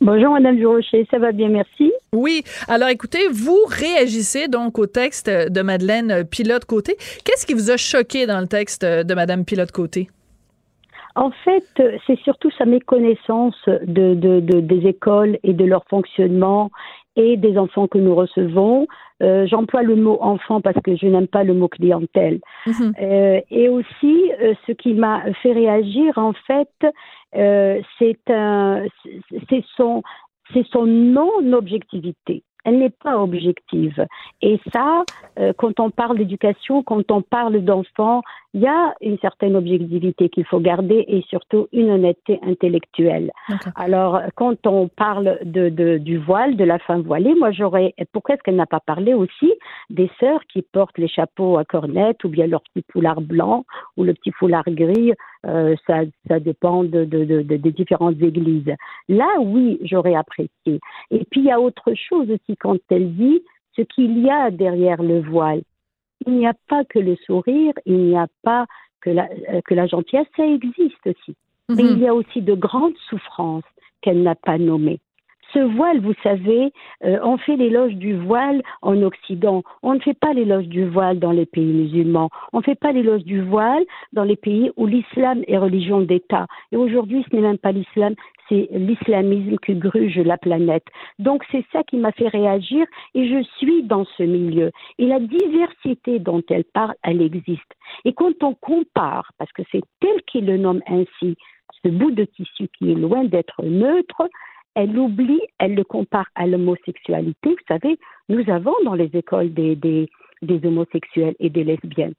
Bonjour 0.02 0.32
Madame 0.34 0.58
Durocher, 0.58 1.08
ça 1.10 1.20
va 1.20 1.32
bien, 1.32 1.48
merci. 1.48 1.94
Oui, 2.14 2.44
alors 2.68 2.90
écoutez, 2.90 3.28
vous 3.32 3.60
réagissez 3.68 4.48
donc 4.48 4.78
au 4.78 4.88
texte 4.88 5.30
de 5.30 5.62
Madeleine 5.62 6.26
Pilote-Côté. 6.30 6.98
Qu'est-ce 7.24 7.46
qui 7.46 7.54
vous 7.54 7.72
a 7.72 7.78
choqué 7.78 8.26
dans 8.26 8.40
le 8.42 8.48
texte 8.48 8.86
de 8.86 9.14
Madame 9.14 9.46
Pilote-Côté? 9.46 10.10
En 11.16 11.32
fait, 11.32 11.82
c'est 12.06 12.20
surtout 12.20 12.52
sa 12.58 12.66
méconnaissance 12.66 13.56
de, 13.68 14.16
de, 14.16 14.40
des 14.42 14.88
écoles 14.88 15.40
et 15.44 15.54
de 15.54 15.64
leur 15.64 15.86
fonctionnement 15.86 16.72
et 17.16 17.38
des 17.38 17.58
enfants 17.58 17.88
que 17.88 17.98
nous 17.98 18.14
recevons. 18.14 18.88
Euh, 19.24 19.48
J'emploie 19.48 19.84
le 19.84 19.96
mot 19.96 20.18
enfant 20.22 20.62
parce 20.62 20.80
que 20.82 20.96
je 20.96 21.06
n'aime 21.08 21.28
pas 21.28 21.44
le 21.44 21.54
mot 21.54 21.68
clientèle. 21.68 22.40
Mhm. 22.68 22.94
Euh, 23.02 23.42
et 23.50 23.70
aussi, 23.70 24.32
euh, 24.42 24.54
ce 24.68 24.74
qui 24.74 24.94
m'a 24.94 25.24
fait 25.42 25.54
réagir, 25.54 26.18
en 26.18 26.34
fait, 26.34 26.70
euh, 27.36 27.82
c'est 28.00 28.18
son, 29.78 30.04
son 30.72 30.86
non-objectivité 30.86 32.44
elle 32.66 32.80
n'est 32.80 32.90
pas 32.90 33.18
objective. 33.18 34.06
Et 34.42 34.60
ça, 34.74 35.04
euh, 35.40 35.54
quand 35.58 35.80
on 35.80 35.90
parle 35.92 36.18
d'éducation, 36.18 36.84
quand 36.84 37.10
on 37.12 37.22
parle 37.22 37.62
d'enfants, 37.64 38.22
il 38.54 38.62
y 38.62 38.68
a 38.68 38.96
une 39.02 39.18
certaine 39.20 39.56
objectivité 39.56 40.30
qu'il 40.30 40.46
faut 40.46 40.60
garder 40.60 41.04
et 41.08 41.22
surtout 41.30 41.68
une 41.74 41.92
honnêteté 41.92 42.40
intellectuelle. 42.42 43.32
Alors, 43.76 44.22
quand 44.36 44.66
on 44.66 44.88
parle 44.88 45.40
de, 45.44 45.68
de, 45.68 45.98
du 45.98 46.18
voile, 46.18 46.56
de 46.56 46.64
la 46.64 46.80
femme 46.80 47.02
voilée, 47.02 47.36
moi 47.36 47.52
j'aurais, 47.52 47.94
pourquoi 48.14 48.36
est-ce 48.36 48.44
qu'elle 48.44 48.56
n'a 48.56 48.66
pas 48.66 48.80
parlé 48.80 49.14
aussi 49.14 49.54
des 49.90 50.10
sœurs 50.20 50.40
qui 50.52 50.62
portent 50.62 50.98
les 50.98 51.10
chapeaux 51.10 51.58
à 51.58 51.66
cornette 51.66 52.24
ou 52.24 52.30
bien 52.30 52.48
leur 52.48 52.62
petit 52.62 52.86
foulard 52.92 53.20
blanc 53.20 53.66
ou 53.98 54.06
le 54.06 54.14
petit 54.14 54.32
foulard 54.32 54.64
gris 54.68 55.12
euh, 55.46 55.76
ça, 55.86 56.02
ça 56.28 56.40
dépend 56.40 56.84
de, 56.84 57.04
des 57.04 57.72
différentes 57.72 58.20
églises. 58.22 58.74
Là, 59.08 59.28
oui, 59.40 59.78
j'aurais 59.84 60.16
apprécié. 60.16 60.80
Et 61.12 61.26
puis, 61.30 61.42
il 61.42 61.46
y 61.46 61.52
a 61.52 61.60
autre 61.60 61.94
chose 61.94 62.30
aussi 62.32 62.55
quand 62.60 62.78
elle 62.90 63.16
dit 63.16 63.42
ce 63.76 63.82
qu'il 63.82 64.20
y 64.20 64.30
a 64.30 64.52
derrière 64.52 65.02
le 65.02 65.22
voile. 65.22 65.62
Il 66.26 66.34
n'y 66.34 66.48
a 66.48 66.54
pas 66.68 66.86
que 66.86 67.00
le 67.00 67.16
sourire, 67.26 67.74
il 67.86 67.98
n'y 67.98 68.18
a 68.18 68.28
pas 68.44 68.66
que 69.02 69.10
la, 69.10 69.30
euh, 69.50 69.62
que 69.66 69.74
la 69.74 69.88
gentillesse, 69.88 70.28
ça 70.36 70.46
existe 70.46 71.06
aussi. 71.06 71.36
Mais 71.70 71.84
mhm. 71.84 71.92
il 71.92 72.00
y 72.00 72.08
a 72.08 72.14
aussi 72.14 72.42
de 72.42 72.54
grandes 72.54 72.98
souffrances 73.10 73.64
qu'elle 74.02 74.24
n'a 74.24 74.36
pas 74.36 74.58
nommées 74.58 75.00
ce 75.54 75.60
voile, 75.60 76.00
vous 76.00 76.14
savez, 76.24 76.72
euh, 77.04 77.20
on 77.24 77.38
fait 77.38 77.56
l'éloge 77.56 77.94
du 77.94 78.16
voile 78.18 78.62
en 78.82 79.02
Occident. 79.02 79.64
On 79.84 79.94
ne 79.94 80.00
fait 80.00 80.14
pas 80.14 80.34
l'éloge 80.34 80.68
du 80.68 80.86
voile 80.86 81.20
dans 81.20 81.32
les 81.32 81.46
pays 81.46 81.74
musulmans. 81.74 82.30
On 82.54 82.60
ne 82.60 82.64
fait 82.64 82.76
pas 82.76 82.92
l'éloge 82.92 83.24
du 83.24 83.42
voile 83.42 83.84
dans 84.14 84.24
les 84.24 84.36
pays 84.36 84.72
où 84.76 84.86
l'islam 84.86 85.44
est 85.48 85.58
religion 85.58 86.02
d'État. 86.02 86.48
Et 86.72 86.78
aujourd'hui, 86.78 87.26
ce 87.30 87.36
n'est 87.36 87.42
même 87.42 87.58
pas 87.58 87.72
l'islam, 87.72 88.16
c'est 88.50 88.68
l'islamisme 88.72 89.58
qui 89.58 89.76
gruge 89.76 90.18
la 90.18 90.38
planète. 90.38 90.86
Donc 91.20 91.44
c'est 91.52 91.66
ça 91.72 91.84
qui 91.84 91.98
m'a 91.98 92.12
fait 92.12 92.28
réagir 92.28 92.86
et 93.14 93.28
je 93.28 93.44
suis 93.58 93.84
dans 93.84 94.06
ce 94.18 94.24
milieu. 94.24 94.72
Et 95.00 95.06
la 95.06 95.20
diversité 95.20 96.20
dont 96.20 96.44
elle 96.50 96.66
parle, 96.66 96.96
elle 97.04 97.22
existe. 97.22 97.72
Et 98.04 98.14
quand 98.14 98.44
on 98.44 98.54
compare, 98.54 99.32
parce 99.38 99.52
que 99.52 99.64
c'est 99.72 99.84
tel 100.00 100.22
qu'il 100.28 100.46
le 100.46 100.58
nomme 100.58 100.82
ainsi, 100.88 101.36
ce 101.84 101.90
bout 101.90 102.12
de 102.12 102.26
tissu 102.26 102.68
qui 102.78 102.92
est 102.92 102.96
loin 102.96 103.24
d'être 103.26 103.64
neutre, 103.64 104.28
elle 104.76 104.98
oublie, 104.98 105.42
elle 105.58 105.76
le 105.76 105.84
compare 105.84 106.28
à 106.36 106.46
l'homosexualité. 106.46 107.50
Vous 107.50 107.56
savez, 107.68 107.98
nous 108.30 108.50
avons 108.50 108.76
dans 108.84 108.94
les 108.94 109.10
écoles 109.14 109.54
des, 109.54 109.76
des, 109.76 110.10
des 110.42 110.68
homosexuels 110.68 111.36
et 111.40 111.50
des 111.50 111.64
lesbiennes. 111.64 112.14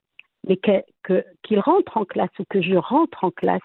Mais 0.47 0.57
qu'ils 0.57 0.83
que, 1.03 1.59
rentrent 1.59 1.97
en 1.97 2.05
classe 2.05 2.31
ou 2.39 2.43
que 2.49 2.61
je 2.61 2.75
rentre 2.75 3.23
en 3.23 3.31
classe, 3.31 3.61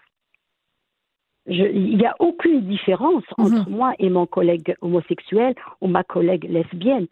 il 1.47 1.97
n'y 1.97 2.07
a 2.07 2.15
aucune 2.21 2.61
différence 2.63 3.25
mhm. 3.37 3.45
entre 3.45 3.71
moi 3.71 3.95
et 3.99 4.11
mon 4.11 4.27
collègue 4.27 4.77
homosexuel 4.81 5.55
ou 5.81 5.89
ma 5.89 6.05
collègue 6.05 6.45
lesbienne. 6.49 7.09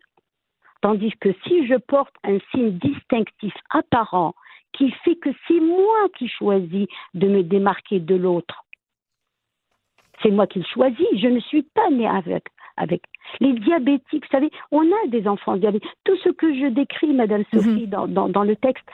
Tandis 0.82 1.12
que 1.20 1.30
si 1.44 1.66
je 1.66 1.74
porte 1.76 2.14
un 2.24 2.38
signe 2.50 2.78
distinctif 2.78 3.54
apparent 3.70 4.34
qui 4.72 4.92
fait 5.04 5.16
que 5.16 5.30
c'est 5.46 5.60
moi 5.60 6.08
qui 6.16 6.28
choisis 6.28 6.86
de 7.14 7.26
me 7.26 7.42
démarquer 7.42 8.00
de 8.00 8.14
l'autre, 8.14 8.64
c'est 10.22 10.30
moi 10.30 10.46
qui 10.46 10.60
le 10.60 10.64
choisis. 10.64 11.06
Je 11.16 11.28
ne 11.28 11.40
suis 11.40 11.62
pas 11.62 11.90
née 11.90 12.06
avec. 12.06 12.44
avec. 12.76 13.02
Les 13.40 13.52
diabétiques, 13.52 14.24
vous 14.24 14.30
savez, 14.30 14.50
on 14.70 14.82
a 14.82 15.08
des 15.08 15.26
enfants 15.28 15.56
diabétiques. 15.56 15.90
Tout 16.04 16.16
ce 16.16 16.30
que 16.30 16.52
je 16.54 16.66
décris, 16.66 17.12
Madame 17.12 17.44
mhm. 17.52 17.60
Sophie, 17.60 17.86
dans, 17.86 18.06
dans, 18.06 18.42
le 18.42 18.56
texte, 18.56 18.84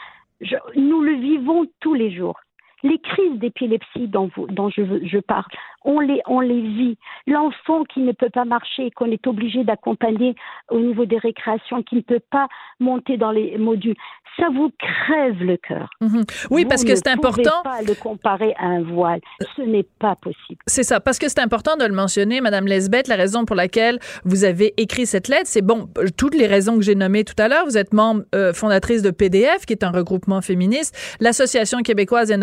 nous 0.74 1.02
le 1.02 1.14
vivons 1.14 1.66
tous 1.80 1.94
les 1.94 2.10
jours. 2.10 2.38
Les 2.86 2.98
crises 2.98 3.38
d'épilepsie 3.40 4.06
dont, 4.06 4.30
dont 4.48 4.70
je, 4.70 4.82
je, 5.04 5.18
parle, 5.18 5.44
on 5.84 5.98
les, 6.00 6.20
on 6.26 6.40
les 6.40 6.60
vit. 6.60 6.98
L'enfant 7.26 7.84
qui 7.84 8.00
ne 8.00 8.12
peut 8.12 8.30
pas 8.30 8.44
marcher, 8.44 8.90
qu'on 8.92 9.10
est 9.10 9.26
obligé 9.26 9.64
d'accompagner 9.64 10.34
au 10.70 10.78
niveau 10.78 11.04
des 11.04 11.18
récréations, 11.18 11.82
qui 11.82 11.96
ne 11.96 12.00
peut 12.00 12.22
pas 12.30 12.46
monter 12.78 13.16
dans 13.16 13.32
les 13.32 13.58
modules, 13.58 13.96
ça 14.36 14.48
vous 14.54 14.70
crève 14.78 15.42
le 15.42 15.56
cœur. 15.56 15.88
Mhm. 16.00 16.24
Oui, 16.50 16.64
parce 16.64 16.84
que 16.84 16.94
c'est 16.94 17.08
important. 17.08 17.62
Vous 17.64 17.70
pas 17.70 17.82
le 17.82 17.94
comparer 17.94 18.54
à 18.58 18.66
un 18.66 18.82
voile. 18.82 19.20
Ce 19.56 19.62
n'est 19.62 19.86
pas 19.98 20.14
possible. 20.16 20.60
C'est 20.66 20.82
ça, 20.82 21.00
parce 21.00 21.18
que 21.18 21.28
c'est 21.28 21.40
important 21.40 21.76
de 21.76 21.84
le 21.84 21.94
mentionner, 21.94 22.40
Madame 22.40 22.66
Lesbeth. 22.66 23.08
La 23.08 23.16
raison 23.16 23.44
pour 23.44 23.56
laquelle 23.56 23.98
vous 24.24 24.44
avez 24.44 24.74
écrit 24.76 25.06
cette 25.06 25.28
lettre, 25.28 25.46
c'est 25.46 25.62
bon, 25.62 25.88
toutes 26.16 26.34
les 26.34 26.46
raisons 26.46 26.76
que 26.76 26.82
j'ai 26.82 26.94
nommées 26.94 27.24
tout 27.24 27.34
à 27.38 27.48
l'heure. 27.48 27.64
Vous 27.64 27.78
êtes 27.78 27.92
membre 27.92 28.24
euh, 28.34 28.52
fondatrice 28.52 29.02
de 29.02 29.10
PDF, 29.10 29.64
qui 29.66 29.72
est 29.72 29.84
un 29.84 29.90
regroupement 29.90 30.42
féministe, 30.42 30.96
l'Association 31.20 31.78
québécoise 31.80 32.30
et 32.30 32.36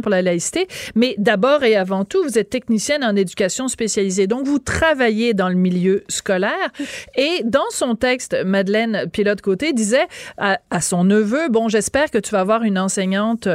pour 0.00 0.10
la 0.10 0.22
laïcité. 0.22 0.66
Mais 0.94 1.14
d'abord 1.18 1.62
et 1.64 1.76
avant 1.76 2.04
tout, 2.04 2.22
vous 2.22 2.38
êtes 2.38 2.50
technicienne 2.50 3.04
en 3.04 3.16
éducation 3.16 3.68
spécialisée. 3.68 4.26
Donc, 4.26 4.46
vous 4.46 4.58
travaillez 4.58 5.34
dans 5.34 5.48
le 5.48 5.54
milieu 5.54 6.04
scolaire. 6.08 6.70
Et 7.16 7.42
dans 7.44 7.70
son 7.70 7.94
texte, 7.94 8.36
Madeleine 8.44 9.08
Pilote-Côté 9.12 9.72
disait 9.72 10.06
à, 10.38 10.58
à 10.70 10.80
son 10.80 11.04
neveu 11.04 11.48
bon, 11.48 11.68
j'espère 11.68 12.10
que 12.10 12.18
tu 12.18 12.30
vas 12.30 12.40
avoir 12.40 12.62
une 12.62 12.78
enseignante 12.78 13.48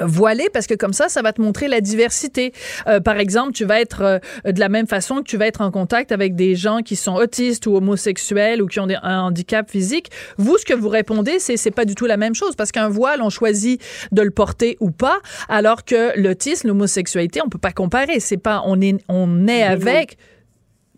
voilée 0.00 0.48
parce 0.52 0.66
que 0.66 0.74
comme 0.74 0.92
ça 0.92 1.08
ça 1.08 1.22
va 1.22 1.32
te 1.32 1.40
montrer 1.40 1.68
la 1.68 1.80
diversité. 1.80 2.52
Euh, 2.86 3.00
par 3.00 3.18
exemple 3.18 3.52
tu 3.52 3.64
vas 3.64 3.80
être 3.80 4.02
euh, 4.02 4.52
de 4.52 4.60
la 4.60 4.68
même 4.68 4.86
façon 4.86 5.16
que 5.16 5.28
tu 5.28 5.36
vas 5.36 5.46
être 5.46 5.60
en 5.60 5.70
contact 5.70 6.12
avec 6.12 6.34
des 6.34 6.54
gens 6.54 6.80
qui 6.80 6.96
sont 6.96 7.14
autistes 7.14 7.66
ou 7.66 7.76
homosexuels 7.76 8.62
ou 8.62 8.66
qui 8.66 8.80
ont 8.80 8.86
des, 8.86 8.96
un 9.02 9.20
handicap 9.20 9.70
physique 9.70 10.10
vous 10.38 10.58
ce 10.58 10.64
que 10.64 10.74
vous 10.74 10.88
répondez 10.88 11.38
c'est 11.38 11.56
c'est 11.56 11.70
pas 11.70 11.84
du 11.84 11.94
tout 11.94 12.06
la 12.06 12.16
même 12.16 12.34
chose 12.34 12.56
parce 12.56 12.72
qu'un 12.72 12.88
voile 12.88 13.22
on 13.22 13.30
choisit 13.30 13.80
de 14.12 14.22
le 14.22 14.30
porter 14.30 14.76
ou 14.80 14.90
pas 14.90 15.18
alors 15.48 15.84
que 15.84 16.18
l'autisme 16.18 16.68
l'homosexualité 16.68 17.40
on 17.44 17.48
peut 17.48 17.58
pas 17.58 17.72
comparer. 17.72 18.20
C'est 18.20 18.36
pas 18.36 18.62
on 18.64 18.80
est 18.80 18.96
on 19.08 19.46
est 19.46 19.62
avec 19.62 20.18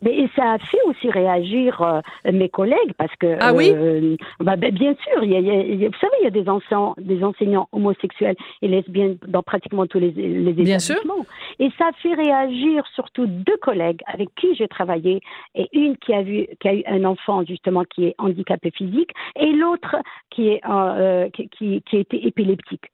mais 0.03 0.29
ça 0.37 0.53
a 0.53 0.59
fait 0.59 0.81
aussi 0.87 1.11
réagir 1.11 1.81
euh, 1.83 2.01
mes 2.33 2.49
collègues 2.49 2.93
parce 2.99 3.15
que 3.17 3.37
ah 3.41 3.53
oui? 3.55 3.73
euh, 3.75 4.17
bah, 4.41 4.57
ben, 4.57 4.73
bien 4.73 4.95
sûr 4.95 5.25
il 5.25 5.31
y, 5.31 5.37
a, 5.37 5.89
vous 5.89 5.99
savez 6.01 6.13
il 6.21 6.25
y 6.25 6.27
a 6.27 6.31
des 6.31 6.49
enseignants 6.49 6.95
des 6.99 7.23
enseignants 7.25 7.69
homosexuels 7.73 8.37
et 8.63 8.69
lesbiennes 8.69 9.19
dans 9.27 9.43
pratiquement 9.43 9.87
tous 9.87 9.99
les, 9.99 10.11
les 10.11 10.51
établissements. 10.51 11.27
Et 11.59 11.71
ça 11.79 11.89
a 11.89 11.93
fait 11.93 12.15
réagir 12.15 12.87
surtout 12.95 13.27
deux 13.27 13.57
collègues 13.59 14.03
avec 14.07 14.29
qui 14.37 14.55
j'ai 14.55 14.69
travaillé 14.69 15.21
et 15.55 15.69
une 15.73 15.97
qui 15.97 16.13
a 16.13 16.23
vu 16.23 16.47
qui 16.61 16.69
a 16.69 16.75
eu 16.75 16.83
un 16.87 17.05
enfant 17.05 17.45
justement 17.45 17.85
qui 17.85 18.07
est 18.07 18.15
handicapé 18.19 18.71
physique 18.71 19.11
et 19.37 19.53
l'autre 19.53 19.97
qui 20.31 20.49
est 20.49 20.61
euh, 20.69 21.29
qui, 21.31 21.49
qui, 21.49 21.83
qui 21.83 21.97
été 21.97 22.27
épileptique. 22.27 22.87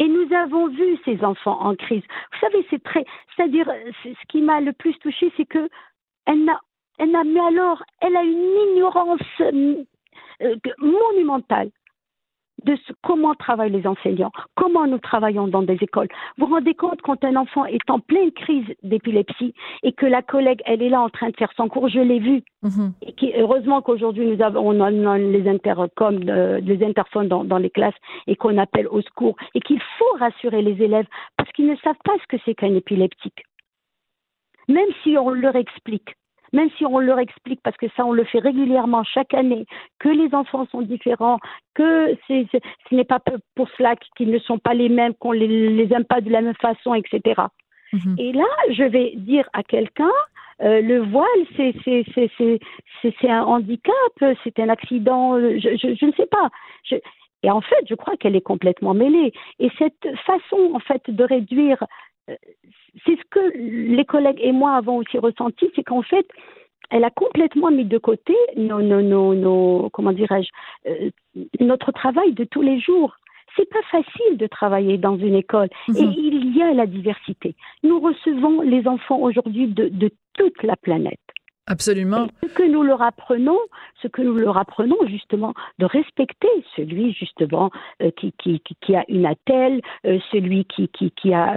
Et 0.00 0.06
nous 0.06 0.32
avons 0.32 0.68
vu 0.68 0.96
ces 1.04 1.24
enfants 1.24 1.60
en 1.60 1.74
crise. 1.74 2.02
Vous 2.32 2.38
savez, 2.40 2.64
c'est 2.70 2.82
très, 2.82 3.04
c'est-à-dire, 3.34 3.68
ce 4.04 4.26
qui 4.28 4.42
m'a 4.42 4.60
le 4.60 4.72
plus 4.72 4.96
touché, 5.00 5.32
c'est 5.36 5.44
que 5.44 5.68
elle 6.28 6.44
n'a, 6.44 6.60
elle 6.98 7.10
n'a, 7.10 7.24
mais 7.24 7.40
alors, 7.40 7.82
elle 8.00 8.16
a 8.16 8.22
une 8.22 8.72
ignorance 8.72 9.20
euh, 9.40 9.82
euh, 10.42 10.56
monumentale 10.78 11.70
de 12.64 12.76
ce, 12.86 12.92
comment 13.04 13.34
travaillent 13.34 13.70
les 13.70 13.86
enseignants, 13.86 14.32
comment 14.56 14.86
nous 14.86 14.98
travaillons 14.98 15.46
dans 15.46 15.62
des 15.62 15.78
écoles. 15.80 16.08
Vous 16.36 16.46
vous 16.46 16.54
rendez 16.54 16.74
compte 16.74 17.00
quand 17.02 17.24
un 17.24 17.36
enfant 17.36 17.64
est 17.64 17.88
en 17.88 18.00
pleine 18.00 18.32
crise 18.32 18.66
d'épilepsie 18.82 19.54
et 19.84 19.92
que 19.92 20.06
la 20.06 20.22
collègue, 20.22 20.60
elle 20.66 20.82
est 20.82 20.88
là 20.88 21.00
en 21.00 21.08
train 21.08 21.30
de 21.30 21.36
faire 21.36 21.52
son 21.56 21.68
cours, 21.68 21.88
je 21.88 22.00
l'ai 22.00 22.18
vu. 22.18 22.42
Mm-hmm. 22.64 22.92
Et 23.02 23.12
qui, 23.12 23.32
heureusement 23.36 23.80
qu'aujourd'hui 23.80 24.26
nous 24.26 24.42
avons 24.42 24.68
on 24.68 24.80
a, 24.80 25.18
les 25.18 25.48
intercoms, 25.48 26.28
euh, 26.28 26.58
les 26.60 26.84
interphones 26.84 27.28
dans, 27.28 27.44
dans 27.44 27.58
les 27.58 27.70
classes 27.70 27.94
et 28.26 28.34
qu'on 28.34 28.58
appelle 28.58 28.88
au 28.88 29.00
secours 29.02 29.36
et 29.54 29.60
qu'il 29.60 29.80
faut 29.98 30.18
rassurer 30.18 30.62
les 30.62 30.82
élèves 30.82 31.06
parce 31.36 31.50
qu'ils 31.52 31.68
ne 31.68 31.76
savent 31.76 31.94
pas 32.04 32.16
ce 32.20 32.26
que 32.26 32.42
c'est 32.44 32.54
qu'un 32.54 32.74
épileptique. 32.74 33.44
Même 34.68 34.88
si 35.02 35.16
on 35.18 35.30
leur 35.30 35.56
explique, 35.56 36.14
même 36.52 36.70
si 36.78 36.84
on 36.86 36.98
leur 36.98 37.18
explique, 37.18 37.60
parce 37.62 37.76
que 37.76 37.86
ça 37.96 38.04
on 38.04 38.12
le 38.12 38.24
fait 38.24 38.38
régulièrement 38.38 39.04
chaque 39.04 39.34
année, 39.34 39.66
que 39.98 40.08
les 40.08 40.34
enfants 40.34 40.66
sont 40.70 40.82
différents, 40.82 41.38
que 41.74 42.14
ce 42.28 42.94
n'est 42.94 43.04
pas 43.04 43.20
pour 43.54 43.68
cela 43.76 43.96
qu'ils 44.16 44.30
ne 44.30 44.38
sont 44.38 44.58
pas 44.58 44.74
les 44.74 44.88
mêmes, 44.88 45.14
qu'on 45.14 45.32
les, 45.32 45.46
les 45.46 45.92
aime 45.92 46.04
pas 46.04 46.20
de 46.20 46.30
la 46.30 46.40
même 46.40 46.54
façon, 46.60 46.94
etc. 46.94 47.42
Mhm. 47.92 48.16
Et 48.18 48.32
là, 48.32 48.48
je 48.70 48.84
vais 48.84 49.12
dire 49.16 49.48
à 49.52 49.62
quelqu'un, 49.62 50.10
euh, 50.62 50.80
le 50.80 50.98
voile, 51.00 51.26
c'est, 51.56 53.28
un 53.28 53.42
handicap, 53.42 54.34
c'est 54.42 54.58
un 54.58 54.68
accident, 54.68 55.38
je, 55.38 55.76
je, 55.80 55.94
je 55.94 56.06
ne 56.06 56.12
sais 56.12 56.26
pas. 56.26 56.50
Je, 56.84 56.96
et 57.42 57.50
en 57.50 57.60
fait, 57.60 57.86
je 57.88 57.94
crois 57.94 58.16
qu'elle 58.16 58.34
est 58.34 58.40
complètement 58.40 58.94
mêlée. 58.94 59.32
Et 59.60 59.70
cette 59.78 60.08
façon, 60.26 60.72
en 60.74 60.80
fait, 60.80 61.08
de 61.08 61.24
réduire 61.24 61.84
c'est 63.06 63.16
ce 63.16 63.24
que 63.30 63.40
les 63.56 64.04
collègues 64.04 64.40
et 64.40 64.52
moi 64.52 64.72
avons 64.76 64.96
aussi 64.98 65.18
ressenti, 65.18 65.70
c'est 65.74 65.84
qu'en 65.84 66.02
fait, 66.02 66.26
elle 66.90 67.04
a 67.04 67.10
complètement 67.10 67.70
mis 67.70 67.84
de 67.84 67.98
côté 67.98 68.34
nos, 68.56 68.80
nos, 68.80 69.02
nos, 69.02 69.34
nos 69.34 69.90
comment 69.92 70.12
dirais-je, 70.12 70.50
euh, 70.90 71.10
notre 71.60 71.92
travail 71.92 72.32
de 72.32 72.44
tous 72.44 72.62
les 72.62 72.80
jours. 72.80 73.16
C'est 73.56 73.68
pas 73.68 73.82
facile 73.90 74.36
de 74.36 74.46
travailler 74.46 74.98
dans 74.98 75.16
une 75.16 75.34
école 75.34 75.68
et 75.88 75.92
Mhm. 75.92 76.12
il 76.16 76.56
y 76.56 76.62
a 76.62 76.72
la 76.74 76.86
diversité. 76.86 77.54
Nous 77.82 77.98
recevons 77.98 78.60
les 78.60 78.86
enfants 78.86 79.18
aujourd'hui 79.18 79.66
de, 79.66 79.88
de 79.88 80.10
toute 80.34 80.62
la 80.62 80.76
planète. 80.76 81.18
Absolument. 81.70 82.28
Ce 82.42 82.48
que 82.48 82.62
nous 82.62 82.82
leur 82.82 83.02
apprenons, 83.02 83.58
ce 84.00 84.08
que 84.08 84.22
nous 84.22 84.34
leur 84.34 84.56
apprenons 84.56 84.96
justement, 85.06 85.52
de 85.78 85.84
respecter 85.84 86.48
celui 86.74 87.12
justement 87.12 87.70
euh, 88.02 88.10
qui, 88.10 88.96
a 88.96 89.04
une 89.08 89.26
attelle, 89.26 89.82
euh, 90.06 90.18
celui 90.32 90.66
euh, 90.78 90.86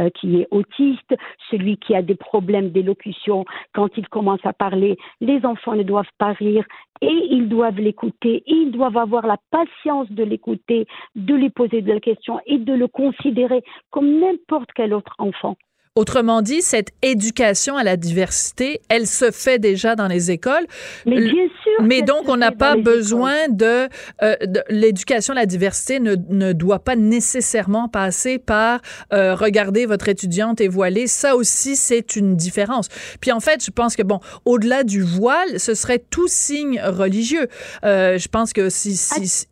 qui 0.10 0.36
est 0.36 0.48
autiste, 0.52 1.16
celui 1.50 1.78
qui 1.78 1.96
a 1.96 2.02
des 2.02 2.16
problèmes 2.16 2.72
d'élocution. 2.72 3.46
Quand 3.74 3.88
il 3.96 4.10
commence 4.10 4.42
à 4.44 4.52
parler, 4.52 4.98
les 5.22 5.46
enfants 5.46 5.76
ne 5.76 5.84
doivent 5.84 6.16
pas 6.18 6.34
rire 6.34 6.66
et 7.00 7.28
ils 7.30 7.48
doivent 7.48 7.80
l'écouter. 7.80 8.44
et 8.46 8.54
Ils 8.54 8.72
doivent 8.72 8.98
avoir 8.98 9.26
la 9.26 9.38
patience 9.50 10.12
de 10.12 10.24
l'écouter, 10.24 10.88
de 11.16 11.36
lui 11.36 11.50
poser 11.50 11.82
des 11.82 12.02
questions 12.02 12.42
et 12.46 12.58
de 12.58 12.74
le 12.74 12.90
considérer 12.90 13.64
comme 13.92 14.20
n'importe 14.20 14.72
quel 14.76 14.94
autre 14.94 15.16
enfant. 15.20 15.56
Autrement 16.02 16.42
dit, 16.42 16.62
cette 16.62 16.92
éducation 17.02 17.76
à 17.76 17.84
la 17.84 17.98
diversité, 17.98 18.80
elle 18.88 19.06
se 19.06 19.30
fait 19.30 19.60
déjà 19.60 19.98
dans 19.98 20.08
les 20.08 20.32
écoles. 20.32 20.66
Mais 21.06 21.20
bien 21.20 21.48
sûr. 21.62 21.82
Mais 21.84 22.02
donc, 22.02 22.30
on 22.30 22.38
n'a 22.38 22.54
pas 22.54 22.78
besoin 22.78 23.50
de, 23.50 23.90
euh, 24.24 24.36
de- 24.40 24.64
l'éducation 24.70 25.34
à 25.34 25.36
la 25.36 25.46
diversité 25.46 26.00
ne, 26.00 26.16
ne 26.30 26.54
doit 26.54 26.80
pas 26.80 26.96
nécessairement 26.96 27.90
passer 27.90 28.40
par 28.40 28.80
euh, 29.12 29.36
regarder 29.36 29.86
votre 29.86 30.08
étudiante 30.08 30.62
est 30.62 30.70
voilée. 30.70 31.08
Ça 31.08 31.36
aussi, 31.36 31.76
c'est 31.76 32.16
une 32.16 32.38
différence. 32.38 32.88
Puis 33.20 33.34
en 33.34 33.42
fait, 33.42 33.62
je 33.62 33.72
pense 33.72 33.98
que 33.98 34.04
bon, 34.04 34.22
au-delà 34.46 34.86
du 34.86 35.02
voile, 35.02 35.60
ce 35.60 35.74
serait 35.74 36.00
tout 36.00 36.30
signe 36.30 36.80
religieux. 36.82 37.48
Euh, 37.84 38.18
je 38.18 38.30
pense 38.30 38.54
que 38.54 38.70
si, 38.70 38.96
si, 38.96 39.28
si- 39.28 39.46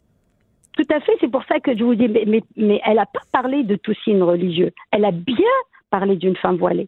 Tout 0.78 0.88
à 0.90 1.02
fait, 1.02 1.12
c'est 1.20 1.30
pour 1.30 1.44
ça 1.50 1.60
que 1.60 1.78
je 1.78 1.84
vous 1.84 1.96
dis, 1.96 2.08
mais, 2.08 2.24
mais, 2.26 2.44
mais 2.56 2.80
elle 2.86 2.96
n'a 2.96 3.06
pas 3.08 3.20
parlé 3.34 3.64
de 3.64 3.76
tout 3.76 3.94
signe 4.06 4.24
religieux. 4.24 4.72
Elle 4.94 5.04
a 5.04 5.12
bien 5.12 5.36
parlé 5.90 6.16
d'une 6.16 6.36
femme 6.36 6.58
voilée. 6.58 6.88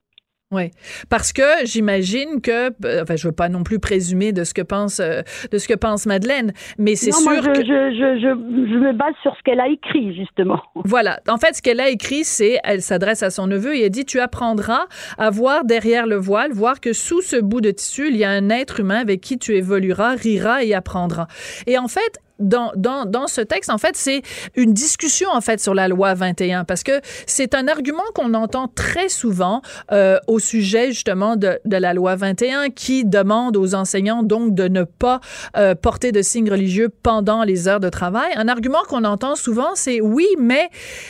Oui, 0.52 0.72
parce 1.10 1.32
que 1.32 1.41
j'imagine 1.64 2.41
que, 2.41 2.72
euh, 2.86 3.04
enfin, 3.04 3.16
je 3.16 3.30
veux 3.30 3.34
pas 3.34 3.47
non 3.47 3.64
plus 3.64 3.80
présumer 3.80 4.34
de 4.34 4.43
ce 4.43 4.54
que 4.54 4.62
pense 4.62 4.99
euh, 4.99 5.22
de 5.49 5.58
ce 5.58 5.68
que 5.70 5.76
pense 5.76 6.06
Madeleine, 6.06 6.52
mais 6.78 6.95
c'est 6.95 7.14
sûr 7.14 7.24
moi, 7.24 7.38
je, 7.41 7.47
que 7.47 7.62
je, 7.62 7.62
je, 7.64 8.20
je, 8.20 8.70
je 8.70 8.78
me 8.78 8.91
base 8.91 9.14
sur 9.22 9.34
ce 9.38 9.41
qu'elle 9.43 9.62
a 9.62 9.70
écrit, 9.70 10.14
justement. 10.14 10.62
Voilà. 10.84 11.22
En 11.30 11.38
fait, 11.38 11.56
ce 11.56 11.62
qu'elle 11.62 11.80
a 11.80 11.88
écrit, 11.89 12.26
c'est, 12.26 12.60
elle 12.66 12.82
s'adresse 12.82 13.24
à 13.24 13.30
son 13.30 13.47
neveu 13.47 13.76
et 13.76 13.86
elle 13.86 13.91
dit, 13.91 14.04
tu 14.04 14.20
apprendras 14.20 14.88
à 15.18 15.30
voir 15.30 15.64
derrière 15.64 16.06
le 16.06 16.18
voile, 16.18 16.52
voir 16.52 16.82
que 16.82 16.91
sous 16.91 17.22
ce 17.22 17.38
bout 17.38 17.62
de 17.62 17.72
tissu, 17.72 18.10
il 18.10 18.18
y 18.18 18.26
a 18.26 18.30
un 18.30 18.49
être 18.49 18.82
humain 18.82 18.99
avec 18.99 19.22
qui 19.22 19.38
tu 19.38 19.56
évolueras, 19.56 20.16
riras 20.16 20.64
et 20.64 20.74
apprendras. 20.74 21.28
Et 21.66 21.78
en 21.78 21.88
fait, 21.88 22.20
dans, 22.42 23.28
ce 23.28 23.42
texte, 23.42 23.70
en 23.70 23.78
fait, 23.78 23.96
c'est 23.96 24.22
une 24.56 24.74
discussion, 24.74 25.30
en 25.32 25.42
fait, 25.42 25.60
sur 25.60 25.74
la 25.74 25.88
loi 25.88 26.14
21, 26.14 26.64
parce 26.64 26.84
que 26.84 27.00
c'est 27.26 27.56
un 27.56 27.68
argument 27.68 28.04
qu'on 28.14 28.34
entend 28.34 28.68
très 28.68 29.10
souvent 29.10 29.62
euh, 29.92 30.18
au 30.28 30.39
sujet, 30.39 30.88
justement, 30.92 31.36
de, 31.36 31.60
de 31.66 31.78
la 31.78 31.94
loi 31.94 32.16
21 32.16 32.70
qui 32.70 33.06
demande 33.06 33.58
aux 33.58 33.76
enseignants, 33.76 34.24
donc, 34.24 34.54
de 34.54 34.68
ne 34.68 34.84
pas 34.84 35.22
euh, 35.58 35.76
porter 35.76 36.12
de 36.12 36.22
signes 36.22 36.50
religieux 36.50 36.89
pendant 37.04 37.44
les 37.44 37.68
heures 37.68 37.80
de 37.80 37.89
travail. 37.89 38.32
Un 38.36 38.48
argument 38.48 38.82
qu'on 38.88 39.04
entend 39.04 39.36
souvent, 39.36 39.72
c'est 39.76 40.02
oui, 40.02 40.28
mais 40.39 40.70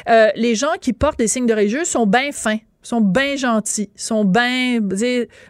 euh, 0.09 0.29
les 0.35 0.55
gens 0.55 0.73
qui 0.79 0.93
portent 0.93 1.19
des 1.19 1.27
signes 1.27 1.45
de 1.45 1.53
religieux 1.53 1.85
sont 1.85 2.05
bien 2.05 2.31
fins 2.31 2.59
sont 2.81 3.01
bien 3.01 3.35
gentils, 3.35 3.89
sont 3.95 4.25
bien... 4.25 4.79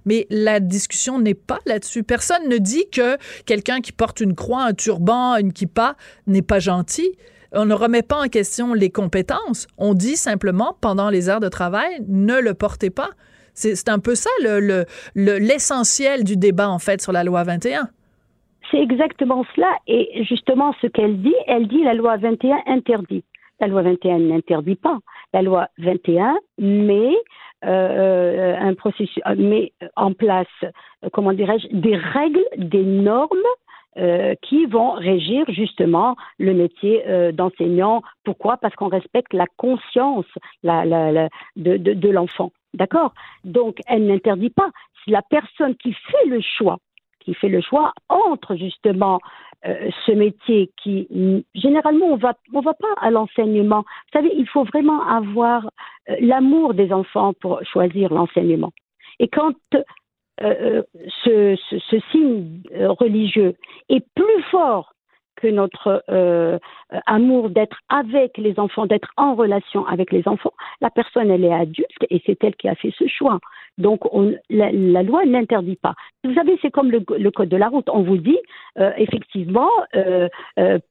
Mais 0.05 0.27
la 0.29 0.59
discussion 0.59 1.19
n'est 1.19 1.33
pas 1.33 1.59
là-dessus. 1.65 2.03
Personne 2.03 2.47
ne 2.49 2.57
dit 2.57 2.89
que 2.91 3.17
quelqu'un 3.45 3.81
qui 3.81 3.91
porte 3.91 4.19
une 4.19 4.35
croix, 4.35 4.63
un 4.63 4.73
turban, 4.73 5.37
une 5.37 5.53
kippa 5.53 5.95
n'est 6.27 6.41
pas 6.41 6.59
gentil. 6.59 7.11
On 7.53 7.65
ne 7.65 7.73
remet 7.73 8.01
pas 8.01 8.23
en 8.23 8.27
question 8.27 8.73
les 8.73 8.89
compétences. 8.89 9.67
On 9.77 9.93
dit 9.93 10.15
simplement, 10.15 10.77
pendant 10.79 11.09
les 11.09 11.29
heures 11.29 11.41
de 11.41 11.49
travail, 11.49 12.01
ne 12.07 12.39
le 12.39 12.53
portez 12.53 12.89
pas. 12.89 13.09
C'est 13.53 13.89
un 13.89 13.99
peu 13.99 14.15
ça 14.15 14.29
l'essentiel 14.39 14.65
le, 14.65 14.85
le, 15.15 15.37
l'essentiel 15.37 16.23
du 16.23 16.37
débat, 16.37 16.69
en 16.69 16.79
fait, 16.79 17.01
sur 17.01 17.11
la 17.11 17.23
loi 17.23 17.43
21. 17.43 17.89
C'est 18.71 18.79
exactement 18.79 19.43
cela. 19.53 19.69
Et 19.87 20.23
justement, 20.23 20.73
ce 20.81 20.87
qu'elle 20.87 21.21
dit, 21.21 21.35
elle 21.47 21.67
dit 21.67 21.83
la 21.83 21.93
loi 21.93 22.15
21 22.17 22.57
interdit. 22.67 23.23
La 23.61 23.67
loi 23.67 23.83
21 23.83 24.19
n'interdit 24.19 24.75
pas. 24.75 24.97
La 25.33 25.43
loi 25.43 25.67
21 25.77 26.35
met 26.57 27.15
euh, 27.63 28.57
un 28.59 28.73
processus, 28.73 29.21
met 29.37 29.71
en 29.95 30.13
place, 30.13 30.47
comment 31.13 31.31
dirais-je, 31.31 31.67
des 31.71 31.95
règles, 31.95 32.43
des 32.57 32.83
normes 32.83 33.37
euh, 33.97 34.33
qui 34.41 34.65
vont 34.65 34.93
régir 34.93 35.45
justement 35.49 36.15
le 36.39 36.53
métier 36.53 37.03
euh, 37.07 37.31
d'enseignant. 37.31 38.01
Pourquoi? 38.23 38.57
Parce 38.57 38.73
qu'on 38.73 38.87
respecte 38.87 39.33
la 39.33 39.45
conscience 39.57 40.25
de 40.63 42.09
l'enfant. 42.09 42.51
D'accord? 42.73 43.13
Donc, 43.43 43.79
elle 43.87 44.07
n'interdit 44.07 44.49
pas. 44.49 44.71
Si 45.03 45.11
la 45.11 45.21
personne 45.21 45.75
qui 45.75 45.93
fait 45.93 46.25
le 46.25 46.41
choix, 46.41 46.77
qui 47.19 47.33
fait 47.35 47.49
le 47.49 47.61
choix 47.61 47.93
entre 48.09 48.55
justement 48.55 49.19
euh, 49.65 49.89
ce 50.05 50.11
métier 50.11 50.71
qui 50.81 51.07
généralement 51.53 52.07
on 52.07 52.15
va 52.15 52.33
on 52.53 52.61
va 52.61 52.73
pas 52.73 52.93
à 52.99 53.11
l'enseignement. 53.11 53.81
Vous 53.81 54.19
savez, 54.19 54.31
il 54.35 54.47
faut 54.47 54.63
vraiment 54.63 55.05
avoir 55.07 55.69
euh, 56.09 56.15
l'amour 56.19 56.73
des 56.73 56.91
enfants 56.91 57.33
pour 57.39 57.63
choisir 57.65 58.11
l'enseignement. 58.11 58.71
Et 59.19 59.27
quand 59.27 59.53
euh, 60.41 60.81
ce, 61.23 61.55
signe 62.11 62.61
religieux 62.73 63.55
est 63.89 64.03
plus 64.15 64.43
fort 64.49 64.93
que 65.41 65.47
notre 65.47 66.03
euh, 66.09 66.57
amour 67.05 67.49
d'être 67.49 67.77
avec 67.89 68.37
les 68.37 68.59
enfants, 68.59 68.85
d'être 68.85 69.11
en 69.17 69.33
relation 69.35 69.85
avec 69.87 70.11
les 70.11 70.27
enfants, 70.27 70.53
la 70.81 70.89
personne, 70.89 71.31
elle 71.31 71.43
est 71.43 71.53
adulte 71.53 72.03
et 72.09 72.21
c'est 72.25 72.41
elle 72.43 72.55
qui 72.55 72.69
a 72.69 72.75
fait 72.75 72.93
ce 72.97 73.07
choix. 73.07 73.39
Donc, 73.77 74.13
on, 74.13 74.33
la, 74.49 74.71
la, 74.71 75.01
loi 75.01 75.25
n'interdit 75.25 75.77
pas. 75.77 75.95
Vous 76.23 76.33
savez, 76.33 76.59
c'est 76.61 76.71
comme 76.71 76.91
le, 76.91 77.01
le, 77.17 77.31
code 77.31 77.49
de 77.49 77.57
la 77.57 77.69
route. 77.69 77.87
On 77.89 78.03
vous 78.03 78.17
dit, 78.17 78.37
euh, 78.79 78.91
effectivement, 78.97 79.69
euh, 79.95 80.27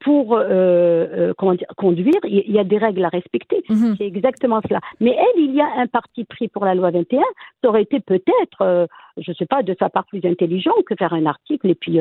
pour 0.01 0.39
dire, 0.39 1.67
conduire, 1.77 2.21
il 2.25 2.51
y 2.51 2.59
a 2.59 2.65
des 2.65 2.79
règles 2.79 3.05
à 3.05 3.09
respecter. 3.09 3.63
Mm 3.69 3.75
-hmm. 3.75 3.97
C'est 3.97 4.07
exactement 4.07 4.61
cela. 4.67 4.81
Mais 4.99 5.15
elle, 5.25 5.41
il 5.47 5.55
y 5.55 5.61
a 5.61 5.71
un 5.83 5.87
parti 5.87 6.25
pris 6.25 6.49
pour 6.49 6.65
la 6.65 6.75
loi 6.75 6.91
21. 6.91 7.23
Ça 7.61 7.69
aurait 7.69 7.83
été 7.89 8.01
peut-être, 8.01 8.89
je 9.17 9.31
ne 9.31 9.35
sais 9.35 9.47
pas, 9.47 9.63
de 9.63 9.75
sa 9.79 9.89
part 9.89 10.07
plus 10.07 10.25
intelligent 10.25 10.73
que 10.87 10.95
faire 10.97 11.13
un 11.13 11.27
article 11.27 11.69
et 11.69 11.75
puis 11.75 12.01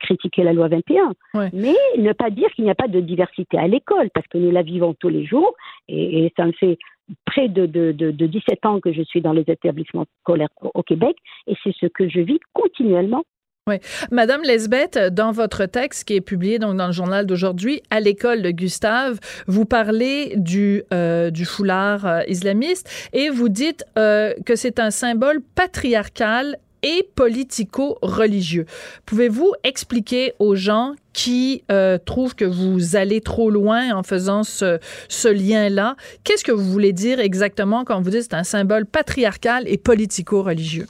critiquer 0.00 0.44
la 0.44 0.52
loi 0.52 0.68
21. 0.68 1.12
Ouais. 1.34 1.50
Mais 1.52 1.74
ne 1.96 2.12
pas 2.12 2.30
dire 2.30 2.48
qu'il 2.50 2.64
n'y 2.64 2.70
a 2.70 2.74
pas 2.74 2.88
de 2.88 3.00
diversité 3.00 3.58
à 3.58 3.68
l'école, 3.68 4.10
parce 4.14 4.26
que 4.28 4.38
nous 4.38 4.50
la 4.50 4.62
vivons 4.62 4.94
tous 4.94 5.08
les 5.08 5.24
jours, 5.24 5.54
et, 5.88 6.24
et 6.24 6.32
ça 6.36 6.46
me 6.46 6.52
fait 6.52 6.78
près 7.24 7.48
de, 7.48 7.66
de, 7.66 7.92
de, 7.92 8.10
de, 8.10 8.26
17 8.26 8.66
ans 8.66 8.80
que 8.80 8.92
je 8.92 9.02
suis 9.02 9.20
dans 9.20 9.32
les 9.32 9.44
établissements 9.46 10.06
scolaires 10.20 10.48
au 10.60 10.82
Québec, 10.82 11.16
et 11.46 11.54
c'est 11.62 11.74
ce 11.78 11.86
que 11.86 12.08
je 12.08 12.20
vis 12.20 12.38
continuellement. 12.52 13.24
Oui. 13.68 13.80
Madame 14.10 14.40
Lesbeth, 14.44 14.98
dans 15.12 15.30
votre 15.30 15.66
texte 15.66 16.04
qui 16.04 16.14
est 16.14 16.22
publié 16.22 16.58
donc 16.58 16.78
dans 16.78 16.86
le 16.86 16.92
journal 16.92 17.26
d'aujourd'hui, 17.26 17.82
à 17.90 18.00
l'école 18.00 18.40
de 18.40 18.50
Gustave, 18.50 19.18
vous 19.46 19.66
parlez 19.66 20.32
du, 20.36 20.84
euh, 20.94 21.30
foulard 21.44 22.06
euh, 22.06 22.22
islamiste 22.28 22.88
et 23.12 23.28
vous 23.28 23.50
dites 23.50 23.84
euh, 23.98 24.32
que 24.46 24.56
c'est 24.56 24.78
un 24.78 24.90
symbole 24.90 25.42
patriarcal 25.54 26.56
et 26.82 27.06
politico-religieux. 27.14 28.64
Pouvez-vous 29.04 29.52
expliquer 29.64 30.32
aux 30.38 30.54
gens 30.54 30.94
qui 31.12 31.64
trouvent 32.06 32.36
que 32.36 32.44
vous 32.44 32.94
allez 32.94 33.20
trop 33.20 33.50
loin 33.50 33.94
en 33.96 34.04
faisant 34.04 34.44
ce, 34.44 34.78
ce 35.08 35.26
lien-là, 35.26 35.96
qu'est-ce 36.22 36.44
que 36.44 36.52
vous 36.52 36.70
voulez 36.70 36.92
dire 36.92 37.18
exactement 37.18 37.84
quand 37.84 38.00
vous 38.00 38.10
dites 38.10 38.22
c'est 38.22 38.34
un 38.34 38.44
symbole 38.44 38.86
patriarcal 38.86 39.64
et 39.66 39.76
politico-religieux? 39.76 40.86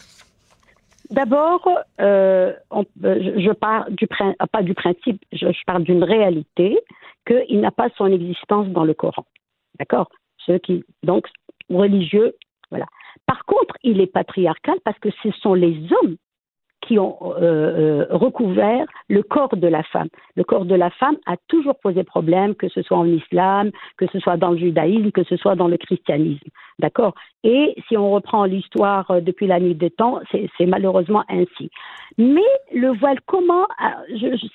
D'abord, 1.10 1.66
euh, 2.00 2.52
je, 3.02 3.40
je 3.40 3.52
pars 3.52 3.90
du 3.90 4.06
pas 4.06 4.62
du 4.62 4.74
principe, 4.74 5.24
je, 5.32 5.50
je 5.50 5.64
parle 5.66 5.82
d'une 5.82 6.04
réalité 6.04 6.78
qu'il 7.26 7.60
n'a 7.60 7.70
pas 7.70 7.88
son 7.96 8.06
existence 8.12 8.68
dans 8.68 8.84
le 8.84 8.94
Coran. 8.94 9.24
D'accord? 9.78 10.10
Ceux 10.44 10.58
qui 10.58 10.84
donc 11.02 11.26
religieux, 11.70 12.34
voilà. 12.70 12.86
Par 13.26 13.44
contre, 13.44 13.76
il 13.82 14.00
est 14.00 14.06
patriarcal 14.06 14.76
parce 14.84 14.98
que 14.98 15.10
ce 15.22 15.30
sont 15.32 15.54
les 15.54 15.76
hommes 15.92 16.16
qui 16.88 16.98
ont 16.98 17.18
euh, 17.22 17.36
euh, 17.42 18.06
recouvert 18.10 18.86
le 19.08 19.22
corps 19.22 19.54
de 19.54 19.68
la 19.68 19.82
femme. 19.82 20.08
Le 20.36 20.42
corps 20.42 20.64
de 20.64 20.74
la 20.74 20.88
femme 20.88 21.16
a 21.26 21.36
toujours 21.46 21.78
posé 21.78 22.02
problème, 22.02 22.54
que 22.54 22.68
ce 22.68 22.80
soit 22.80 22.96
en 22.96 23.04
islam, 23.04 23.70
que 23.98 24.06
ce 24.06 24.18
soit 24.18 24.38
dans 24.38 24.52
le 24.52 24.56
judaïsme, 24.56 25.10
que 25.10 25.22
ce 25.24 25.36
soit 25.36 25.54
dans 25.54 25.68
le 25.68 25.76
christianisme. 25.76 26.48
D'accord? 26.78 27.14
Et 27.44 27.74
si 27.86 27.96
on 27.98 28.10
reprend 28.10 28.46
l'histoire 28.46 29.10
euh, 29.10 29.20
depuis 29.20 29.46
la 29.46 29.60
nuit 29.60 29.74
des 29.74 29.90
temps, 29.90 30.20
c'est 30.32 30.66
malheureusement 30.66 31.24
ainsi. 31.28 31.70
Mais 32.16 32.50
le 32.72 32.88
voile, 32.98 33.20
comment 33.26 33.66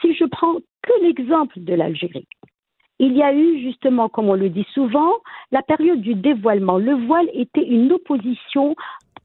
Si 0.01 0.15
je 0.15 0.25
prends 0.25 0.55
que 0.81 1.03
l'exemple 1.03 1.59
de 1.59 1.75
l'Algérie, 1.75 2.27
il 2.97 3.15
y 3.15 3.21
a 3.21 3.33
eu 3.33 3.59
justement, 3.61 4.09
comme 4.09 4.29
on 4.29 4.35
le 4.35 4.49
dit 4.49 4.65
souvent, 4.73 5.11
la 5.51 5.61
période 5.61 6.01
du 6.01 6.15
dévoilement. 6.15 6.77
Le 6.77 6.93
voile 7.05 7.29
était 7.33 7.65
une 7.65 7.91
opposition 7.91 8.75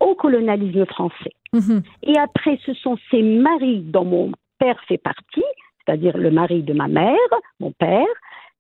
au 0.01 0.15
colonialisme 0.15 0.85
français. 0.87 1.33
Mhm. 1.53 1.83
Et 2.03 2.19
après, 2.19 2.59
ce 2.67 2.75
sont 2.75 2.97
ces 3.11 3.23
maris 3.23 3.81
dont 3.81 4.05
mon 4.05 4.33
père 4.59 4.81
fait 4.89 4.99
partie, 4.99 5.45
c'est-à-dire 5.85 6.17
le 6.19 6.31
mari 6.31 6.63
de 6.63 6.73
ma 6.75 6.89
mère, 6.89 7.17
mon 7.61 7.73
père. 7.73 8.07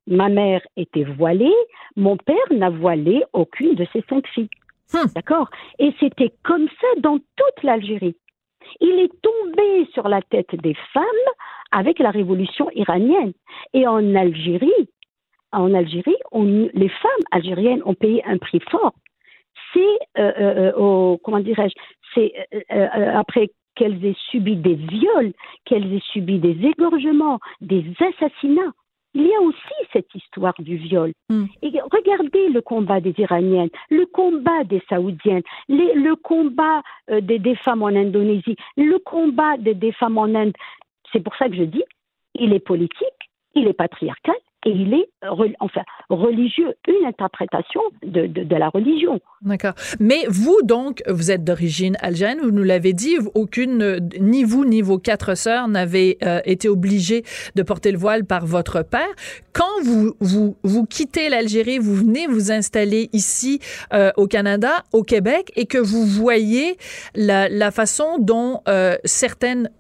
Ma 0.07 0.30
mère 0.30 0.62
était 0.76 1.05
voilée, 1.05 1.53
mon 1.97 2.16
père 2.16 2.36
n'a 2.51 2.70
voilé 2.70 3.22
aucune 3.34 3.74
de 3.74 3.86
ses 3.93 4.03
cinq 4.09 4.26
filles. 4.28 4.49
Hmm. 4.95 5.07
D'accord? 5.14 5.51
Et 5.78 5.93
c'était 6.01 6.32
comme 6.45 6.66
ça 6.80 6.86
dans 7.01 7.18
toute 7.18 7.62
l'Algérie. 7.62 8.16
Il 8.80 8.99
est 9.01 9.12
tombé 9.20 9.86
sur 9.93 10.09
la 10.09 10.22
tête 10.22 10.55
des 10.62 10.74
femmes 10.95 11.05
avec 11.72 11.99
la 11.99 12.11
révolution 12.11 12.70
iranienne. 12.74 13.32
Et 13.74 13.86
en 13.86 14.14
Algérie, 14.14 14.89
en 15.53 15.74
Algérie, 15.74 16.16
on- 16.32 16.70
les 16.72 16.89
femmes 16.89 17.24
algériennes 17.30 17.82
ont 17.84 17.95
payé 17.95 18.24
un 18.24 18.39
prix 18.39 18.61
fort. 18.70 18.95
C'est, 19.73 19.99
euh, 20.19 20.33
euh, 20.39 20.73
euh, 20.73 20.73
au- 20.77 21.19
comment 21.23 21.41
dirais-je, 21.41 21.75
c'est 22.14 22.33
après 23.14 23.51
qu'elles 23.75 24.05
aient 24.05 24.16
subi 24.31 24.57
des 24.57 24.75
viols, 24.75 25.33
qu'elles 25.64 25.93
aient 25.95 26.03
subi 26.12 26.39
des 26.39 26.57
égorgements, 26.66 27.39
des 27.61 27.85
assassinats. 28.01 28.73
Il 29.14 29.27
y 29.27 29.35
a 29.35 29.41
aussi 29.41 29.75
cette 29.93 30.14
histoire 30.14 30.55
du 30.59 30.77
viol. 30.77 31.12
Mm. 31.31 31.45
Et 31.62 31.73
regardez 31.91 32.49
le 32.51 32.61
combat 32.61 33.01
des 33.01 33.14
Iraniennes, 33.19 33.71
le 33.91 34.05
combat 34.07 34.64
des 34.64 34.83
Saoudiennes, 34.89 35.43
les- 35.69 35.95
le 35.95 36.14
combat 36.14 36.83
euh, 37.11 37.21
des, 37.21 37.39
des 37.39 37.57
femmes 37.57 37.83
en 37.83 37.89
Indonésie, 37.89 38.57
le 38.77 38.99
combat 38.99 39.57
des, 39.57 39.75
des 39.75 39.93
femmes 39.93 40.19
en 40.19 40.35
Inde. 40.35 40.53
C'est 41.12 41.21
pour 41.21 41.35
ça 41.37 41.49
que 41.49 41.57
je 41.57 41.62
dis, 41.64 41.83
il 42.35 42.53
est 42.53 42.61
politique, 42.61 43.21
il 43.55 43.66
est 43.66 43.73
patriarcal 43.73 44.37
et 44.67 44.71
il 44.71 44.93
est 44.93 45.09
enfin 45.61 45.83
religieux, 46.11 46.75
une 46.89 47.07
interprétation 47.07 47.81
de, 48.03 48.27
de, 48.27 48.57
la 48.57 48.69
religion. 48.71 49.21
D'accord. 49.43 49.75
Mais 50.01 50.25
vous, 50.29 50.59
donc, 50.65 51.03
vous 51.09 51.31
êtes 51.31 51.45
d'origine 51.45 51.97
algérienne, 52.01 52.41
vous 52.43 52.51
nous 52.51 52.65
l'avez 52.65 52.93
dit, 52.93 53.19
aucune, 53.35 54.11
ni 54.21 54.43
vous 54.43 54.65
ni 54.65 54.83
vos 54.83 54.99
quatre 54.99 55.37
sœurs 55.37 55.69
n'avaient 55.69 56.19
euh, 56.25 56.41
été 56.45 56.69
obligées 56.69 57.23
de 57.55 57.63
porter 57.63 57.93
le 57.93 57.99
voile 57.99 58.25
par 58.25 58.47
votre 58.47 58.83
père. 58.83 59.09
Quand 59.53 59.83
vous, 59.85 60.15
vous, 60.21 60.57
vous 60.65 60.87
quittez 60.87 61.29
l'Algérie, 61.29 61.79
vous 61.79 61.95
venez 61.95 62.27
vous 62.27 62.51
installer 62.51 63.11
ici 63.13 63.61
euh, 63.93 64.11
au 64.17 64.27
Canada, 64.27 64.85
au 64.93 65.03
Québec, 65.03 65.53
et 65.55 65.67
que 65.67 65.79
vous 65.79 66.05
voyez 66.05 66.77
la, 67.15 67.49
la 67.49 67.71
façon 67.71 68.19
dont 68.19 68.61
euh, 68.69 68.97
certaines 69.05 69.71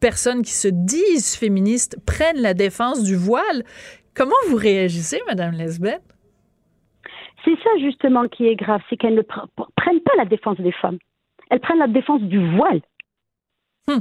personnes 0.00 0.42
qui 0.42 0.52
se 0.52 0.68
disent 0.68 1.34
féministes 1.34 1.96
prennent 2.04 2.42
la 2.42 2.52
défense 2.52 3.02
du 3.02 3.16
voile, 3.16 3.64
comment 4.14 4.34
vous 4.48 4.56
réagissez, 4.56 5.20
Madame 5.26 5.52
Lesbeth? 5.52 6.02
C'est 7.44 7.56
ça 7.62 7.70
justement 7.78 8.26
qui 8.28 8.46
est 8.46 8.56
grave, 8.56 8.80
c'est 8.88 8.96
qu'elles 8.96 9.14
ne 9.14 9.22
pr- 9.22 9.46
pr- 9.56 9.68
prennent 9.76 10.00
pas 10.00 10.16
la 10.16 10.24
défense 10.24 10.58
des 10.58 10.72
femmes. 10.72 10.98
Elles 11.50 11.60
prennent 11.60 11.78
la 11.78 11.88
défense 11.88 12.22
du 12.22 12.38
voile. 12.56 12.80
Hmm. 13.86 14.00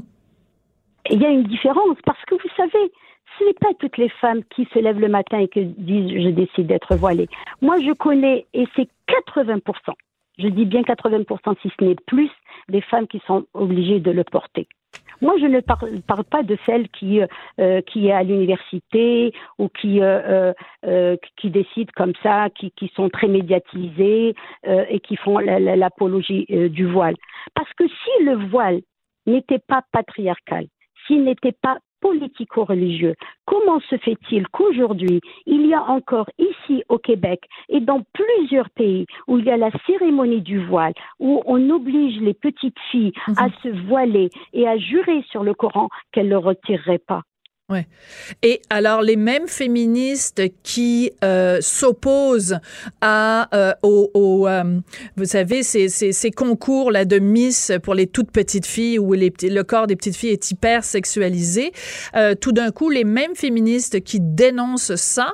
Et 1.09 1.16
il 1.16 1.22
y 1.22 1.26
a 1.26 1.30
une 1.30 1.43
différence 1.43 1.97
parce 2.05 2.24
que 2.26 2.36
vous 2.36 2.49
savez, 2.55 2.91
ce 3.38 3.43
n'est 3.45 3.53
pas 3.53 3.74
toutes 3.80 3.97
les 3.97 4.09
femmes 4.09 4.43
qui 4.55 4.66
se 4.74 4.80
lèvent 4.80 4.99
le 4.99 5.09
matin 5.09 5.39
et 5.39 5.49
qui 5.49 5.66
disent 5.66 6.24
je 6.24 6.30
décide 6.30 6.68
d'être 6.68 6.95
voilée. 6.95 7.28
Moi, 7.61 7.80
je 7.82 7.91
connais, 7.91 8.45
et 8.53 8.66
c'est 8.76 8.88
80%, 9.09 9.59
je 10.38 10.47
dis 10.47 10.66
bien 10.66 10.82
80% 10.82 11.55
si 11.61 11.70
ce 11.78 11.84
n'est 11.84 11.95
plus, 12.07 12.30
des 12.70 12.82
femmes 12.82 13.07
qui 13.07 13.22
sont 13.28 13.45
obligées 13.53 13.99
de 13.99 14.11
le 14.11 14.24
porter. 14.24 14.68
Moi, 15.22 15.36
je 15.39 15.46
ne 15.46 15.62
parle, 15.62 16.24
pas 16.26 16.44
de 16.44 16.58
celles 16.66 16.89
qui 16.89 17.22
euh, 17.60 17.82
qui 17.82 18.08
est 18.08 18.12
à 18.12 18.24
l'université 18.24 19.32
ou 19.58 19.70
qui 19.70 20.02
euh, 20.02 20.22
euh, 20.28 20.54
euh, 20.86 21.16
qui 21.38 21.50
décident 21.50 21.91
comme 21.96 22.14
ça, 22.22 22.50
qui, 22.50 22.72
qui 22.72 22.91
sont 22.96 23.10
très 23.10 23.28
médiatisées 23.28 24.36
euh, 24.68 24.86
et 24.89 25.00
qui 25.00 25.16
font 25.16 25.38
la- 25.38 25.60
la- 25.60 25.76
l'apologie 25.78 26.46
euh, 26.52 26.68
du 26.68 26.86
voile. 26.86 27.16
Parce 27.56 27.72
que 27.74 27.88
si 27.88 28.24
le 28.26 28.36
voile 28.50 28.82
n'était 29.26 29.60
pas 29.66 29.84
patriarcal, 29.94 30.66
s'il 31.08 31.24
n'était 31.24 31.54
pas 31.62 31.78
politico-religieux, 32.04 33.16
comment 33.45 33.80
se 33.89 33.97
fait-il 33.97 34.47
qu'aujourd'hui, 34.49 35.22
il 35.45 35.66
y 35.68 35.74
a 35.74 35.84
encore 35.97 36.30
ici 36.38 36.84
au 36.89 36.97
Québec 36.97 37.39
et 37.70 37.80
dans 37.80 38.01
plusieurs 38.14 38.70
pays 38.72 39.06
où 39.28 39.38
il 39.39 39.45
y 39.45 39.51
a 39.51 39.58
la 39.58 39.72
cérémonie 39.88 40.41
du 40.41 40.60
voile, 40.66 40.93
où 41.20 41.41
on 41.45 41.70
oblige 41.70 42.20
les 42.20 42.34
petites 42.34 42.80
filles 42.91 43.14
Mhm. 43.28 43.36
à 43.38 43.47
se 43.62 43.70
voiler 43.88 44.30
et 44.54 44.68
à 44.68 44.78
jurer 44.78 45.24
sur 45.32 45.43
le 45.43 45.54
Coran 45.54 45.88
qu'elles 46.12 46.28
ne 46.28 46.32
le 46.32 46.38
retireraient 46.38 47.06
pas? 47.14 47.22
Et 48.41 48.61
alors, 48.70 49.01
les 49.01 49.16
mêmes 49.16 49.47
féministes 49.47 50.41
qui 50.64 51.11
euh, 51.24 51.59
s'opposent 51.61 52.59
à 53.01 53.49
euh, 53.55 53.74
au, 53.82 54.11
au, 54.14 54.47
euh, 54.47 54.80
vous 55.16 55.26
savez, 55.26 55.64
ces, 55.64 55.89
ces, 55.89 56.11
ces 56.11 56.32
concours 56.32 56.91
là 56.91 57.05
de 57.05 57.20
Miss 57.20 57.72
pour 57.82 57.95
les 57.95 58.07
toutes 58.07 58.32
petites 58.32 58.66
filles 58.66 58.99
où 58.99 59.14
les, 59.14 59.34
le 59.41 59.61
corps 59.64 59.88
des 59.88 59.95
petites 59.95 60.16
filles 60.16 60.32
est 60.32 60.51
hyper 60.51 60.84
sexualisé, 60.84 61.72
euh, 62.16 62.36
tout 62.36 62.51
d'un 62.51 62.72
coup, 62.72 62.89
les 62.89 63.03
mêmes 63.03 63.36
féministes 63.36 64.01
qui 64.03 64.20
dénoncent 64.20 64.95
ça, 64.95 65.34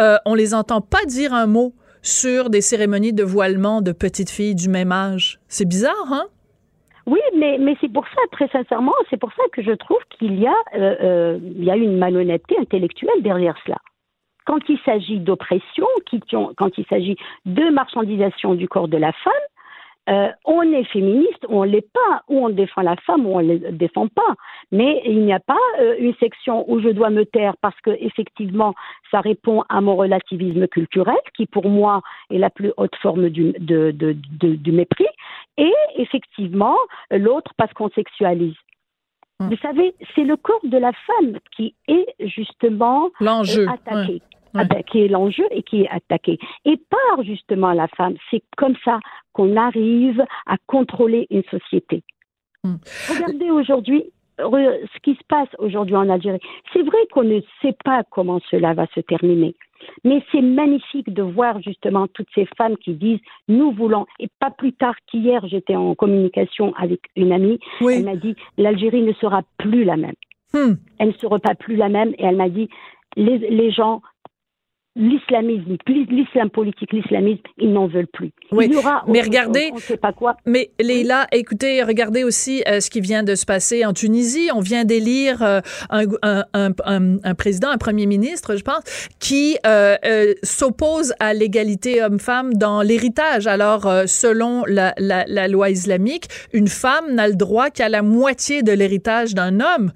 euh, 0.00 0.16
on 0.24 0.34
les 0.34 0.54
entend 0.54 0.80
pas 0.80 1.04
dire 1.06 1.32
un 1.34 1.46
mot 1.46 1.74
sur 2.02 2.48
des 2.50 2.60
cérémonies 2.60 3.12
de 3.12 3.24
voilement 3.24 3.82
de 3.82 3.92
petites 3.92 4.30
filles 4.30 4.54
du 4.54 4.68
même 4.68 4.92
âge. 4.92 5.40
C'est 5.48 5.66
bizarre, 5.66 6.06
hein? 6.10 6.26
Oui, 7.08 7.20
mais, 7.34 7.58
c'est 7.80 7.90
pour 7.90 8.06
ça, 8.06 8.20
très 8.32 8.48
sincèrement, 8.48 8.92
c'est 9.08 9.16
pour 9.16 9.32
ça 9.32 9.42
que 9.54 9.62
je 9.62 9.72
trouve 9.72 10.00
qu'il 10.10 10.38
y, 10.38 10.46
a, 10.46 10.54
euh, 10.74 11.38
euh, 11.40 11.74
une 11.74 11.96
malhonnêteté 11.96 12.58
intellectuelle 12.58 13.22
derrière 13.22 13.56
cela. 13.64 13.78
Quand 14.44 14.58
il 14.68 14.78
s'agit 14.80 15.18
d'oppression, 15.18 15.86
quand 16.58 16.76
il 16.76 16.84
s'agit 16.84 17.16
de 17.46 17.70
marchandisation 17.70 18.54
du 18.54 18.68
corps 18.68 18.88
de 18.88 18.98
la 18.98 19.12
femme, 19.12 19.32
euh, 20.10 20.28
on 20.44 20.62
est 20.72 20.84
féministe 20.84 21.46
ou 21.48 21.60
on 21.60 21.62
l'est 21.62 21.90
pas, 21.92 22.22
ou 22.28 22.44
on 22.44 22.50
défend 22.50 22.82
la 22.82 22.96
femme 22.96 23.26
ou 23.26 23.36
on 23.36 23.42
ne 23.42 23.54
le 23.56 23.72
défend 23.72 24.08
pas. 24.08 24.34
Mais 24.70 25.00
il 25.06 25.22
n'y 25.24 25.32
a 25.32 25.40
pas 25.40 25.56
une 25.98 26.14
section 26.14 26.70
où 26.70 26.80
je 26.80 26.88
dois 26.90 27.10
me 27.10 27.24
taire 27.24 27.54
parce 27.62 27.78
que 27.80 27.90
effectivement, 28.00 28.74
ça 29.10 29.20
répond 29.20 29.64
à 29.70 29.80
mon 29.80 29.96
relativisme 29.96 30.66
culturel, 30.66 31.18
qui 31.34 31.46
pour 31.46 31.68
moi 31.68 32.02
est 32.30 32.38
la 32.38 32.50
plus 32.50 32.72
haute 32.76 32.96
forme 32.96 33.28
du 33.30 33.52
mépris, 34.72 35.06
et 35.58 35.74
effectivement 35.96 36.76
l'autre 37.10 37.52
parce 37.58 37.72
qu'on 37.74 37.90
sexualise. 37.90 38.56
Hmm. 39.40 39.48
Vous 39.50 39.56
savez, 39.58 39.94
c'est 40.14 40.24
le 40.24 40.36
corps 40.36 40.64
de 40.64 40.78
la 40.78 40.92
femme 41.06 41.38
qui 41.54 41.74
est 41.86 42.06
justement 42.20 43.10
L'enjeu. 43.20 43.68
euh, 43.68 43.70
attaqué. 43.70 44.12
Ouais. 44.54 44.62
Ah 44.62 44.64
ben, 44.64 44.82
qui 44.82 45.02
est 45.02 45.08
l'enjeu 45.08 45.44
et 45.50 45.62
qui 45.62 45.82
est 45.82 45.88
attaqué. 45.90 46.38
Et 46.64 46.78
par 46.88 47.22
justement 47.22 47.72
la 47.72 47.86
femme, 47.88 48.14
c'est 48.30 48.42
comme 48.56 48.74
ça 48.82 48.98
qu'on 49.34 49.56
arrive 49.56 50.24
à 50.46 50.56
contrôler 50.66 51.26
une 51.30 51.44
société. 51.44 52.02
Hmm. 52.64 52.76
Regardez 53.10 53.50
aujourd'hui 53.50 54.10
ce 54.38 54.98
qui 55.02 55.14
se 55.14 55.24
passe 55.28 55.48
aujourd'hui 55.58 55.96
en 55.96 56.08
Algérie. 56.08 56.40
C'est 56.72 56.82
vrai 56.82 56.98
qu'on 57.12 57.24
ne 57.24 57.40
sait 57.62 57.76
pas 57.84 58.02
comment 58.10 58.40
cela 58.50 58.74
va 58.74 58.86
se 58.94 59.00
terminer. 59.00 59.54
Mais 60.04 60.22
c'est 60.32 60.40
magnifique 60.42 61.12
de 61.12 61.22
voir 61.22 61.60
justement 61.62 62.06
toutes 62.08 62.28
ces 62.34 62.46
femmes 62.56 62.76
qui 62.78 62.94
disent 62.94 63.20
nous 63.48 63.70
voulons, 63.72 64.06
et 64.18 64.28
pas 64.40 64.50
plus 64.50 64.72
tard 64.72 64.94
qu'hier, 65.06 65.46
j'étais 65.46 65.76
en 65.76 65.94
communication 65.94 66.74
avec 66.76 67.00
une 67.16 67.32
amie, 67.32 67.58
elle 67.80 67.86
Oui. 67.86 68.02
m'a 68.02 68.16
dit 68.16 68.34
l'Algérie 68.56 69.02
ne 69.02 69.12
sera 69.14 69.42
plus 69.58 69.84
la 69.84 69.96
même 69.96 70.14
Hmm. 70.54 70.76
elle 70.98 71.08
ne 71.08 71.12
sera 71.12 71.38
pas 71.38 71.54
plus 71.54 71.76
la 71.76 71.90
même 71.90 72.14
et 72.16 72.24
elle 72.24 72.36
m'a 72.36 72.48
dit 72.48 72.70
les, 73.16 73.36
les 73.36 73.70
gens 73.70 74.00
l'islamisme 74.98 75.76
l'islam 76.10 76.50
politique 76.50 76.92
l'islamisme 76.92 77.40
ils 77.56 77.72
n'en 77.72 77.86
veulent 77.86 78.08
plus 78.12 78.32
Oui, 78.52 78.66
il 78.68 78.74
y 78.74 78.76
aura 78.76 79.04
mais 79.06 79.20
on- 79.20 79.24
regardez- 79.24 79.68
on 79.72 79.76
ne 79.76 79.80
sait 79.80 79.96
pas 79.96 80.12
quoi 80.12 80.36
Mais 80.44 80.70
Leïla, 80.80 81.26
écoutez, 81.32 81.82
regardez 81.82 82.24
aussi 82.24 82.62
euh, 82.68 82.80
ce 82.80 82.90
qui 82.90 83.00
vient 83.00 83.22
de 83.22 83.34
se 83.36 83.46
passer 83.46 83.84
en 83.86 83.92
Tunisie. 83.92 84.48
On 84.54 84.60
vient 84.60 84.84
d'élire 84.84 85.42
euh, 85.42 85.60
un, 85.90 86.04
un, 86.22 86.44
un, 86.52 86.70
un- 86.84 87.16
un 87.22 87.34
président, 87.34 87.68
un 87.70 87.78
premier 87.78 88.06
ministre, 88.06 88.56
je 88.56 88.62
pense, 88.64 88.82
qui 89.20 89.56
euh, 89.66 89.94
s'oppose 90.42 91.14
à 91.20 91.32
l'égalité 91.32 92.02
homme-femme 92.02 92.54
dans 92.54 92.82
l'héritage. 92.82 93.46
Alors, 93.46 93.86
selon 94.06 94.64
la, 94.66 94.94
la, 94.98 95.24
la 95.28 95.46
loi 95.48 95.70
islamique, 95.70 96.24
une 96.52 96.68
femme 96.68 97.14
n'a 97.14 97.28
le 97.28 97.34
droit 97.36 97.70
qu'à 97.70 97.88
la 97.88 98.02
moitié 98.02 98.62
de 98.62 98.72
l'héritage 98.72 99.34
d'un 99.34 99.60
homme. 99.60 99.92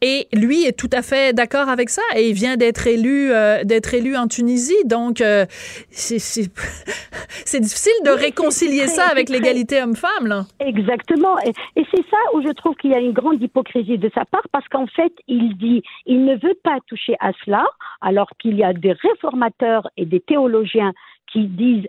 Et 0.00 0.28
lui 0.32 0.64
est 0.64 0.78
tout 0.78 0.90
à 0.92 1.02
fait 1.02 1.34
d'accord 1.34 1.68
avec 1.68 1.90
ça. 1.90 2.02
Et 2.16 2.28
il 2.28 2.34
vient 2.34 2.56
d'être 2.56 2.86
élu, 2.86 3.30
d'être 3.64 3.94
élu 3.94 4.16
en 4.16 4.28
Tunisie. 4.28 4.43
Donc, 4.84 5.20
euh, 5.20 5.46
c'est 5.90 7.60
difficile 7.60 7.92
de 8.04 8.10
Oui, 8.10 8.20
réconcilier 8.20 8.86
ça 8.86 9.06
avec 9.10 9.28
l'égalité 9.28 9.82
homme-femme, 9.82 10.26
là. 10.26 10.46
Exactement. 10.60 11.38
Et, 11.40 11.52
et 11.76 11.84
c'est 11.94 12.04
ça 12.10 12.16
où 12.34 12.42
je 12.42 12.52
trouve 12.52 12.74
qu'il 12.76 12.90
y 12.90 12.94
a 12.94 13.00
une 13.00 13.12
grande 13.12 13.42
hypocrisie 13.42 13.98
de 13.98 14.10
sa 14.14 14.24
part 14.24 14.46
parce 14.52 14.68
qu'en 14.68 14.86
fait, 14.86 15.12
il 15.28 15.56
dit, 15.56 15.82
il 16.06 16.24
ne 16.24 16.34
veut 16.34 16.58
pas 16.62 16.78
toucher 16.86 17.16
à 17.20 17.32
cela 17.44 17.64
alors 18.00 18.28
qu'il 18.40 18.56
y 18.56 18.64
a 18.64 18.72
des 18.72 18.92
réformateurs 18.92 19.88
et 19.96 20.06
des 20.06 20.20
théologiens 20.20 20.92
qui 21.32 21.46
disent 21.46 21.86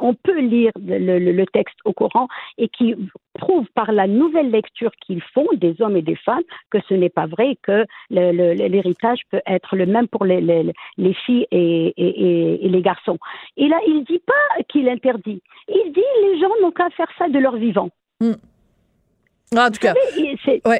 on 0.00 0.14
peut 0.14 0.40
lire 0.40 0.72
le, 0.76 1.44
texte 1.46 1.78
au 1.84 1.92
Coran 1.92 2.28
et 2.58 2.68
qui 2.68 2.94
prouve 3.34 3.66
par 3.74 3.92
la 3.92 4.06
nouvelle 4.06 4.50
lecture 4.50 4.90
qu'ils 5.04 5.22
font, 5.22 5.46
des 5.54 5.80
hommes 5.80 5.96
et 5.96 6.02
des 6.02 6.16
femmes, 6.16 6.42
que 6.70 6.78
ce 6.88 6.94
n'est 6.94 7.10
pas 7.10 7.26
vrai 7.26 7.56
que 7.62 7.84
l'héritage 8.10 9.20
peut 9.30 9.40
être 9.46 9.76
le 9.76 9.86
même 9.86 10.08
pour 10.08 10.24
les, 10.24 10.74
filles 11.26 11.46
et, 11.50 12.68
les 12.68 12.82
garçons. 12.82 13.18
Et 13.56 13.68
là, 13.68 13.78
il 13.86 14.04
dit 14.04 14.20
pas 14.20 14.62
qu'il 14.68 14.88
interdit. 14.88 15.42
Il 15.68 15.92
dit 15.92 16.00
les 16.22 16.40
gens 16.40 16.52
n'ont 16.62 16.72
qu'à 16.72 16.90
faire 16.90 17.10
ça 17.18 17.28
de 17.28 17.38
leur 17.38 17.56
vivant. 17.56 17.90
Hmm. 18.20 18.34
En 19.56 19.70
tout 19.70 19.80
cas, 19.80 19.94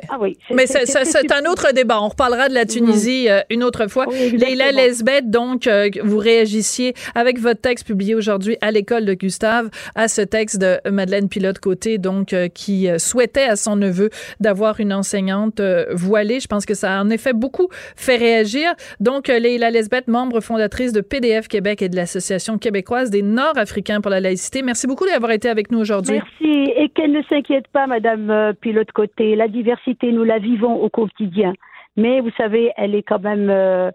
ah 0.08 0.18
oui, 0.20 0.36
mais 0.52 0.66
c'est 0.66 1.32
un 1.32 1.50
autre 1.50 1.72
débat. 1.72 2.00
On 2.00 2.08
reparlera 2.08 2.48
de 2.48 2.54
la 2.54 2.66
Tunisie 2.66 3.28
euh, 3.28 3.40
une 3.50 3.62
autre 3.62 3.86
fois. 3.88 4.06
Oui, 4.08 4.36
Leila 4.36 4.72
Lesbeth, 4.72 5.30
donc, 5.30 5.66
euh, 5.66 5.88
vous 6.02 6.18
réagissiez 6.18 6.94
avec 7.14 7.38
votre 7.38 7.60
texte 7.60 7.86
publié 7.86 8.14
aujourd'hui 8.14 8.56
à 8.60 8.70
l'école 8.70 9.04
de 9.04 9.14
Gustave 9.14 9.70
à 9.94 10.08
ce 10.08 10.22
texte 10.22 10.60
de 10.60 10.78
Madeleine 10.90 11.28
Pilote-Côté, 11.28 11.98
donc, 11.98 12.32
euh, 12.32 12.48
qui 12.48 12.88
souhaitait 12.98 13.44
à 13.44 13.56
son 13.56 13.76
neveu 13.76 14.10
d'avoir 14.40 14.80
une 14.80 14.92
enseignante 14.92 15.60
voilée. 15.92 16.40
Je 16.40 16.46
pense 16.46 16.66
que 16.66 16.74
ça 16.74 16.98
a 16.98 17.02
en 17.02 17.10
effet 17.10 17.32
beaucoup 17.32 17.68
fait 17.96 18.16
réagir. 18.16 18.74
Donc, 19.00 19.28
Leila 19.28 19.70
Lesbeth, 19.70 20.08
membre 20.08 20.40
fondatrice 20.40 20.92
de 20.92 21.00
PDF 21.00 21.48
Québec 21.48 21.82
et 21.82 21.88
de 21.88 21.96
l'Association 21.96 22.58
québécoise 22.58 23.10
des 23.10 23.22
Nord-Africains 23.22 24.00
pour 24.00 24.10
la 24.10 24.20
laïcité. 24.20 24.62
Merci 24.62 24.86
beaucoup 24.86 25.06
d'avoir 25.06 25.32
été 25.32 25.48
avec 25.48 25.70
nous 25.70 25.78
aujourd'hui. 25.78 26.20
Merci. 26.40 26.72
Et 26.76 26.88
qu'elle 26.90 27.12
ne 27.12 27.22
s'inquiète 27.22 27.68
pas, 27.68 27.86
Madame 27.86 28.54
puis 28.60 28.72
l'autre 28.72 28.92
côté, 28.92 29.36
la 29.36 29.48
diversité, 29.48 30.12
nous 30.12 30.24
la 30.24 30.38
vivons 30.38 30.74
au 30.82 30.88
quotidien. 30.88 31.52
Mais 31.96 32.20
vous 32.20 32.30
savez, 32.36 32.70
elle 32.76 32.94
est 32.94 33.02
quand 33.02 33.20
même, 33.20 33.50
euh, 33.50 33.90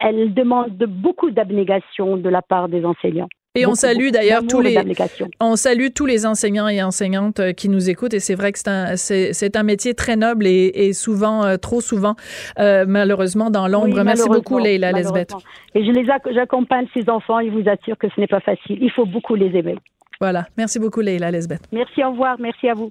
elle 0.00 0.34
demande 0.34 0.76
beaucoup 0.76 1.30
d'abnégation 1.30 2.16
de 2.16 2.28
la 2.28 2.42
part 2.42 2.68
des 2.68 2.84
enseignants. 2.84 3.28
Et 3.54 3.64
on 3.64 3.74
salue 3.74 4.10
d'ailleurs 4.10 4.42
tous 4.46 4.60
les, 4.60 4.76
on 5.40 5.56
salue 5.56 5.86
tous 5.94 6.04
les 6.04 6.26
enseignants 6.26 6.68
et 6.68 6.82
enseignantes 6.82 7.40
euh, 7.40 7.52
qui 7.52 7.70
nous 7.70 7.88
écoutent. 7.88 8.12
Et 8.12 8.20
c'est 8.20 8.34
vrai 8.34 8.52
que 8.52 8.58
c'est 8.58 8.68
un, 8.68 8.96
c'est, 8.96 9.56
un 9.56 9.62
métier 9.62 9.94
très 9.94 10.16
noble 10.16 10.46
et, 10.46 10.92
souvent, 10.92 11.42
euh, 11.44 11.56
trop 11.56 11.80
souvent, 11.80 12.16
malheureusement, 12.58 13.48
dans 13.48 13.66
l'ombre. 13.66 14.02
Merci 14.02 14.28
beaucoup, 14.28 14.58
Leila 14.58 14.92
Lesbeth. 14.92 15.32
Et 15.74 15.84
je 15.86 15.90
les 15.90 16.04
j'accompagne 16.34 16.86
ces 16.92 17.08
enfants 17.08 17.38
et 17.38 17.48
vous 17.48 17.66
assure 17.66 17.96
que 17.96 18.08
ce 18.14 18.20
n'est 18.20 18.26
pas 18.26 18.40
facile. 18.40 18.78
Il 18.82 18.90
faut 18.90 19.06
beaucoup 19.06 19.36
les 19.36 19.56
aimer. 19.56 19.76
Voilà. 20.20 20.46
Merci 20.56 20.78
beaucoup, 20.78 21.00
Leila 21.00 21.30
Lesbeth. 21.30 21.62
Merci, 21.72 22.02
au 22.04 22.10
revoir. 22.10 22.36
Merci 22.38 22.68
à 22.68 22.74
vous. 22.74 22.90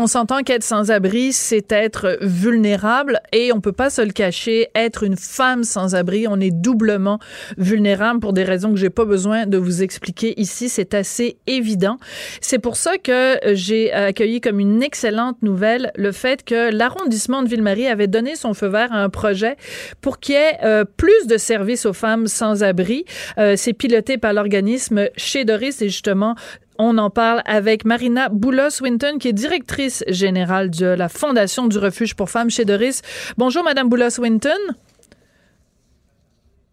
On 0.00 0.06
s'entend 0.06 0.44
qu'être 0.44 0.62
sans-abri, 0.62 1.32
c'est 1.32 1.72
être 1.72 2.18
vulnérable 2.20 3.18
et 3.32 3.52
on 3.52 3.60
peut 3.60 3.72
pas 3.72 3.90
se 3.90 4.00
le 4.00 4.12
cacher. 4.12 4.68
Être 4.76 5.02
une 5.02 5.16
femme 5.16 5.64
sans-abri, 5.64 6.28
on 6.28 6.38
est 6.38 6.52
doublement 6.52 7.18
vulnérable 7.56 8.20
pour 8.20 8.32
des 8.32 8.44
raisons 8.44 8.70
que 8.70 8.78
j'ai 8.78 8.90
pas 8.90 9.04
besoin 9.04 9.46
de 9.46 9.58
vous 9.58 9.82
expliquer 9.82 10.40
ici. 10.40 10.68
C'est 10.68 10.94
assez 10.94 11.38
évident. 11.48 11.96
C'est 12.40 12.60
pour 12.60 12.76
ça 12.76 12.96
que 12.96 13.40
j'ai 13.54 13.92
accueilli 13.92 14.40
comme 14.40 14.60
une 14.60 14.84
excellente 14.84 15.42
nouvelle 15.42 15.90
le 15.96 16.12
fait 16.12 16.44
que 16.44 16.70
l'arrondissement 16.70 17.42
de 17.42 17.48
Ville-Marie 17.48 17.88
avait 17.88 18.06
donné 18.06 18.36
son 18.36 18.54
feu 18.54 18.68
vert 18.68 18.92
à 18.92 19.02
un 19.02 19.08
projet 19.08 19.56
pour 20.00 20.20
qu'il 20.20 20.36
y 20.36 20.38
ait 20.38 20.58
euh, 20.62 20.84
plus 20.84 21.26
de 21.26 21.36
services 21.36 21.86
aux 21.86 21.92
femmes 21.92 22.28
sans-abri. 22.28 23.04
Euh, 23.38 23.54
c'est 23.56 23.72
piloté 23.72 24.16
par 24.16 24.32
l'organisme 24.32 25.08
Chez 25.16 25.44
Doris 25.44 25.82
et 25.82 25.88
justement 25.88 26.36
on 26.78 26.98
en 26.98 27.10
parle 27.10 27.42
avec 27.44 27.84
Marina 27.84 28.28
Boulos-Winton, 28.28 29.18
qui 29.18 29.28
est 29.28 29.32
directrice 29.32 30.04
générale 30.08 30.70
de 30.70 30.86
la 30.86 31.08
Fondation 31.08 31.66
du 31.66 31.78
refuge 31.78 32.14
pour 32.14 32.30
femmes 32.30 32.50
chez 32.50 32.64
Doris. 32.64 33.02
Bonjour, 33.36 33.64
Madame 33.64 33.88
Boulos-Winton. 33.88 34.50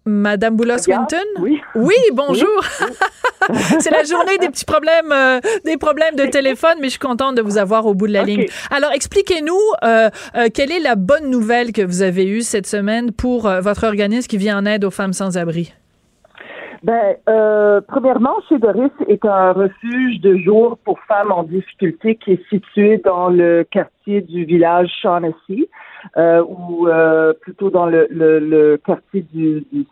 Madame 0.06 0.56
Boulos-Winton? 0.56 1.26
Oui. 1.40 1.60
Oui, 1.74 1.96
bonjour. 2.14 2.64
C'est 3.80 3.90
la 3.90 4.04
journée 4.04 4.38
des 4.38 4.50
petits 4.50 4.66
problèmes, 4.66 5.12
euh, 5.12 5.40
des 5.66 5.78
problèmes 5.78 6.16
de 6.16 6.26
téléphone, 6.26 6.76
mais 6.80 6.88
je 6.88 6.92
suis 6.92 7.00
contente 7.00 7.36
de 7.36 7.42
vous 7.42 7.58
avoir 7.58 7.88
au 7.88 7.96
bout 7.96 8.08
de 8.08 8.14
la 8.14 8.24
ligne. 8.24 8.46
Alors, 8.70 8.92
expliquez-nous 8.92 9.60
euh, 9.84 10.10
euh, 10.36 10.50
quelle 10.54 10.72
est 10.72 10.80
la 10.80 10.96
bonne 10.96 11.30
nouvelle 11.32 11.72
que 11.72 11.82
vous 11.82 12.04
avez 12.04 12.26
eue 12.26 12.42
cette 12.42 12.68
semaine 12.68 13.12
pour 13.12 13.50
votre 13.50 13.86
organisme 13.86 14.28
qui 14.28 14.38
vient 14.38 14.60
en 14.60 14.66
aide 14.66 14.86
aux 14.86 14.92
femmes 14.92 15.14
sans 15.14 15.38
abri? 15.38 15.74
Ben, 16.84 17.16
euh, 17.30 17.82
premièrement, 17.88 18.36
chez 18.48 18.60
Doris 18.60 18.92
est 19.08 19.26
un 19.26 19.54
refuge 19.54 20.20
de 20.22 20.38
jour 20.38 20.78
pour 20.84 21.00
femmes 21.08 21.32
en 21.32 21.44
difficulté 21.44 22.16
qui 22.16 22.34
est 22.34 22.50
situé 22.50 22.98
dans 22.98 23.30
le 23.30 23.64
quartier 23.64 24.22
du 24.22 24.46
village 24.46 24.92
Shaughnessy, 25.02 25.68
euh, 26.18 26.44
ou 26.48 26.88
euh, 26.88 27.34
plutôt 27.34 27.70
dans 27.70 27.86
le, 27.86 28.08
le, 28.12 28.40
le 28.40 28.78
quartier 28.78 29.26
du, 29.34 29.66
du 29.72 29.86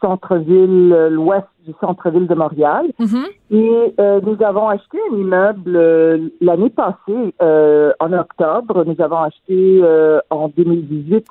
centre-ville, 0.00 1.08
l'ouest 1.10 1.46
du 1.66 1.74
centre-ville 1.80 2.26
de 2.26 2.34
Montréal. 2.34 2.86
Mm-hmm. 2.98 3.26
Et 3.50 3.94
euh, 4.00 4.20
nous 4.22 4.42
avons 4.42 4.68
acheté 4.68 4.98
un 5.12 5.16
immeuble 5.16 5.76
euh, 5.76 6.28
l'année 6.40 6.70
passée, 6.70 7.34
euh, 7.42 7.92
en 8.00 8.12
octobre. 8.12 8.84
Nous 8.84 9.00
avons 9.02 9.18
acheté 9.18 9.82
en 10.30 10.48
2018 10.48 11.26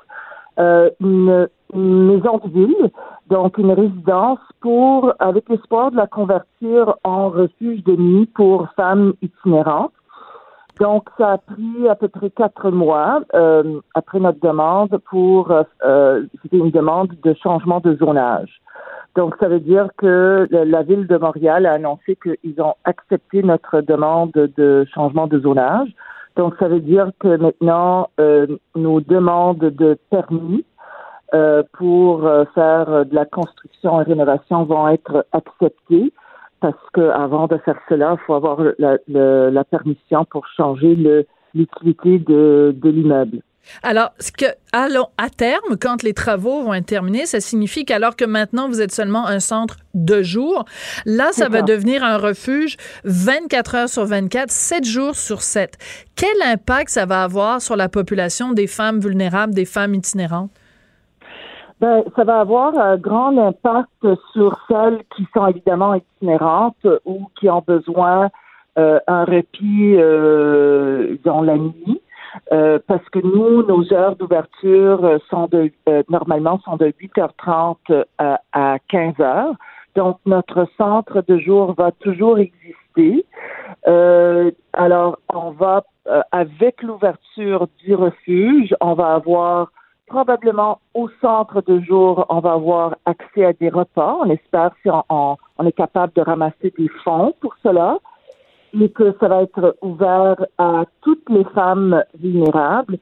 une 1.00 1.48
une 1.74 2.08
maison 2.08 2.40
de 2.44 2.50
ville, 2.50 2.92
donc 3.28 3.58
une 3.58 3.72
résidence 3.72 4.40
pour, 4.62 5.14
avec 5.20 5.48
l'espoir 5.50 5.92
de 5.92 5.98
la 5.98 6.08
convertir 6.08 6.96
en 7.04 7.30
refuge 7.30 7.84
de 7.84 7.96
nuit 7.96 8.26
pour 8.28 8.68
femmes 8.76 9.14
itinérantes. 9.22 9.94
Donc, 10.80 11.10
ça 11.18 11.34
a 11.34 11.38
pris 11.38 11.90
à 11.90 11.96
peu 11.96 12.08
près 12.08 12.30
quatre 12.30 12.72
mois 12.72 13.22
euh, 13.36 13.82
après 13.96 14.20
notre 14.20 14.40
demande 14.40 14.98
pour, 15.10 15.52
euh, 15.52 16.24
c'était 16.42 16.58
une 16.58 16.72
demande 16.72 17.10
de 17.22 17.34
changement 17.34 17.82
de 17.82 17.96
zonage. 17.98 18.62
Donc, 19.16 19.36
ça 19.42 19.50
veut 19.50 19.60
dire 19.60 19.90
que 19.98 20.48
la 20.50 20.84
ville 20.84 21.06
de 21.06 21.18
Montréal 21.18 21.66
a 21.66 21.74
annoncé 21.74 22.18
qu'ils 22.24 22.62
ont 22.62 22.76
accepté 22.86 23.44
notre 23.44 23.82
demande 23.82 24.32
de 24.32 24.88
changement 24.94 25.28
de 25.28 25.40
zonage. 25.40 25.90
Donc, 26.36 26.56
ça 26.60 26.68
veut 26.68 26.80
dire 26.80 27.12
que 27.20 27.38
maintenant, 27.38 28.10
euh, 28.20 28.48
nos 28.76 29.02
demandes 29.02 29.60
de 29.60 29.98
permis 30.10 30.64
euh, 31.34 31.64
pour 31.74 32.26
euh, 32.26 32.46
faire 32.56 33.06
de 33.06 33.14
la 33.14 33.26
construction 33.26 34.02
et 34.02 34.04
rénovation 34.04 34.64
vont 34.64 34.88
être 34.88 35.26
acceptés 35.32 36.12
parce 36.60 36.90
que 36.94 37.10
avant 37.10 37.48
de 37.48 37.58
faire 37.58 37.80
cela, 37.88 38.18
il 38.20 38.26
faut 38.26 38.34
avoir 38.34 38.60
la, 38.80 38.98
la, 39.08 39.64
permission 39.64 40.26
pour 40.26 40.46
changer 40.48 40.96
l'utilité 41.54 42.20
de, 42.20 42.76
de 42.76 42.90
l'immeuble. 42.90 43.42
Alors, 43.84 44.12
ce 44.20 44.32
que, 44.32 44.46
allons, 44.74 45.08
à 45.18 45.30
terme, 45.30 45.78
quand 45.80 46.04
les 46.04 46.14
travaux 46.14 46.64
vont 46.64 46.74
être 46.74 46.86
terminés, 46.86 47.26
ça 47.26 47.40
signifie 47.40 47.86
qu'alors 47.86 48.16
que 48.16 48.26
maintenant 48.26 48.68
vous 48.68 48.82
êtes 48.82 48.92
seulement 48.92 49.26
un 49.26 49.40
centre 49.40 49.78
de 49.94 50.22
jour, 50.22 50.66
là, 51.06 51.32
ça 51.32 51.50
va 51.50 51.62
devenir 51.62 52.04
un 52.04 52.18
refuge 52.18 52.78
24 53.06 53.76
heures 53.76 53.90
sur 53.90 54.06
24, 54.06 54.52
7 54.52 54.86
jours 54.86 55.16
sur 55.16 55.42
7. 55.42 55.78
Quel 56.16 56.30
impact 56.46 56.90
ça 56.90 57.06
va 57.06 57.24
avoir 57.24 57.62
sur 57.62 57.76
la 57.76 57.90
population 57.90 58.54
des 58.54 58.68
femmes 58.68 59.00
vulnérables, 59.00 59.54
des 59.54 59.66
femmes 59.66 59.96
itinérantes? 59.96 60.52
Ben, 61.80 62.04
ça 62.16 62.26
va 62.26 62.42
avoir 62.42 62.78
un 62.78 62.98
grand 62.98 63.38
impact 63.38 64.06
sur 64.34 64.60
celles 64.68 65.00
qui 65.16 65.26
sont 65.34 65.48
évidemment 65.48 65.94
itinérantes 65.94 66.86
ou 67.06 67.28
qui 67.40 67.50
ont 67.50 67.64
besoin 67.66 68.30
euh, 68.78 69.00
un 69.08 69.24
répit 69.24 69.96
euh, 69.96 71.16
dans 71.24 71.42
la 71.42 71.58
nuit. 71.58 72.02
Euh, 72.52 72.80
parce 72.88 73.08
que 73.10 73.20
nous, 73.20 73.64
nos 73.64 73.94
heures 73.94 74.16
d'ouverture 74.16 75.20
sont 75.30 75.48
de 75.48 75.72
euh, 75.88 76.04
normalement 76.10 76.60
sont 76.60 76.78
de 76.78 76.88
8h30 76.88 78.06
à, 78.18 78.42
à 78.54 78.78
15h. 78.92 79.54
Donc 79.96 80.18
notre 80.26 80.68
centre 80.78 81.24
de 81.28 81.38
jour 81.38 81.74
va 81.74 81.92
toujours 81.92 82.40
exister. 82.40 83.26
Euh, 83.88 84.52
alors 84.74 85.20
on 85.34 85.52
va 85.52 85.84
avec 86.32 86.82
l'ouverture 86.82 87.68
du 87.84 87.94
refuge, 87.94 88.74
on 88.82 88.94
va 88.96 89.14
avoir 89.14 89.72
probablement 90.10 90.80
au 90.96 91.08
centre 91.22 91.62
de 91.62 91.80
jour, 91.82 92.26
on 92.30 92.40
va 92.40 92.54
avoir 92.54 92.96
accès 93.06 93.46
à 93.46 93.54
des 93.54 93.70
repas. 93.70 94.18
On 94.20 94.30
espère 94.30 94.72
si 94.82 94.90
on, 95.10 95.38
est 95.64 95.72
capable 95.72 96.14
de 96.14 96.22
ramasser 96.22 96.74
des 96.78 96.90
fonds 97.04 97.34
pour 97.40 97.56
cela 97.64 98.00
et 98.74 98.90
que 98.90 99.16
ça 99.20 99.28
va 99.28 99.44
être 99.44 99.76
ouvert 99.82 100.36
à 100.58 100.86
toutes 101.02 101.30
les 101.30 101.44
femmes 101.56 102.04
vulnérables. 102.20 102.98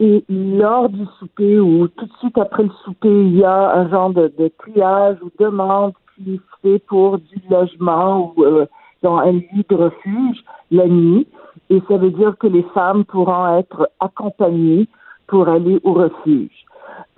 Et 0.00 0.24
lors 0.28 0.88
du 0.88 1.04
souper 1.18 1.60
ou 1.60 1.86
tout 1.88 2.06
de 2.06 2.12
suite 2.18 2.36
après 2.36 2.64
le 2.64 2.70
souper, 2.84 3.08
il 3.08 3.36
y 3.36 3.44
a 3.44 3.74
un 3.76 3.88
genre 3.88 4.10
de, 4.10 4.30
triage 4.58 5.16
ou 5.22 5.30
demande 5.38 5.92
qui 6.16 6.36
se 6.36 6.60
fait 6.62 6.78
pour 6.80 7.18
du 7.18 7.40
logement 7.48 8.34
ou 8.36 8.44
euh, 8.44 8.66
dans 9.02 9.18
un 9.18 9.32
lit 9.32 9.66
de 9.68 9.74
refuge 9.74 10.44
la 10.70 10.88
nuit. 10.88 11.26
Et 11.70 11.80
ça 11.88 11.96
veut 11.96 12.10
dire 12.10 12.36
que 12.38 12.46
les 12.46 12.64
femmes 12.74 13.04
pourront 13.04 13.56
être 13.56 13.88
accompagnées 14.00 14.88
pour 15.28 15.48
aller 15.48 15.80
au 15.84 15.92
refuge. 15.92 16.64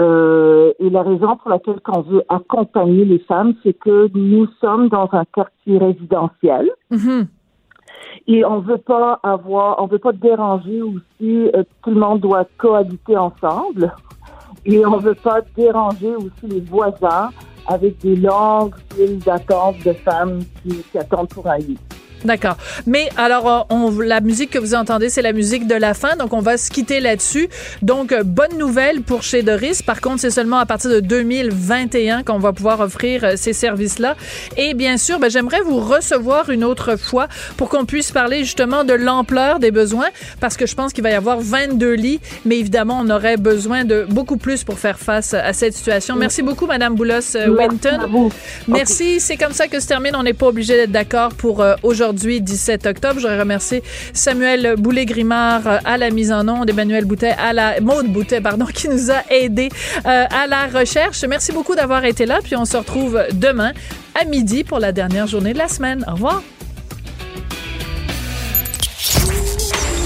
Euh, 0.01 0.73
et 0.79 0.91
la 0.91 1.03
raison 1.03 1.37
pour 1.37 1.51
laquelle 1.51 1.81
on 1.89 2.03
veut 2.03 2.23
accompagner 2.29 3.05
les 3.05 3.19
femmes, 3.21 3.55
c'est 3.62 3.73
que 3.73 4.11
nous 4.14 4.47
sommes 4.61 4.89
dans 4.89 5.09
un 5.12 5.25
quartier 5.25 5.79
résidentiel. 5.79 6.71
Mm-hmm. 6.93 7.27
Et 8.26 8.44
on 8.44 8.61
veut 8.61 8.78
pas 8.78 9.20
avoir, 9.22 9.80
on 9.82 9.86
veut 9.86 9.99
pas 9.99 10.12
déranger 10.12 10.82
aussi. 10.82 11.51
Euh, 11.55 11.62
tout 11.82 11.90
le 11.90 12.01
monde 12.01 12.20
doit 12.20 12.44
cohabiter 12.59 13.16
ensemble. 13.16 13.92
Et 14.64 14.84
on 14.84 14.99
veut 14.99 15.14
pas 15.14 15.40
déranger 15.57 16.16
aussi 16.16 16.47
les 16.49 16.61
voisins 16.61 17.30
avec 17.66 17.99
des 17.99 18.16
longues 18.16 18.74
files 18.94 19.18
d'attente 19.20 19.76
de 19.84 19.92
femmes 19.92 20.40
qui, 20.62 20.82
qui 20.90 20.99
attendent 20.99 21.28
pour 21.28 21.47
un 21.47 21.59
lit. 21.59 21.78
D'accord. 22.25 22.57
Mais 22.87 23.09
alors, 23.17 23.49
euh, 23.49 23.75
on, 23.75 23.91
la 24.01 24.21
musique 24.21 24.51
que 24.51 24.59
vous 24.59 24.75
entendez, 24.75 25.11
c'est 25.11 25.23
la 25.23 25.33
musique 25.33 25.67
de 25.67 25.75
la 25.75 25.95
fin, 25.95 26.17
donc 26.17 26.33
on 26.33 26.41
va 26.41 26.57
se 26.57 26.71
quitter 26.71 27.01
là-dessus. 27.01 27.49
Donc, 27.83 28.12
euh, 28.12 28.23
bonne 28.25 28.57
nouvelle 28.59 29.03
pour 29.03 29.23
chez 29.23 29.43
Doris. 29.43 29.83
Par 29.83 30.01
contre, 30.01 30.21
c'est 30.21 30.31
seulement 30.31 30.59
à 30.59 30.67
partir 30.67 30.91
de 30.91 31.01
2021 31.01 32.23
qu'on 32.23 32.39
va 32.39 32.53
pouvoir 32.53 32.81
offrir 32.81 33.23
euh, 33.25 33.33
ces 33.37 33.53
services-là. 33.53 34.17
Et 34.57 34.75
bien 34.75 34.97
sûr, 34.97 35.19
ben, 35.19 35.31
j'aimerais 35.31 35.61
vous 35.61 35.79
recevoir 35.79 36.51
une 36.51 36.64
autre 36.64 36.97
fois 36.97 37.29
pour 37.57 37.69
qu'on 37.69 37.85
puisse 37.85 38.12
parler 38.12 38.45
justement 38.45 38.85
de 38.85 38.95
l'ampleur 38.95 39.59
des 39.59 39.71
besoins, 39.71 40.09
parce 40.41 40.57
que 40.57 40.67
je 40.67 40.75
pense 40.75 40.93
qu'il 40.93 41.05
va 41.05 41.11
y 41.11 41.14
avoir 41.14 41.41
22 41.41 41.93
lits, 41.93 42.21
mais 42.45 42.59
évidemment, 42.59 42.99
on 43.03 43.11
aurait 43.11 43.37
besoin 43.37 43.85
de 43.85 44.07
beaucoup 44.09 44.37
plus 44.37 44.64
pour 44.64 44.79
faire 44.79 44.99
face 44.99 45.35
à 45.35 45.53
cette 45.53 45.75
situation. 45.75 46.17
Merci 46.17 46.43
beaucoup, 46.43 46.67
Madame 46.67 46.95
Boulos-Winton. 46.95 48.31
Merci. 48.69 49.21
C'est 49.21 49.37
comme 49.37 49.53
ça 49.53 49.69
que 49.69 49.81
se 49.81 49.87
termine. 49.87 50.17
On 50.17 50.23
n'est 50.23 50.33
pas 50.33 50.47
obligé 50.47 50.77
d'être 50.77 50.93
d'accord 50.93 51.35
pour 51.35 51.64
aujourd'hui 51.83 52.05
aujourd'hui, 52.07 52.40
17 52.40 52.86
octobre. 52.86 53.14
Je 53.16 53.20
voudrais 53.20 53.40
remercier 53.40 53.82
Samuel 54.12 54.76
Boulet-Grimard 54.78 55.66
euh, 55.66 55.78
à 55.84 55.98
la 55.98 56.11
mise 56.11 56.30
en 56.30 56.46
onde, 56.48 56.70
Emmanuel 56.70 57.04
Boutet 57.04 57.34
à 57.38 57.52
la 57.52 57.80
Maude 57.80 58.07
Boutet, 58.07 58.40
pardon, 58.40 58.66
qui 58.74 58.88
nous 58.88 59.11
a 59.11 59.22
aidés 59.30 59.70
euh, 60.07 60.24
à 60.30 60.46
la 60.46 60.66
recherche. 60.66 61.24
Merci 61.24 61.52
beaucoup 61.52 61.74
d'avoir 61.74 62.04
été 62.04 62.26
là. 62.26 62.38
Puis 62.42 62.54
on 62.57 62.64
se 62.64 62.76
retrouve 62.76 63.20
demain 63.32 63.72
à 64.20 64.24
midi 64.24 64.62
pour 64.62 64.78
la 64.78 64.92
dernière 64.92 65.26
journée 65.26 65.52
de 65.52 65.59
la 65.59 65.68
semaine. 65.68 66.04
Au 66.09 66.12
revoir. 66.12 66.42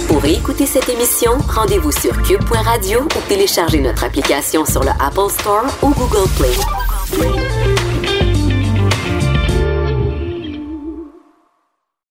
Pour 0.08 0.24
écouter 0.24 0.66
cette 0.66 0.88
émission, 0.88 1.32
rendez-vous 1.48 1.92
sur 1.92 2.20
cube.radio 2.22 3.02
ou 3.02 3.28
téléchargez 3.28 3.80
notre 3.80 4.04
application 4.04 4.64
sur 4.64 4.82
le 4.82 4.90
Apple 5.00 5.30
Store 5.30 5.66
ou 5.82 5.90
Google 5.90 6.28
Play. 6.38 7.59